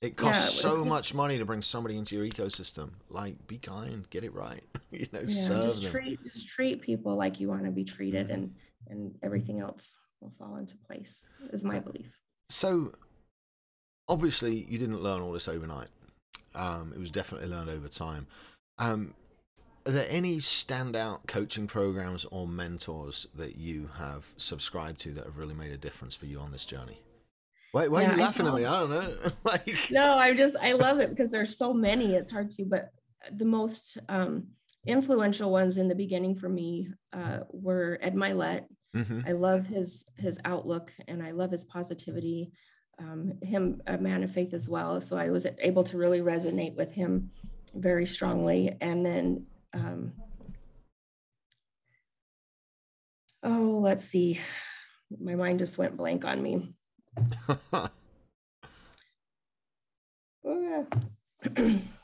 it 0.00 0.16
costs 0.16 0.64
yeah, 0.64 0.70
so 0.70 0.84
much 0.86 1.12
money 1.12 1.36
to 1.36 1.44
bring 1.44 1.60
somebody 1.60 1.98
into 1.98 2.16
your 2.16 2.26
ecosystem. 2.26 2.92
Like, 3.10 3.46
be 3.46 3.58
kind, 3.58 4.08
get 4.08 4.24
it 4.24 4.32
right. 4.32 4.64
you 4.90 5.06
know, 5.12 5.20
yeah, 5.20 5.26
serve 5.26 5.66
just 5.66 5.82
them. 5.82 5.90
treat 5.90 6.24
just 6.24 6.48
treat 6.48 6.80
people 6.80 7.16
like 7.16 7.38
you 7.38 7.48
want 7.48 7.66
to 7.66 7.70
be 7.70 7.84
treated, 7.84 8.28
mm-hmm. 8.28 8.34
and 8.34 8.54
and 8.88 9.14
everything 9.22 9.60
else 9.60 9.98
will 10.20 10.32
fall 10.38 10.56
into 10.56 10.76
place. 10.86 11.24
Is 11.52 11.64
my 11.64 11.80
belief. 11.80 12.18
So, 12.48 12.92
obviously, 14.08 14.66
you 14.68 14.78
didn't 14.78 15.02
learn 15.02 15.20
all 15.22 15.32
this 15.32 15.48
overnight. 15.48 15.88
Um, 16.54 16.92
it 16.94 16.98
was 16.98 17.10
definitely 17.10 17.48
learned 17.48 17.70
over 17.70 17.88
time. 17.88 18.26
Um, 18.78 19.14
are 19.86 19.92
there 19.92 20.06
any 20.10 20.38
standout 20.38 21.26
coaching 21.26 21.66
programs 21.66 22.24
or 22.26 22.46
mentors 22.46 23.26
that 23.34 23.56
you 23.56 23.90
have 23.96 24.26
subscribed 24.36 25.00
to 25.00 25.12
that 25.12 25.24
have 25.24 25.38
really 25.38 25.54
made 25.54 25.72
a 25.72 25.76
difference 25.76 26.14
for 26.14 26.26
you 26.26 26.38
on 26.38 26.52
this 26.52 26.64
journey? 26.64 26.98
Why, 27.72 27.88
why 27.88 28.02
yeah, 28.02 28.10
are 28.10 28.14
you 28.14 28.20
laughing 28.20 28.46
at 28.46 28.54
me? 28.54 28.64
I 28.64 28.80
don't 28.80 28.90
know. 28.90 29.14
like 29.44 29.90
no, 29.90 30.18
I'm 30.18 30.36
just 30.36 30.56
I 30.60 30.72
love 30.72 30.98
it 30.98 31.08
because 31.08 31.30
there's 31.30 31.56
so 31.56 31.72
many. 31.72 32.14
It's 32.14 32.30
hard 32.30 32.50
to, 32.52 32.64
but 32.64 32.90
the 33.32 33.44
most 33.44 33.98
um, 34.08 34.48
influential 34.86 35.50
ones 35.50 35.78
in 35.78 35.88
the 35.88 35.94
beginning 35.94 36.34
for 36.34 36.48
me 36.48 36.88
uh, 37.12 37.40
were 37.50 37.98
Ed 38.02 38.14
Mylett. 38.14 38.64
Mm-hmm. 38.96 39.20
I 39.26 39.32
love 39.32 39.66
his 39.66 40.04
his 40.16 40.40
outlook 40.44 40.92
and 41.06 41.22
I 41.22 41.30
love 41.30 41.50
his 41.50 41.64
positivity. 41.64 42.52
Um, 42.98 43.34
him 43.42 43.80
a 43.86 43.96
man 43.96 44.22
of 44.22 44.32
faith 44.32 44.52
as 44.52 44.68
well, 44.68 45.00
so 45.00 45.16
I 45.16 45.30
was 45.30 45.46
able 45.60 45.84
to 45.84 45.96
really 45.96 46.20
resonate 46.20 46.76
with 46.76 46.92
him 46.92 47.30
very 47.74 48.04
strongly. 48.04 48.76
And 48.80 49.06
then, 49.06 49.46
um, 49.72 50.12
oh, 53.42 53.80
let's 53.82 54.04
see, 54.04 54.38
my 55.18 55.34
mind 55.34 55.60
just 55.60 55.78
went 55.78 55.96
blank 55.96 56.26
on 56.26 56.42
me. 56.42 56.74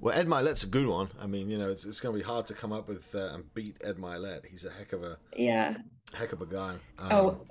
well, 0.00 0.18
Ed 0.18 0.26
Mylett's 0.26 0.64
a 0.64 0.66
good 0.66 0.86
one. 0.86 1.10
I 1.20 1.26
mean, 1.26 1.50
you 1.50 1.58
know, 1.58 1.70
it's, 1.70 1.84
it's 1.84 2.00
going 2.00 2.14
to 2.14 2.18
be 2.18 2.24
hard 2.24 2.46
to 2.46 2.54
come 2.54 2.72
up 2.72 2.88
with 2.88 3.14
uh, 3.14 3.34
and 3.34 3.54
beat 3.54 3.76
Ed 3.84 3.96
Mylett. 3.96 4.46
He's 4.46 4.64
a 4.64 4.70
heck 4.70 4.92
of 4.92 5.02
a 5.02 5.18
yeah, 5.36 5.76
heck 6.14 6.32
of 6.32 6.40
a 6.40 6.46
guy. 6.46 6.76
Um, 6.98 7.12
oh, 7.12 7.46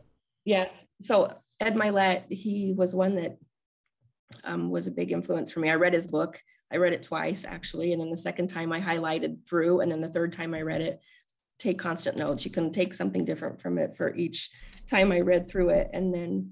yes. 0.46 0.86
So 1.00 1.34
Ed 1.60 1.78
Mylett, 1.78 2.24
he 2.30 2.74
was 2.76 2.96
one 2.96 3.16
that 3.16 3.38
um, 4.44 4.72
was 4.72 4.88
a 4.88 4.92
big 4.92 5.12
influence 5.12 5.52
for 5.52 5.60
me. 5.60 5.70
I 5.70 5.76
read 5.76 5.94
his 5.94 6.08
book. 6.08 6.42
I 6.72 6.78
read 6.78 6.94
it 6.94 7.04
twice 7.04 7.46
actually, 7.46 7.94
and 7.94 8.02
then 8.02 8.10
the 8.12 8.18
second 8.18 8.48
time 8.48 8.72
I 8.72 8.82
highlighted 8.82 9.48
through, 9.48 9.82
and 9.82 9.92
then 9.92 10.02
the 10.02 10.12
third 10.12 10.34
time 10.34 10.54
I 10.54 10.62
read 10.62 10.82
it, 10.82 11.00
take 11.60 11.78
constant 11.78 12.18
notes. 12.18 12.46
You 12.46 12.52
can 12.52 12.72
take 12.72 12.94
something 12.94 13.26
different 13.26 13.62
from 13.62 13.78
it 13.78 13.96
for 13.96 14.16
each 14.16 14.50
time 14.88 15.12
I 15.12 15.20
read 15.20 15.48
through 15.48 15.70
it. 15.70 15.90
And 15.94 16.14
then, 16.14 16.52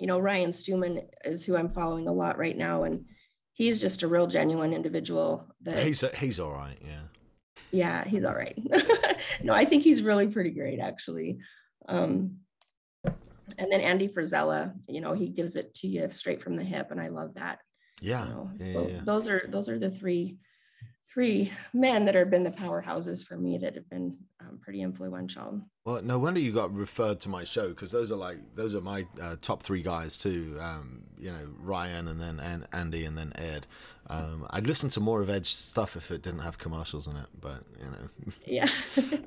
you 0.00 0.06
know, 0.06 0.18
Ryan 0.18 0.52
Stewman 0.52 1.02
is 1.24 1.44
who 1.44 1.56
I'm 1.56 1.68
following 1.68 2.08
a 2.08 2.12
lot 2.12 2.38
right 2.38 2.56
now. 2.56 2.84
And 2.84 3.04
he's 3.56 3.80
just 3.80 4.02
a 4.02 4.08
real 4.08 4.26
genuine 4.26 4.72
individual 4.72 5.48
that 5.62 5.84
he's, 5.84 6.04
he's 6.16 6.38
all 6.38 6.52
right. 6.52 6.78
Yeah. 6.84 7.00
Yeah, 7.72 8.04
he's 8.04 8.24
all 8.24 8.34
right. 8.34 8.56
no, 9.42 9.52
I 9.52 9.64
think 9.64 9.82
he's 9.82 10.02
really 10.02 10.28
pretty 10.28 10.50
great 10.50 10.78
actually. 10.78 11.38
Um, 11.88 12.36
and 13.58 13.72
then 13.72 13.80
Andy 13.80 14.08
Frisella, 14.08 14.74
you 14.86 15.00
know, 15.00 15.14
he 15.14 15.28
gives 15.28 15.56
it 15.56 15.74
to 15.76 15.88
you 15.88 16.08
straight 16.10 16.42
from 16.42 16.56
the 16.56 16.64
hip. 16.64 16.90
And 16.90 17.00
I 17.00 17.08
love 17.08 17.34
that. 17.34 17.60
Yeah. 18.00 18.24
You 18.24 18.30
know? 18.30 18.50
so 18.56 18.66
yeah, 18.66 18.80
yeah. 18.80 19.00
those 19.04 19.26
are, 19.28 19.42
those 19.48 19.68
are 19.68 19.78
the 19.78 19.90
three 19.90 20.36
three 21.16 21.50
men 21.72 22.04
that 22.04 22.14
have 22.14 22.28
been 22.28 22.44
the 22.44 22.50
powerhouses 22.50 23.24
for 23.24 23.38
me 23.38 23.56
that 23.56 23.74
have 23.74 23.88
been 23.88 24.18
um, 24.48 24.58
pretty 24.58 24.82
influential. 24.82 25.60
Well, 25.84 26.02
no 26.02 26.18
wonder 26.18 26.40
you 26.40 26.52
got 26.52 26.74
referred 26.74 27.20
to 27.20 27.28
my 27.28 27.44
show 27.44 27.68
because 27.68 27.92
those 27.92 28.10
are 28.10 28.16
like 28.16 28.38
those 28.54 28.74
are 28.74 28.80
my 28.80 29.06
uh, 29.22 29.36
top 29.40 29.62
three 29.62 29.82
guys 29.82 30.16
too. 30.18 30.56
Um, 30.60 31.02
you 31.18 31.30
know, 31.30 31.48
Ryan 31.60 32.08
and 32.08 32.20
then 32.20 32.40
and 32.40 32.66
Andy 32.72 33.04
and 33.04 33.16
then 33.16 33.32
Ed. 33.36 33.66
Um, 34.08 34.46
I'd 34.50 34.66
listen 34.66 34.88
to 34.90 35.00
more 35.00 35.20
of 35.20 35.28
Ed's 35.28 35.48
stuff 35.48 35.96
if 35.96 36.12
it 36.12 36.22
didn't 36.22 36.40
have 36.40 36.58
commercials 36.58 37.08
in 37.08 37.16
it, 37.16 37.26
but 37.40 37.64
you 37.78 37.86
know. 37.86 38.32
Yeah. 38.46 38.68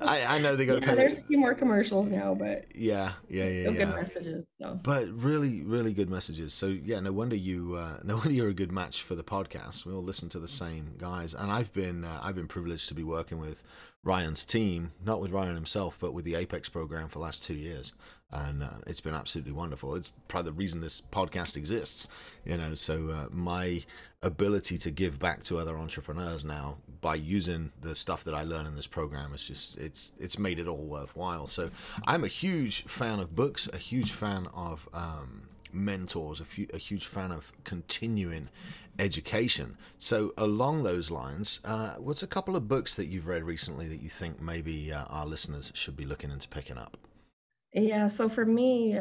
I, 0.00 0.36
I 0.36 0.38
know 0.38 0.56
they 0.56 0.64
got 0.64 0.80
to 0.80 0.88
yeah, 0.88 0.94
There's 0.94 1.18
a 1.18 1.22
few 1.22 1.38
more 1.38 1.54
commercials 1.54 2.08
now, 2.10 2.34
but. 2.34 2.64
Yeah, 2.74 3.12
yeah, 3.28 3.44
yeah. 3.44 3.70
yeah. 3.70 3.84
Good 3.84 3.94
messages. 3.94 4.46
So. 4.58 4.80
But 4.82 5.08
really, 5.08 5.60
really 5.60 5.92
good 5.92 6.08
messages. 6.08 6.54
So 6.54 6.68
yeah, 6.68 6.98
no 7.00 7.12
wonder 7.12 7.36
you, 7.36 7.74
uh, 7.74 7.98
no 8.04 8.16
wonder 8.18 8.32
you're 8.32 8.48
a 8.48 8.54
good 8.54 8.72
match 8.72 9.02
for 9.02 9.14
the 9.14 9.24
podcast. 9.24 9.84
We 9.84 9.92
all 9.92 10.02
listen 10.02 10.30
to 10.30 10.38
the 10.38 10.48
same 10.48 10.94
guys, 10.96 11.34
and 11.34 11.52
I've 11.52 11.72
been, 11.74 12.04
uh, 12.04 12.20
I've 12.22 12.34
been 12.34 12.48
privileged 12.48 12.88
to 12.88 12.94
be 12.94 13.02
working 13.02 13.38
with 13.38 13.62
Ryan's 14.02 14.44
team, 14.44 14.92
not 15.04 15.20
with 15.20 15.30
Ryan 15.30 15.54
himself, 15.54 15.98
but 16.00 16.12
with 16.12 16.24
the 16.24 16.34
Apex 16.34 16.68
program 16.68 17.08
for 17.08 17.18
the 17.18 17.24
last 17.24 17.44
two 17.44 17.54
years 17.54 17.92
and 18.32 18.62
uh, 18.62 18.68
it's 18.86 19.00
been 19.00 19.14
absolutely 19.14 19.52
wonderful. 19.52 19.94
It's 19.94 20.12
probably 20.28 20.52
the 20.52 20.56
reason 20.56 20.80
this 20.80 21.00
podcast 21.00 21.56
exists, 21.56 22.08
you 22.44 22.56
know. 22.56 22.74
So 22.74 23.10
uh, 23.10 23.26
my 23.30 23.82
ability 24.22 24.78
to 24.78 24.90
give 24.90 25.18
back 25.18 25.42
to 25.44 25.58
other 25.58 25.76
entrepreneurs 25.76 26.44
now 26.44 26.78
by 27.00 27.16
using 27.16 27.72
the 27.80 27.94
stuff 27.94 28.24
that 28.24 28.34
I 28.34 28.44
learn 28.44 28.66
in 28.66 28.76
this 28.76 28.86
program 28.86 29.34
is 29.34 29.42
just 29.42 29.78
it's 29.78 30.12
it's 30.18 30.38
made 30.38 30.58
it 30.58 30.68
all 30.68 30.84
worthwhile. 30.84 31.46
So 31.46 31.70
I'm 32.06 32.24
a 32.24 32.28
huge 32.28 32.84
fan 32.84 33.18
of 33.18 33.34
books, 33.34 33.68
a 33.72 33.78
huge 33.78 34.12
fan 34.12 34.46
of 34.54 34.88
um, 34.92 35.48
mentors, 35.72 36.40
a, 36.40 36.44
few, 36.44 36.66
a 36.72 36.78
huge 36.78 37.06
fan 37.06 37.32
of 37.32 37.52
continuing 37.64 38.48
education. 38.98 39.76
So 39.98 40.32
along 40.36 40.82
those 40.82 41.10
lines, 41.10 41.60
uh, 41.64 41.94
what's 41.94 42.22
a 42.22 42.26
couple 42.26 42.56
of 42.56 42.68
books 42.68 42.96
that 42.96 43.06
you've 43.06 43.26
read 43.26 43.44
recently 43.44 43.88
that 43.88 44.02
you 44.02 44.10
think 44.10 44.40
maybe 44.40 44.92
uh, 44.92 45.04
our 45.04 45.26
listeners 45.26 45.72
should 45.74 45.96
be 45.96 46.04
looking 46.04 46.30
into 46.30 46.48
picking 46.48 46.78
up? 46.78 46.96
Yeah. 47.72 48.08
So 48.08 48.28
for 48.28 48.44
me, 48.44 48.98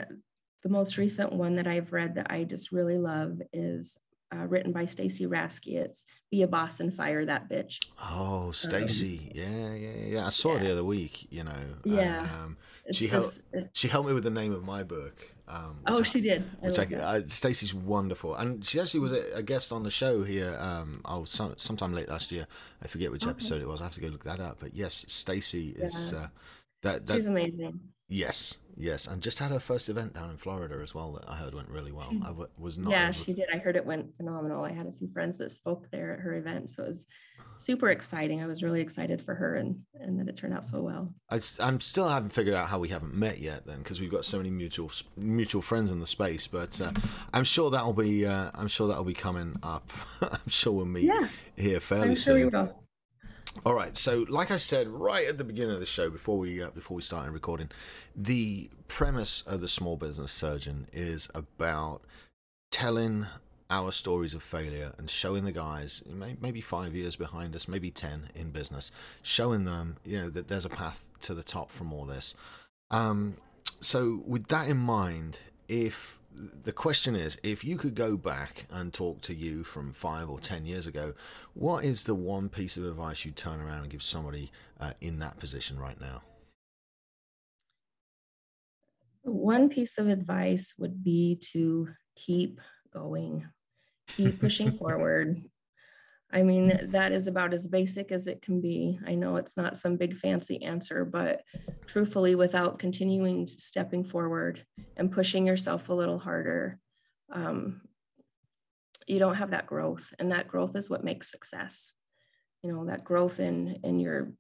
the 0.63 0.69
most 0.69 0.97
recent 0.97 1.33
one 1.33 1.55
that 1.55 1.67
I've 1.67 1.91
read 1.93 2.15
that 2.15 2.29
I 2.29 2.43
just 2.43 2.71
really 2.71 2.97
love 2.97 3.41
is 3.53 3.97
uh, 4.33 4.45
written 4.47 4.71
by 4.71 4.85
Stacy 4.85 5.25
Raske. 5.25 5.75
It's 5.75 6.05
"Be 6.31 6.41
a 6.41 6.47
Boss 6.47 6.79
and 6.79 6.93
Fire 6.93 7.25
That 7.25 7.49
Bitch." 7.49 7.79
Oh, 8.01 8.51
Stacy, 8.51 9.31
um, 9.31 9.31
yeah, 9.35 9.73
yeah, 9.73 10.05
yeah. 10.05 10.25
I 10.25 10.29
saw 10.29 10.53
yeah. 10.53 10.59
it 10.59 10.63
the 10.63 10.71
other 10.73 10.83
week. 10.83 11.27
You 11.31 11.43
know, 11.43 11.61
yeah. 11.83 12.21
um, 12.21 12.57
she 12.91 13.07
just, 13.07 13.41
helped. 13.53 13.77
She 13.77 13.87
helped 13.87 14.07
me 14.07 14.13
with 14.13 14.23
the 14.23 14.29
name 14.29 14.53
of 14.53 14.63
my 14.63 14.83
book. 14.83 15.31
Um, 15.47 15.79
oh, 15.87 16.03
she 16.03 16.21
did. 16.21 16.43
I 16.61 16.67
which 16.67 16.79
I, 16.79 17.15
I, 17.15 17.23
Stacy's 17.23 17.73
wonderful, 17.73 18.35
and 18.35 18.65
she 18.65 18.79
actually 18.79 18.99
was 18.99 19.13
a, 19.13 19.37
a 19.37 19.43
guest 19.43 19.71
on 19.71 19.83
the 19.83 19.91
show 19.91 20.23
here. 20.23 20.55
Um, 20.59 21.01
oh, 21.05 21.23
some, 21.23 21.55
sometime 21.57 21.93
late 21.93 22.07
last 22.07 22.31
year. 22.31 22.47
I 22.83 22.87
forget 22.87 23.11
which 23.11 23.23
okay. 23.23 23.31
episode 23.31 23.61
it 23.61 23.67
was. 23.67 23.81
I 23.81 23.85
have 23.85 23.93
to 23.95 24.01
go 24.01 24.07
look 24.07 24.25
that 24.25 24.39
up. 24.39 24.57
But 24.59 24.75
yes, 24.75 25.05
Stacy 25.07 25.75
is. 25.77 26.11
Yeah. 26.13 26.19
Uh, 26.19 26.27
that, 26.81 27.07
that 27.07 27.15
she's 27.17 27.27
amazing. 27.27 27.79
Yes, 28.11 28.57
yes, 28.75 29.05
and 29.05 29.21
just 29.21 29.37
had 29.37 29.51
her 29.51 29.59
first 29.59 29.87
event 29.87 30.15
down 30.15 30.31
in 30.31 30.37
Florida 30.37 30.79
as 30.81 30.95
well 30.95 31.11
that 31.13 31.29
I 31.29 31.35
heard 31.35 31.53
went 31.53 31.69
really 31.69 31.91
well. 31.91 32.11
I 32.23 32.29
w- 32.29 32.49
was 32.57 32.75
not. 32.75 32.89
Yeah, 32.89 33.11
she 33.11 33.25
to... 33.25 33.41
did. 33.41 33.49
I 33.53 33.59
heard 33.59 33.75
it 33.75 33.85
went 33.85 34.17
phenomenal. 34.17 34.65
I 34.65 34.71
had 34.71 34.87
a 34.87 34.91
few 34.91 35.07
friends 35.07 35.37
that 35.37 35.51
spoke 35.51 35.91
there 35.91 36.13
at 36.13 36.19
her 36.21 36.33
event, 36.33 36.71
so 36.71 36.83
it 36.83 36.87
was 36.89 37.05
super 37.55 37.89
exciting. 37.89 38.41
I 38.41 38.47
was 38.47 38.63
really 38.63 38.81
excited 38.81 39.21
for 39.21 39.35
her, 39.35 39.57
and 39.57 39.81
and 39.93 40.19
that 40.19 40.27
it 40.27 40.37
turned 40.37 40.55
out 40.55 40.65
so 40.65 40.81
well. 40.81 41.13
I, 41.29 41.39
I'm 41.59 41.79
still 41.79 42.09
haven't 42.09 42.33
figured 42.33 42.55
out 42.55 42.69
how 42.69 42.79
we 42.79 42.89
haven't 42.89 43.13
met 43.13 43.39
yet, 43.39 43.67
then, 43.67 43.77
because 43.77 44.01
we've 44.01 44.11
got 44.11 44.25
so 44.25 44.37
many 44.37 44.49
mutual 44.49 44.91
mutual 45.15 45.61
friends 45.61 45.91
in 45.91 45.99
the 45.99 46.07
space. 46.07 46.47
But 46.47 46.81
uh, 46.81 46.93
I'm 47.31 47.43
sure 47.43 47.69
that'll 47.69 47.93
be 47.93 48.25
uh, 48.25 48.49
I'm 48.55 48.67
sure 48.67 48.87
that'll 48.87 49.03
be 49.03 49.13
coming 49.13 49.57
up. 49.61 49.91
I'm 50.21 50.49
sure 50.49 50.73
we'll 50.73 50.85
meet 50.85 51.03
yeah, 51.03 51.27
here 51.55 51.79
fairly 51.79 52.09
I'm 52.09 52.15
sure 52.15 52.23
soon. 52.23 52.35
We 52.37 52.45
will. 52.45 52.83
All 53.65 53.73
right. 53.73 53.97
So, 53.97 54.25
like 54.29 54.51
I 54.51 54.57
said 54.57 54.87
right 54.87 55.27
at 55.27 55.37
the 55.37 55.43
beginning 55.43 55.73
of 55.73 55.79
the 55.79 55.85
show, 55.85 56.09
before 56.09 56.37
we 56.37 56.61
uh, 56.61 56.69
before 56.69 56.95
we 56.95 57.01
started 57.01 57.31
recording, 57.31 57.69
the 58.15 58.69
premise 58.87 59.41
of 59.41 59.61
the 59.61 59.67
small 59.67 59.97
business 59.97 60.31
surgeon 60.31 60.87
is 60.93 61.29
about 61.33 62.01
telling 62.71 63.25
our 63.71 63.91
stories 63.91 64.33
of 64.33 64.43
failure 64.43 64.93
and 64.97 65.09
showing 65.09 65.45
the 65.45 65.51
guys 65.51 66.03
maybe 66.41 66.61
five 66.61 66.95
years 66.95 67.15
behind 67.15 67.55
us, 67.55 67.67
maybe 67.67 67.91
ten 67.91 68.29
in 68.35 68.51
business, 68.51 68.91
showing 69.23 69.65
them 69.65 69.97
you 70.05 70.21
know 70.21 70.29
that 70.29 70.47
there's 70.47 70.65
a 70.65 70.69
path 70.69 71.05
to 71.21 71.33
the 71.33 71.43
top 71.43 71.71
from 71.71 71.91
all 71.91 72.05
this. 72.05 72.35
Um, 72.91 73.35
so, 73.79 74.21
with 74.27 74.47
that 74.47 74.69
in 74.69 74.77
mind, 74.77 75.39
if 75.67 76.18
the 76.39 76.71
question 76.71 77.15
is 77.15 77.37
if 77.43 77.63
you 77.63 77.77
could 77.77 77.95
go 77.95 78.15
back 78.15 78.65
and 78.71 78.93
talk 78.93 79.21
to 79.21 79.33
you 79.33 79.63
from 79.63 79.91
five 79.91 80.29
or 80.29 80.39
ten 80.39 80.65
years 80.65 80.87
ago, 80.87 81.13
what 81.53 81.83
is 81.83 82.05
the 82.05 82.15
one 82.15 82.49
piece 82.49 82.77
of 82.77 82.85
advice 82.85 83.25
you'd 83.25 83.35
turn 83.35 83.59
around 83.59 83.81
and 83.81 83.89
give 83.89 84.03
somebody 84.03 84.51
uh, 84.79 84.93
in 85.01 85.19
that 85.19 85.39
position 85.39 85.77
right 85.77 85.99
now? 85.99 86.21
One 89.23 89.69
piece 89.69 89.97
of 89.97 90.07
advice 90.07 90.73
would 90.77 91.03
be 91.03 91.37
to 91.51 91.89
keep 92.15 92.61
going, 92.93 93.45
keep 94.07 94.39
pushing 94.39 94.71
forward. 94.77 95.41
I 96.31 96.43
mean, 96.43 96.91
that 96.91 97.11
is 97.11 97.27
about 97.27 97.53
as 97.53 97.67
basic 97.67 98.11
as 98.11 98.27
it 98.27 98.41
can 98.41 98.61
be. 98.61 98.99
I 99.05 99.15
know 99.15 99.37
it's 99.37 99.57
not 99.57 99.79
some 99.79 99.97
big 99.97 100.15
fancy 100.15 100.61
answer, 100.63 101.03
but 101.03 101.41
truthfully, 101.87 102.35
without 102.35 102.77
continuing 102.77 103.47
stepping 103.47 104.03
forward 104.03 104.63
and 104.95 105.11
pushing 105.11 105.47
yourself 105.47 105.89
a 105.89 105.93
little 105.93 106.19
harder, 106.19 106.77
um, 107.31 107.81
you 109.07 109.17
don't 109.17 109.35
have 109.35 109.51
that 109.51 109.65
growth. 109.65 110.13
And 110.19 110.31
that 110.31 110.47
growth 110.47 110.75
is 110.75 110.87
what 110.87 111.03
makes 111.03 111.31
success. 111.31 111.93
You 112.61 112.73
know, 112.73 112.85
that 112.85 113.03
growth 113.03 113.39
in 113.39 113.79
in 113.83 113.99
your 113.99 114.33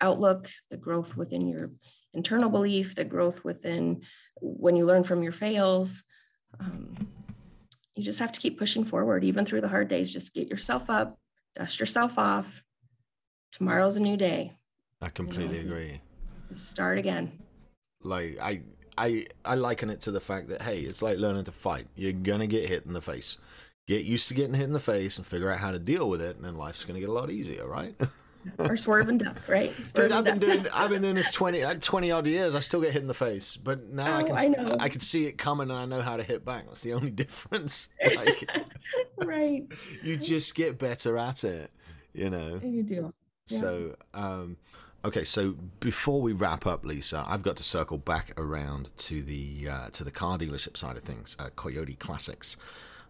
outlook, 0.00 0.48
the 0.70 0.78
growth 0.78 1.16
within 1.16 1.46
your 1.48 1.70
internal 2.14 2.48
belief, 2.48 2.94
the 2.94 3.04
growth 3.04 3.44
within 3.44 4.02
when 4.40 4.74
you 4.76 4.86
learn 4.86 5.04
from 5.04 5.22
your 5.22 5.32
fails. 5.32 6.02
Um, 6.58 6.94
you 7.96 8.02
just 8.02 8.18
have 8.18 8.32
to 8.32 8.40
keep 8.40 8.58
pushing 8.58 8.84
forward, 8.84 9.24
even 9.24 9.44
through 9.44 9.60
the 9.60 9.68
hard 9.68 9.88
days. 9.88 10.12
Just 10.12 10.34
get 10.34 10.48
yourself 10.48 10.90
up, 10.90 11.18
dust 11.56 11.78
yourself 11.78 12.18
off. 12.18 12.62
Tomorrow's 13.52 13.96
a 13.96 14.00
new 14.00 14.16
day. 14.16 14.52
I 15.00 15.08
completely 15.08 15.58
you 15.58 15.64
know, 15.64 15.74
agree. 15.74 16.00
Start 16.52 16.98
again. 16.98 17.38
Like 18.02 18.38
I, 18.42 18.62
I, 18.98 19.26
I 19.44 19.54
liken 19.54 19.90
it 19.90 20.00
to 20.02 20.10
the 20.10 20.20
fact 20.20 20.48
that 20.48 20.62
hey, 20.62 20.80
it's 20.80 21.02
like 21.02 21.18
learning 21.18 21.44
to 21.44 21.52
fight. 21.52 21.86
You're 21.94 22.12
gonna 22.12 22.46
get 22.46 22.68
hit 22.68 22.84
in 22.84 22.92
the 22.92 23.00
face. 23.00 23.38
Get 23.86 24.04
used 24.04 24.28
to 24.28 24.34
getting 24.34 24.54
hit 24.54 24.64
in 24.64 24.72
the 24.72 24.80
face 24.80 25.18
and 25.18 25.26
figure 25.26 25.50
out 25.50 25.58
how 25.58 25.70
to 25.70 25.78
deal 25.78 26.08
with 26.08 26.22
it, 26.22 26.36
and 26.36 26.44
then 26.44 26.56
life's 26.56 26.84
gonna 26.84 27.00
get 27.00 27.08
a 27.08 27.12
lot 27.12 27.30
easier, 27.30 27.66
right? 27.66 27.94
or 28.58 28.76
swerve 28.76 29.08
and 29.08 29.20
duck, 29.20 29.36
right? 29.48 29.74
Swerve 29.86 30.08
Dude, 30.08 30.12
I've 30.12 30.24
been 30.24 30.38
doing 30.38 30.66
I've 30.72 30.90
been 30.90 31.02
doing 31.02 31.14
this 31.14 31.30
20, 31.32 31.62
uh, 31.62 31.74
20 31.74 32.10
odd 32.10 32.26
years. 32.26 32.54
I 32.54 32.60
still 32.60 32.80
get 32.80 32.92
hit 32.92 33.02
in 33.02 33.08
the 33.08 33.14
face, 33.14 33.56
but 33.56 33.90
now 33.90 34.16
oh, 34.16 34.18
I 34.18 34.22
can 34.22 34.54
I. 34.56 34.84
I 34.84 34.88
can 34.88 35.00
see 35.00 35.26
it 35.26 35.38
coming 35.38 35.70
and 35.70 35.78
I 35.78 35.84
know 35.84 36.02
how 36.02 36.16
to 36.16 36.22
hit 36.22 36.44
back. 36.44 36.66
That's 36.66 36.80
the 36.80 36.92
only 36.92 37.10
difference. 37.24 37.88
Like, 38.14 38.48
right. 39.18 39.66
You 40.02 40.16
just 40.16 40.54
get 40.54 40.78
better 40.78 41.18
at 41.18 41.42
it, 41.42 41.70
you 42.12 42.30
know. 42.30 42.60
You 42.62 42.82
do. 42.82 43.12
Yeah. 43.48 43.58
So, 43.58 43.96
um, 44.12 44.56
okay. 45.04 45.24
So 45.24 45.56
before 45.80 46.20
we 46.22 46.32
wrap 46.32 46.66
up, 46.66 46.84
Lisa, 46.84 47.24
I've 47.26 47.42
got 47.42 47.56
to 47.56 47.62
circle 47.62 47.98
back 47.98 48.38
around 48.38 48.96
to 48.98 49.22
the 49.22 49.68
uh, 49.70 49.88
to 49.90 50.04
the 50.04 50.10
car 50.10 50.38
dealership 50.38 50.76
side 50.76 50.96
of 50.96 51.02
things, 51.02 51.36
uh, 51.38 51.50
Coyote 51.56 51.94
Classics. 51.94 52.56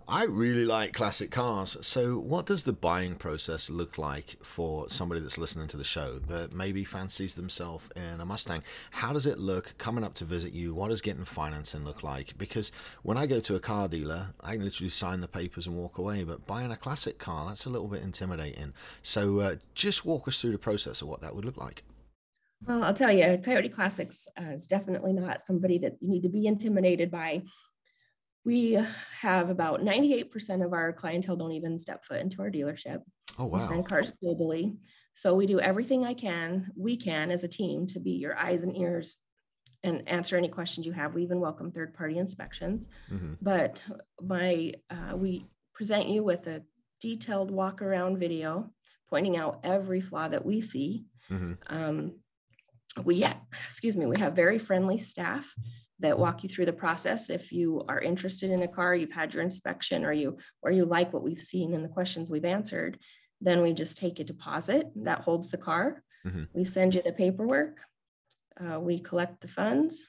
I 0.06 0.24
really 0.24 0.66
like 0.66 0.92
classic 0.92 1.30
cars. 1.30 1.78
So, 1.80 2.18
what 2.18 2.44
does 2.44 2.64
the 2.64 2.74
buying 2.74 3.14
process 3.14 3.70
look 3.70 3.96
like 3.96 4.36
for 4.42 4.90
somebody 4.90 5.22
that's 5.22 5.38
listening 5.38 5.66
to 5.68 5.78
the 5.78 5.84
show 5.84 6.18
that 6.18 6.52
maybe 6.52 6.84
fancies 6.84 7.34
themselves 7.34 7.86
in 7.96 8.20
a 8.20 8.26
Mustang? 8.26 8.62
How 8.90 9.14
does 9.14 9.24
it 9.24 9.38
look 9.38 9.74
coming 9.78 10.04
up 10.04 10.12
to 10.16 10.26
visit 10.26 10.52
you? 10.52 10.74
What 10.74 10.88
does 10.88 11.00
getting 11.00 11.24
financing 11.24 11.86
look 11.86 12.02
like? 12.02 12.36
Because 12.36 12.70
when 13.02 13.16
I 13.16 13.24
go 13.24 13.40
to 13.40 13.54
a 13.54 13.60
car 13.60 13.88
dealer, 13.88 14.34
I 14.42 14.56
can 14.56 14.64
literally 14.64 14.90
sign 14.90 15.22
the 15.22 15.28
papers 15.28 15.66
and 15.66 15.74
walk 15.74 15.96
away. 15.96 16.22
But 16.22 16.46
buying 16.46 16.70
a 16.70 16.76
classic 16.76 17.18
car, 17.18 17.46
that's 17.48 17.64
a 17.64 17.70
little 17.70 17.88
bit 17.88 18.02
intimidating. 18.02 18.74
So, 19.02 19.40
uh, 19.40 19.56
just 19.74 20.04
walk 20.04 20.28
us 20.28 20.38
through 20.38 20.52
the 20.52 20.58
process 20.58 21.00
of 21.00 21.08
what 21.08 21.22
that 21.22 21.34
would 21.34 21.46
look 21.46 21.56
like. 21.56 21.82
Well, 22.66 22.82
I'll 22.82 22.94
tell 22.94 23.10
you, 23.12 23.38
Coyote 23.42 23.70
Classics 23.70 24.28
uh, 24.38 24.50
is 24.52 24.66
definitely 24.66 25.14
not 25.14 25.42
somebody 25.42 25.78
that 25.78 25.96
you 26.02 26.08
need 26.08 26.22
to 26.22 26.28
be 26.28 26.46
intimidated 26.46 27.10
by 27.10 27.42
we 28.44 28.78
have 29.20 29.48
about 29.48 29.80
98% 29.80 30.64
of 30.64 30.72
our 30.72 30.92
clientele 30.92 31.36
don't 31.36 31.52
even 31.52 31.78
step 31.78 32.04
foot 32.04 32.20
into 32.20 32.42
our 32.42 32.50
dealership. 32.50 33.00
Oh, 33.38 33.46
wow. 33.46 33.58
We 33.58 33.64
send 33.64 33.88
cars 33.88 34.12
globally. 34.22 34.76
So 35.14 35.34
we 35.34 35.46
do 35.46 35.60
everything 35.60 36.04
I 36.04 36.14
can, 36.14 36.70
we 36.76 36.96
can 36.96 37.30
as 37.30 37.44
a 37.44 37.48
team 37.48 37.86
to 37.88 38.00
be 38.00 38.12
your 38.12 38.36
eyes 38.36 38.62
and 38.62 38.76
ears 38.76 39.16
and 39.82 40.08
answer 40.08 40.36
any 40.36 40.48
questions 40.48 40.86
you 40.86 40.92
have. 40.92 41.14
We 41.14 41.22
even 41.22 41.40
welcome 41.40 41.70
third 41.70 41.94
party 41.94 42.18
inspections. 42.18 42.88
Mm-hmm. 43.10 43.34
But 43.40 43.80
my, 44.20 44.74
uh, 44.90 45.16
we 45.16 45.46
present 45.74 46.08
you 46.08 46.22
with 46.22 46.46
a 46.46 46.62
detailed 47.00 47.50
walk 47.50 47.80
around 47.80 48.18
video 48.18 48.70
pointing 49.08 49.36
out 49.36 49.60
every 49.62 50.00
flaw 50.00 50.28
that 50.28 50.44
we 50.44 50.60
see. 50.60 51.04
Mm-hmm. 51.30 51.52
Um, 51.68 52.12
we, 53.04 53.16
yeah, 53.16 53.34
excuse 53.66 53.96
me, 53.96 54.06
we 54.06 54.18
have 54.18 54.34
very 54.34 54.58
friendly 54.58 54.98
staff 54.98 55.54
that 56.04 56.18
walk 56.18 56.42
you 56.42 56.48
through 56.48 56.66
the 56.66 56.72
process. 56.72 57.30
If 57.30 57.50
you 57.50 57.82
are 57.88 58.00
interested 58.00 58.50
in 58.50 58.62
a 58.62 58.68
car, 58.68 58.94
you've 58.94 59.12
had 59.12 59.32
your 59.32 59.42
inspection, 59.42 60.04
or 60.04 60.12
you 60.12 60.36
or 60.62 60.70
you 60.70 60.84
like 60.84 61.12
what 61.12 61.22
we've 61.22 61.40
seen 61.40 61.74
and 61.74 61.84
the 61.84 61.88
questions 61.88 62.30
we've 62.30 62.44
answered, 62.44 62.98
then 63.40 63.62
we 63.62 63.72
just 63.72 63.96
take 63.96 64.20
a 64.20 64.24
deposit 64.24 64.90
that 64.96 65.22
holds 65.22 65.48
the 65.48 65.58
car. 65.58 66.02
Mm-hmm. 66.26 66.44
We 66.52 66.64
send 66.64 66.94
you 66.94 67.02
the 67.02 67.12
paperwork. 67.12 67.78
Uh, 68.60 68.78
we 68.80 69.00
collect 69.00 69.40
the 69.40 69.48
funds 69.48 70.08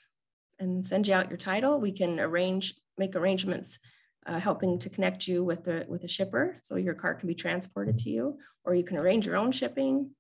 and 0.60 0.86
send 0.86 1.08
you 1.08 1.14
out 1.14 1.30
your 1.30 1.38
title. 1.38 1.80
We 1.80 1.92
can 1.92 2.20
arrange 2.20 2.76
make 2.98 3.16
arrangements 3.16 3.80
uh, 4.26 4.40
helping 4.40 4.80
to 4.80 4.90
connect 4.90 5.28
you 5.28 5.44
with 5.44 5.64
the 5.64 5.86
with 5.88 6.04
a 6.04 6.08
shipper 6.08 6.60
so 6.62 6.76
your 6.76 6.94
car 6.94 7.16
can 7.16 7.28
be 7.28 7.36
transported 7.36 7.98
to 8.00 8.10
you, 8.10 8.38
or 8.66 8.76
you 8.76 8.84
can 8.84 8.98
arrange 8.98 9.26
your 9.26 9.38
own 9.38 9.52
shipping. 9.52 10.12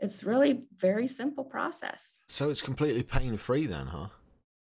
It's 0.00 0.22
really 0.22 0.64
very 0.76 1.08
simple 1.08 1.44
process. 1.44 2.20
So 2.28 2.50
it's 2.50 2.62
completely 2.62 3.02
pain 3.02 3.36
free 3.36 3.66
then, 3.66 3.86
huh? 3.88 4.08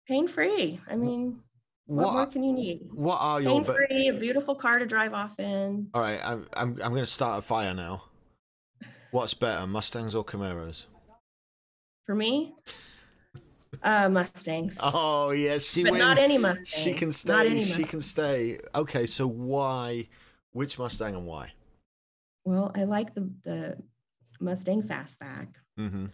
Pain 0.07 0.27
free. 0.27 0.79
I 0.89 0.95
mean, 0.95 1.39
what, 1.85 2.05
what, 2.05 2.13
more 2.13 2.25
can 2.27 2.43
you 2.43 2.53
need? 2.53 2.81
What 2.93 3.17
are 3.17 3.41
your 3.41 3.63
pain 3.63 3.75
free? 3.75 4.07
A 4.09 4.13
beautiful 4.13 4.55
car 4.55 4.79
to 4.79 4.85
drive 4.85 5.13
off 5.13 5.39
in. 5.39 5.87
All 5.93 6.01
right, 6.01 6.19
I'm 6.23 6.47
I'm 6.53 6.69
I'm 6.81 6.91
going 6.91 7.03
to 7.03 7.05
start 7.05 7.39
a 7.39 7.41
fire 7.41 7.73
now. 7.73 8.03
What's 9.11 9.33
better, 9.33 9.67
Mustangs 9.67 10.15
or 10.15 10.23
Camaros? 10.23 10.85
For 12.05 12.15
me, 12.15 12.53
uh, 13.83 14.09
Mustangs. 14.09 14.79
Oh 14.81 15.31
yes, 15.31 15.65
she 15.65 15.83
but 15.83 15.93
wins. 15.93 16.03
Not 16.03 16.17
any 16.17 16.37
Mustang. 16.37 16.65
She 16.65 16.93
can 16.93 17.11
stay. 17.11 17.59
She 17.61 17.83
can 17.83 18.01
stay. 18.01 18.59
Okay, 18.75 19.05
so 19.05 19.27
why? 19.27 20.07
Which 20.51 20.77
Mustang 20.77 21.15
and 21.15 21.25
why? 21.25 21.53
Well, 22.45 22.71
I 22.75 22.83
like 22.83 23.13
the 23.13 23.29
the 23.43 23.77
Mustang 24.39 24.83
Fastback. 24.83 25.47
Mm-hmm. 25.79 26.07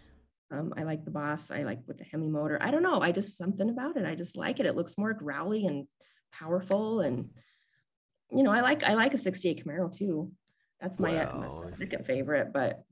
Um, 0.52 0.74
I 0.76 0.84
like 0.84 1.06
the 1.06 1.12
boss. 1.12 1.52
I 1.52 1.64
like 1.64 1.80
with 1.88 1.98
the 1.98 2.04
Hemi 2.06 2.28
motor. 2.28 2.58
I 2.62 2.72
don't 2.72 2.84
know. 2.84 3.02
I 3.02 3.12
just 3.12 3.38
something 3.38 3.70
about 3.70 3.98
it. 3.98 4.06
I 4.06 4.16
just 4.16 4.36
like 4.36 4.60
it. 4.60 4.66
It 4.66 4.76
looks 4.76 4.98
more 4.98 5.14
growly 5.14 5.66
and 5.66 5.88
powerful. 6.32 7.02
And 7.02 7.30
you 8.32 8.44
know, 8.44 8.52
I 8.52 8.62
like 8.62 8.84
I 8.84 8.94
like 8.94 9.14
a 9.14 9.18
68 9.18 9.66
Camaro 9.66 9.96
too. 9.96 10.32
That's 10.82 11.00
my, 11.00 11.12
well, 11.12 11.62
my 11.64 11.70
second 11.72 12.06
favorite. 12.06 12.54
But 12.54 12.84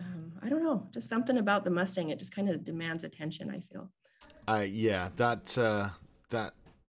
um, 0.00 0.32
I 0.42 0.48
don't 0.48 0.64
know. 0.64 0.88
Just 0.92 1.08
something 1.08 1.38
about 1.38 1.64
the 1.64 1.70
Mustang. 1.70 2.10
It 2.10 2.18
just 2.18 2.34
kind 2.34 2.50
of 2.50 2.64
demands 2.64 3.04
attention. 3.04 3.50
I 3.50 3.60
feel. 3.72 3.90
Uh, 4.48 4.66
yeah, 4.68 5.08
that 5.16 5.56
uh, 5.56 5.90
that 6.30 6.52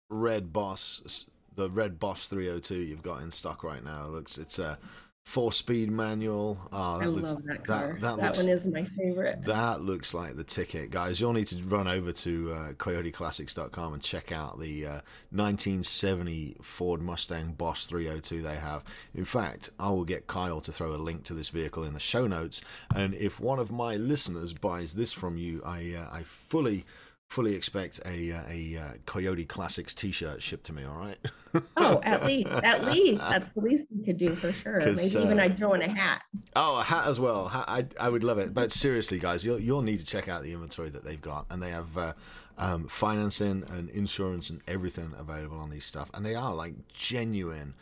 red 0.09 0.53
boss, 0.53 1.25
the 1.55 1.69
red 1.69 1.99
boss 1.99 2.27
302 2.27 2.75
you've 2.75 3.03
got 3.03 3.21
in 3.21 3.29
stock 3.29 3.63
right 3.63 3.83
now 3.83 4.07
looks 4.07 4.37
it's 4.37 4.59
a 4.59 4.77
four 5.23 5.51
speed 5.51 5.89
manual. 5.89 6.57
Oh, 6.71 6.99
that 6.99 7.05
I 7.05 7.07
looks, 7.07 7.29
love 7.29 7.43
that 7.45 7.65
car. 7.65 7.87
That, 7.93 8.01
that, 8.01 8.17
that 8.17 8.25
looks, 8.25 8.37
one 8.39 8.49
is 8.49 8.65
my 8.65 8.85
favorite. 8.85 9.43
That 9.45 9.81
looks 9.81 10.13
like 10.13 10.35
the 10.35 10.43
ticket, 10.43 10.91
guys. 10.91 11.19
You'll 11.19 11.33
need 11.33 11.47
to 11.47 11.63
run 11.63 11.87
over 11.87 12.11
to 12.11 12.51
uh, 12.51 12.73
CoyoteClassics.com 12.73 13.93
and 13.93 14.03
check 14.03 14.31
out 14.31 14.59
the 14.59 14.85
uh, 14.85 15.01
1970 15.31 16.57
Ford 16.61 17.01
Mustang 17.01 17.53
Boss 17.53 17.85
302 17.85 18.41
they 18.41 18.55
have. 18.55 18.83
In 19.15 19.25
fact, 19.25 19.69
I 19.79 19.89
will 19.89 20.05
get 20.05 20.27
Kyle 20.27 20.61
to 20.61 20.71
throw 20.71 20.93
a 20.93 20.97
link 20.97 21.23
to 21.25 21.33
this 21.33 21.49
vehicle 21.49 21.83
in 21.83 21.93
the 21.93 21.99
show 21.99 22.27
notes. 22.27 22.61
And 22.93 23.13
if 23.15 23.39
one 23.39 23.59
of 23.59 23.71
my 23.71 23.95
listeners 23.95 24.53
buys 24.53 24.93
this 24.93 25.13
from 25.13 25.37
you, 25.37 25.61
I 25.65 25.93
uh, 25.97 26.15
I 26.15 26.23
fully 26.23 26.85
fully 27.33 27.55
expect 27.55 27.99
a 28.05 28.31
uh, 28.31 28.43
a, 28.47 28.75
a 28.75 28.81
uh, 28.81 28.91
Coyote 29.07 29.45
Classics 29.45 29.95
T-shirt 29.95 30.39
shipped 30.39 30.65
to 30.67 30.73
me. 30.73 30.83
All 30.83 30.95
right. 30.95 31.17
oh, 31.77 31.99
at 32.03 32.25
least, 32.25 32.47
at 32.49 32.85
least 32.85 33.19
that's 33.19 33.49
the 33.49 33.59
least 33.59 33.87
we 33.95 34.05
could 34.05 34.17
do 34.17 34.35
for 34.35 34.51
sure. 34.51 34.79
Maybe 34.79 35.15
uh, 35.15 35.23
even 35.23 35.39
I'd 35.39 35.57
throw 35.57 35.73
in 35.73 35.81
a 35.81 35.89
hat. 35.89 36.21
Oh, 36.55 36.77
a 36.77 36.83
hat 36.83 37.07
as 37.07 37.19
well. 37.19 37.49
I 37.51 37.85
I 37.99 38.09
would 38.09 38.23
love 38.23 38.37
it. 38.37 38.53
But 38.53 38.71
seriously, 38.71 39.17
guys, 39.17 39.43
you'll 39.43 39.59
you'll 39.59 39.81
need 39.81 39.99
to 39.99 40.05
check 40.05 40.27
out 40.27 40.43
the 40.43 40.53
inventory 40.53 40.91
that 40.91 41.03
they've 41.03 41.21
got, 41.21 41.47
and 41.49 41.61
they 41.61 41.71
have. 41.71 41.97
Uh, 41.97 42.13
um, 42.55 42.87
financing 42.87 43.63
and 43.71 43.89
insurance 43.89 44.51
and 44.51 44.61
everything 44.67 45.11
available 45.17 45.57
on 45.57 45.71
these 45.71 45.85
stuff, 45.85 46.11
and 46.13 46.23
they 46.23 46.35
are 46.35 46.53
like 46.53 46.75
genuine 46.93 47.73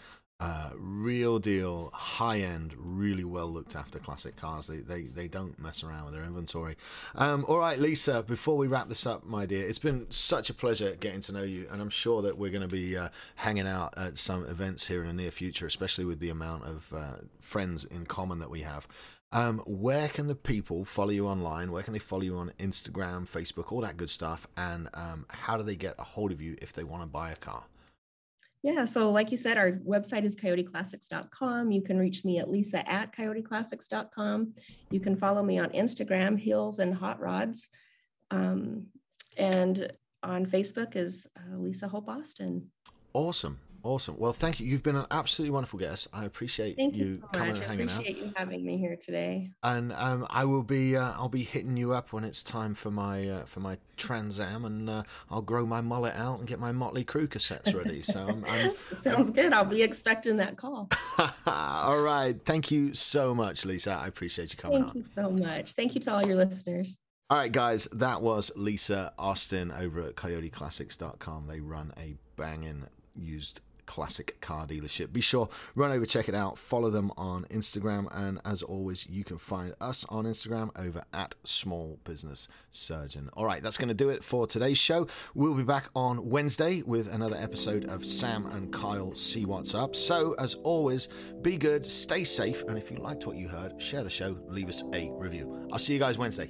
uh, 0.41 0.71
real 0.75 1.37
deal, 1.37 1.91
high 1.93 2.39
end, 2.39 2.73
really 2.75 3.23
well 3.23 3.47
looked 3.47 3.75
after 3.75 3.99
classic 3.99 4.35
cars. 4.35 4.65
They, 4.65 4.77
they 4.77 5.03
they 5.03 5.27
don't 5.27 5.57
mess 5.59 5.83
around 5.83 6.05
with 6.05 6.15
their 6.15 6.23
inventory. 6.23 6.77
Um, 7.13 7.45
all 7.47 7.59
right, 7.59 7.77
Lisa. 7.77 8.23
Before 8.23 8.57
we 8.57 8.65
wrap 8.65 8.89
this 8.89 9.05
up, 9.05 9.23
my 9.23 9.45
dear, 9.45 9.63
it's 9.67 9.77
been 9.77 10.09
such 10.09 10.49
a 10.49 10.53
pleasure 10.55 10.95
getting 10.95 11.21
to 11.21 11.31
know 11.31 11.43
you, 11.43 11.67
and 11.71 11.79
I'm 11.79 11.91
sure 11.91 12.23
that 12.23 12.39
we're 12.39 12.49
going 12.49 12.67
to 12.67 12.67
be 12.67 12.97
uh, 12.97 13.09
hanging 13.35 13.67
out 13.67 13.93
at 13.95 14.17
some 14.17 14.43
events 14.45 14.87
here 14.87 15.01
in 15.01 15.07
the 15.07 15.13
near 15.13 15.29
future, 15.29 15.67
especially 15.67 16.05
with 16.05 16.19
the 16.19 16.31
amount 16.31 16.63
of 16.63 16.91
uh, 16.91 17.13
friends 17.39 17.85
in 17.85 18.07
common 18.07 18.39
that 18.39 18.49
we 18.49 18.61
have. 18.61 18.87
Um, 19.31 19.59
where 19.59 20.09
can 20.09 20.25
the 20.25 20.35
people 20.35 20.85
follow 20.85 21.11
you 21.11 21.27
online? 21.27 21.71
Where 21.71 21.83
can 21.83 21.93
they 21.93 21.99
follow 21.99 22.23
you 22.23 22.37
on 22.37 22.51
Instagram, 22.57 23.29
Facebook, 23.29 23.71
all 23.71 23.81
that 23.81 23.95
good 23.95 24.09
stuff? 24.09 24.47
And 24.57 24.89
um, 24.95 25.27
how 25.29 25.55
do 25.55 25.61
they 25.61 25.75
get 25.75 25.93
a 25.99 26.03
hold 26.03 26.31
of 26.31 26.41
you 26.41 26.57
if 26.63 26.73
they 26.73 26.83
want 26.83 27.03
to 27.03 27.07
buy 27.07 27.31
a 27.31 27.35
car? 27.35 27.63
Yeah, 28.64 28.86
so 28.86 29.09
like 29.12 29.32
you 29.32 29.38
said, 29.38 29.57
our 29.57 29.72
website 29.72 30.24
is 30.24 30.36
coyoteclassics.com. 30.36 31.72
You 31.72 31.82
can 31.82 31.97
reach 31.97 32.24
me 32.24 32.38
at 32.38 32.49
lisa 32.49 32.88
at 32.88 33.16
coyoteclassics.com. 33.16 34.53
You 34.91 34.99
can 34.99 35.16
follow 35.16 35.41
me 35.41 35.57
on 35.57 35.70
Instagram, 35.70 36.39
Hills 36.39 36.78
and 36.78 36.93
Hot 36.93 37.20
Rods. 37.20 37.68
Um, 38.30 38.88
and 39.36 39.91
on 40.22 40.45
Facebook 40.45 40.95
is 40.95 41.26
uh, 41.36 41.57
Lisa 41.57 41.88
Hope 41.88 42.07
Austin. 42.07 42.70
Awesome. 43.14 43.59
Awesome. 43.84 44.15
Well, 44.17 44.34
thank 44.34 44.59
you. 44.59 44.67
You've 44.67 44.84
been 44.84 44.95
an 44.95 45.07
absolutely 45.11 45.51
wonderful 45.51 45.79
guest. 45.79 46.07
I 46.13 46.25
appreciate 46.25 46.75
thank 46.75 46.95
you, 46.95 47.05
you 47.05 47.15
so 47.15 47.27
coming 47.34 47.49
much. 47.49 47.57
and 47.57 47.67
hanging 47.67 47.89
out. 47.89 47.91
I 47.91 47.99
appreciate 47.99 48.17
you 48.17 48.34
having 48.36 48.65
me 48.65 48.77
here 48.77 48.95
today. 48.95 49.51
And 49.63 49.91
um, 49.93 50.27
I 50.29 50.45
will 50.45 50.63
be 50.63 50.95
uh, 50.95 51.13
I'll 51.13 51.29
be 51.29 51.43
hitting 51.43 51.77
you 51.77 51.93
up 51.93 52.13
when 52.13 52.23
it's 52.23 52.43
time 52.43 52.73
for 52.73 52.91
my 52.91 53.27
uh, 53.27 53.45
for 53.45 53.59
my 53.59 53.77
Trans 53.97 54.39
Am, 54.39 54.65
and 54.65 54.89
uh, 54.89 55.03
I'll 55.29 55.41
grow 55.41 55.65
my 55.65 55.82
mullet 55.82 56.15
out 56.15 56.39
and 56.39 56.47
get 56.47 56.59
my 56.59 56.71
Motley 56.71 57.03
Crue 57.03 57.27
cassettes 57.27 57.75
ready. 57.75 58.01
So 58.01 58.27
I'm, 58.27 58.45
I'm, 58.47 58.71
sounds 58.95 59.29
I'm... 59.29 59.36
good. 59.36 59.53
I'll 59.53 59.65
be 59.65 59.82
expecting 59.82 60.38
that 60.38 60.57
call. 60.57 60.89
all 61.47 62.01
right. 62.01 62.36
Thank 62.43 62.71
you 62.71 62.93
so 62.93 63.34
much, 63.34 63.65
Lisa. 63.65 63.91
I 63.91 64.07
appreciate 64.07 64.51
you 64.53 64.57
coming 64.57 64.84
Thank 64.84 64.95
on. 64.95 64.97
you 64.97 65.05
so 65.15 65.29
much. 65.29 65.73
Thank 65.73 65.95
you 65.95 66.01
to 66.01 66.13
all 66.13 66.25
your 66.25 66.36
listeners. 66.36 66.97
All 67.32 67.38
right, 67.38 67.51
guys, 67.51 67.86
that 67.93 68.21
was 68.21 68.51
Lisa 68.57 69.13
Austin 69.17 69.71
over 69.71 70.01
at 70.01 70.15
CoyoteClassics.com. 70.15 71.47
They 71.47 71.61
run 71.61 71.93
a 71.97 72.17
banging 72.36 72.88
used 73.15 73.61
classic 73.91 74.39
car 74.39 74.65
dealership. 74.65 75.11
Be 75.11 75.19
sure 75.19 75.49
run 75.75 75.91
over, 75.91 76.05
check 76.05 76.29
it 76.29 76.33
out, 76.33 76.57
follow 76.57 76.89
them 76.89 77.11
on 77.17 77.43
Instagram, 77.49 78.07
and 78.15 78.39
as 78.45 78.63
always, 78.63 79.05
you 79.05 79.25
can 79.25 79.37
find 79.37 79.75
us 79.81 80.05
on 80.07 80.23
Instagram 80.23 80.69
over 80.79 81.03
at 81.13 81.35
Small 81.43 81.99
Business 82.05 82.47
Surgeon. 82.71 83.29
All 83.33 83.45
right, 83.45 83.61
that's 83.61 83.77
going 83.77 83.89
to 83.89 83.93
do 83.93 84.07
it 84.07 84.23
for 84.23 84.47
today's 84.47 84.77
show. 84.77 85.07
We'll 85.35 85.55
be 85.55 85.63
back 85.63 85.89
on 85.93 86.29
Wednesday 86.29 86.83
with 86.83 87.13
another 87.13 87.35
episode 87.35 87.89
of 87.89 88.05
Sam 88.05 88.45
and 88.45 88.71
Kyle 88.71 89.13
See 89.13 89.45
What's 89.45 89.75
Up. 89.75 89.93
So, 89.93 90.35
as 90.39 90.55
always, 90.63 91.09
be 91.41 91.57
good, 91.57 91.85
stay 91.85 92.23
safe, 92.23 92.63
and 92.69 92.77
if 92.77 92.89
you 92.91 92.97
liked 92.97 93.27
what 93.27 93.35
you 93.35 93.49
heard, 93.49 93.81
share 93.81 94.05
the 94.05 94.09
show, 94.09 94.37
leave 94.47 94.69
us 94.69 94.85
a 94.93 95.11
review. 95.11 95.67
I'll 95.69 95.79
see 95.79 95.91
you 95.91 95.99
guys 95.99 96.17
Wednesday. 96.17 96.49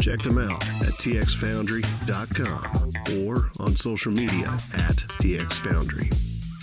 Check 0.00 0.20
them 0.20 0.38
out 0.38 0.64
at 0.80 0.94
txfoundry.com 0.94 3.24
or 3.24 3.50
on 3.60 3.76
social 3.76 4.12
media 4.12 4.48
at 4.74 4.96
txfoundry. 5.20 6.12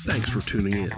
Thanks 0.06 0.30
for 0.30 0.42
tuning 0.42 0.74
in. 0.74 0.92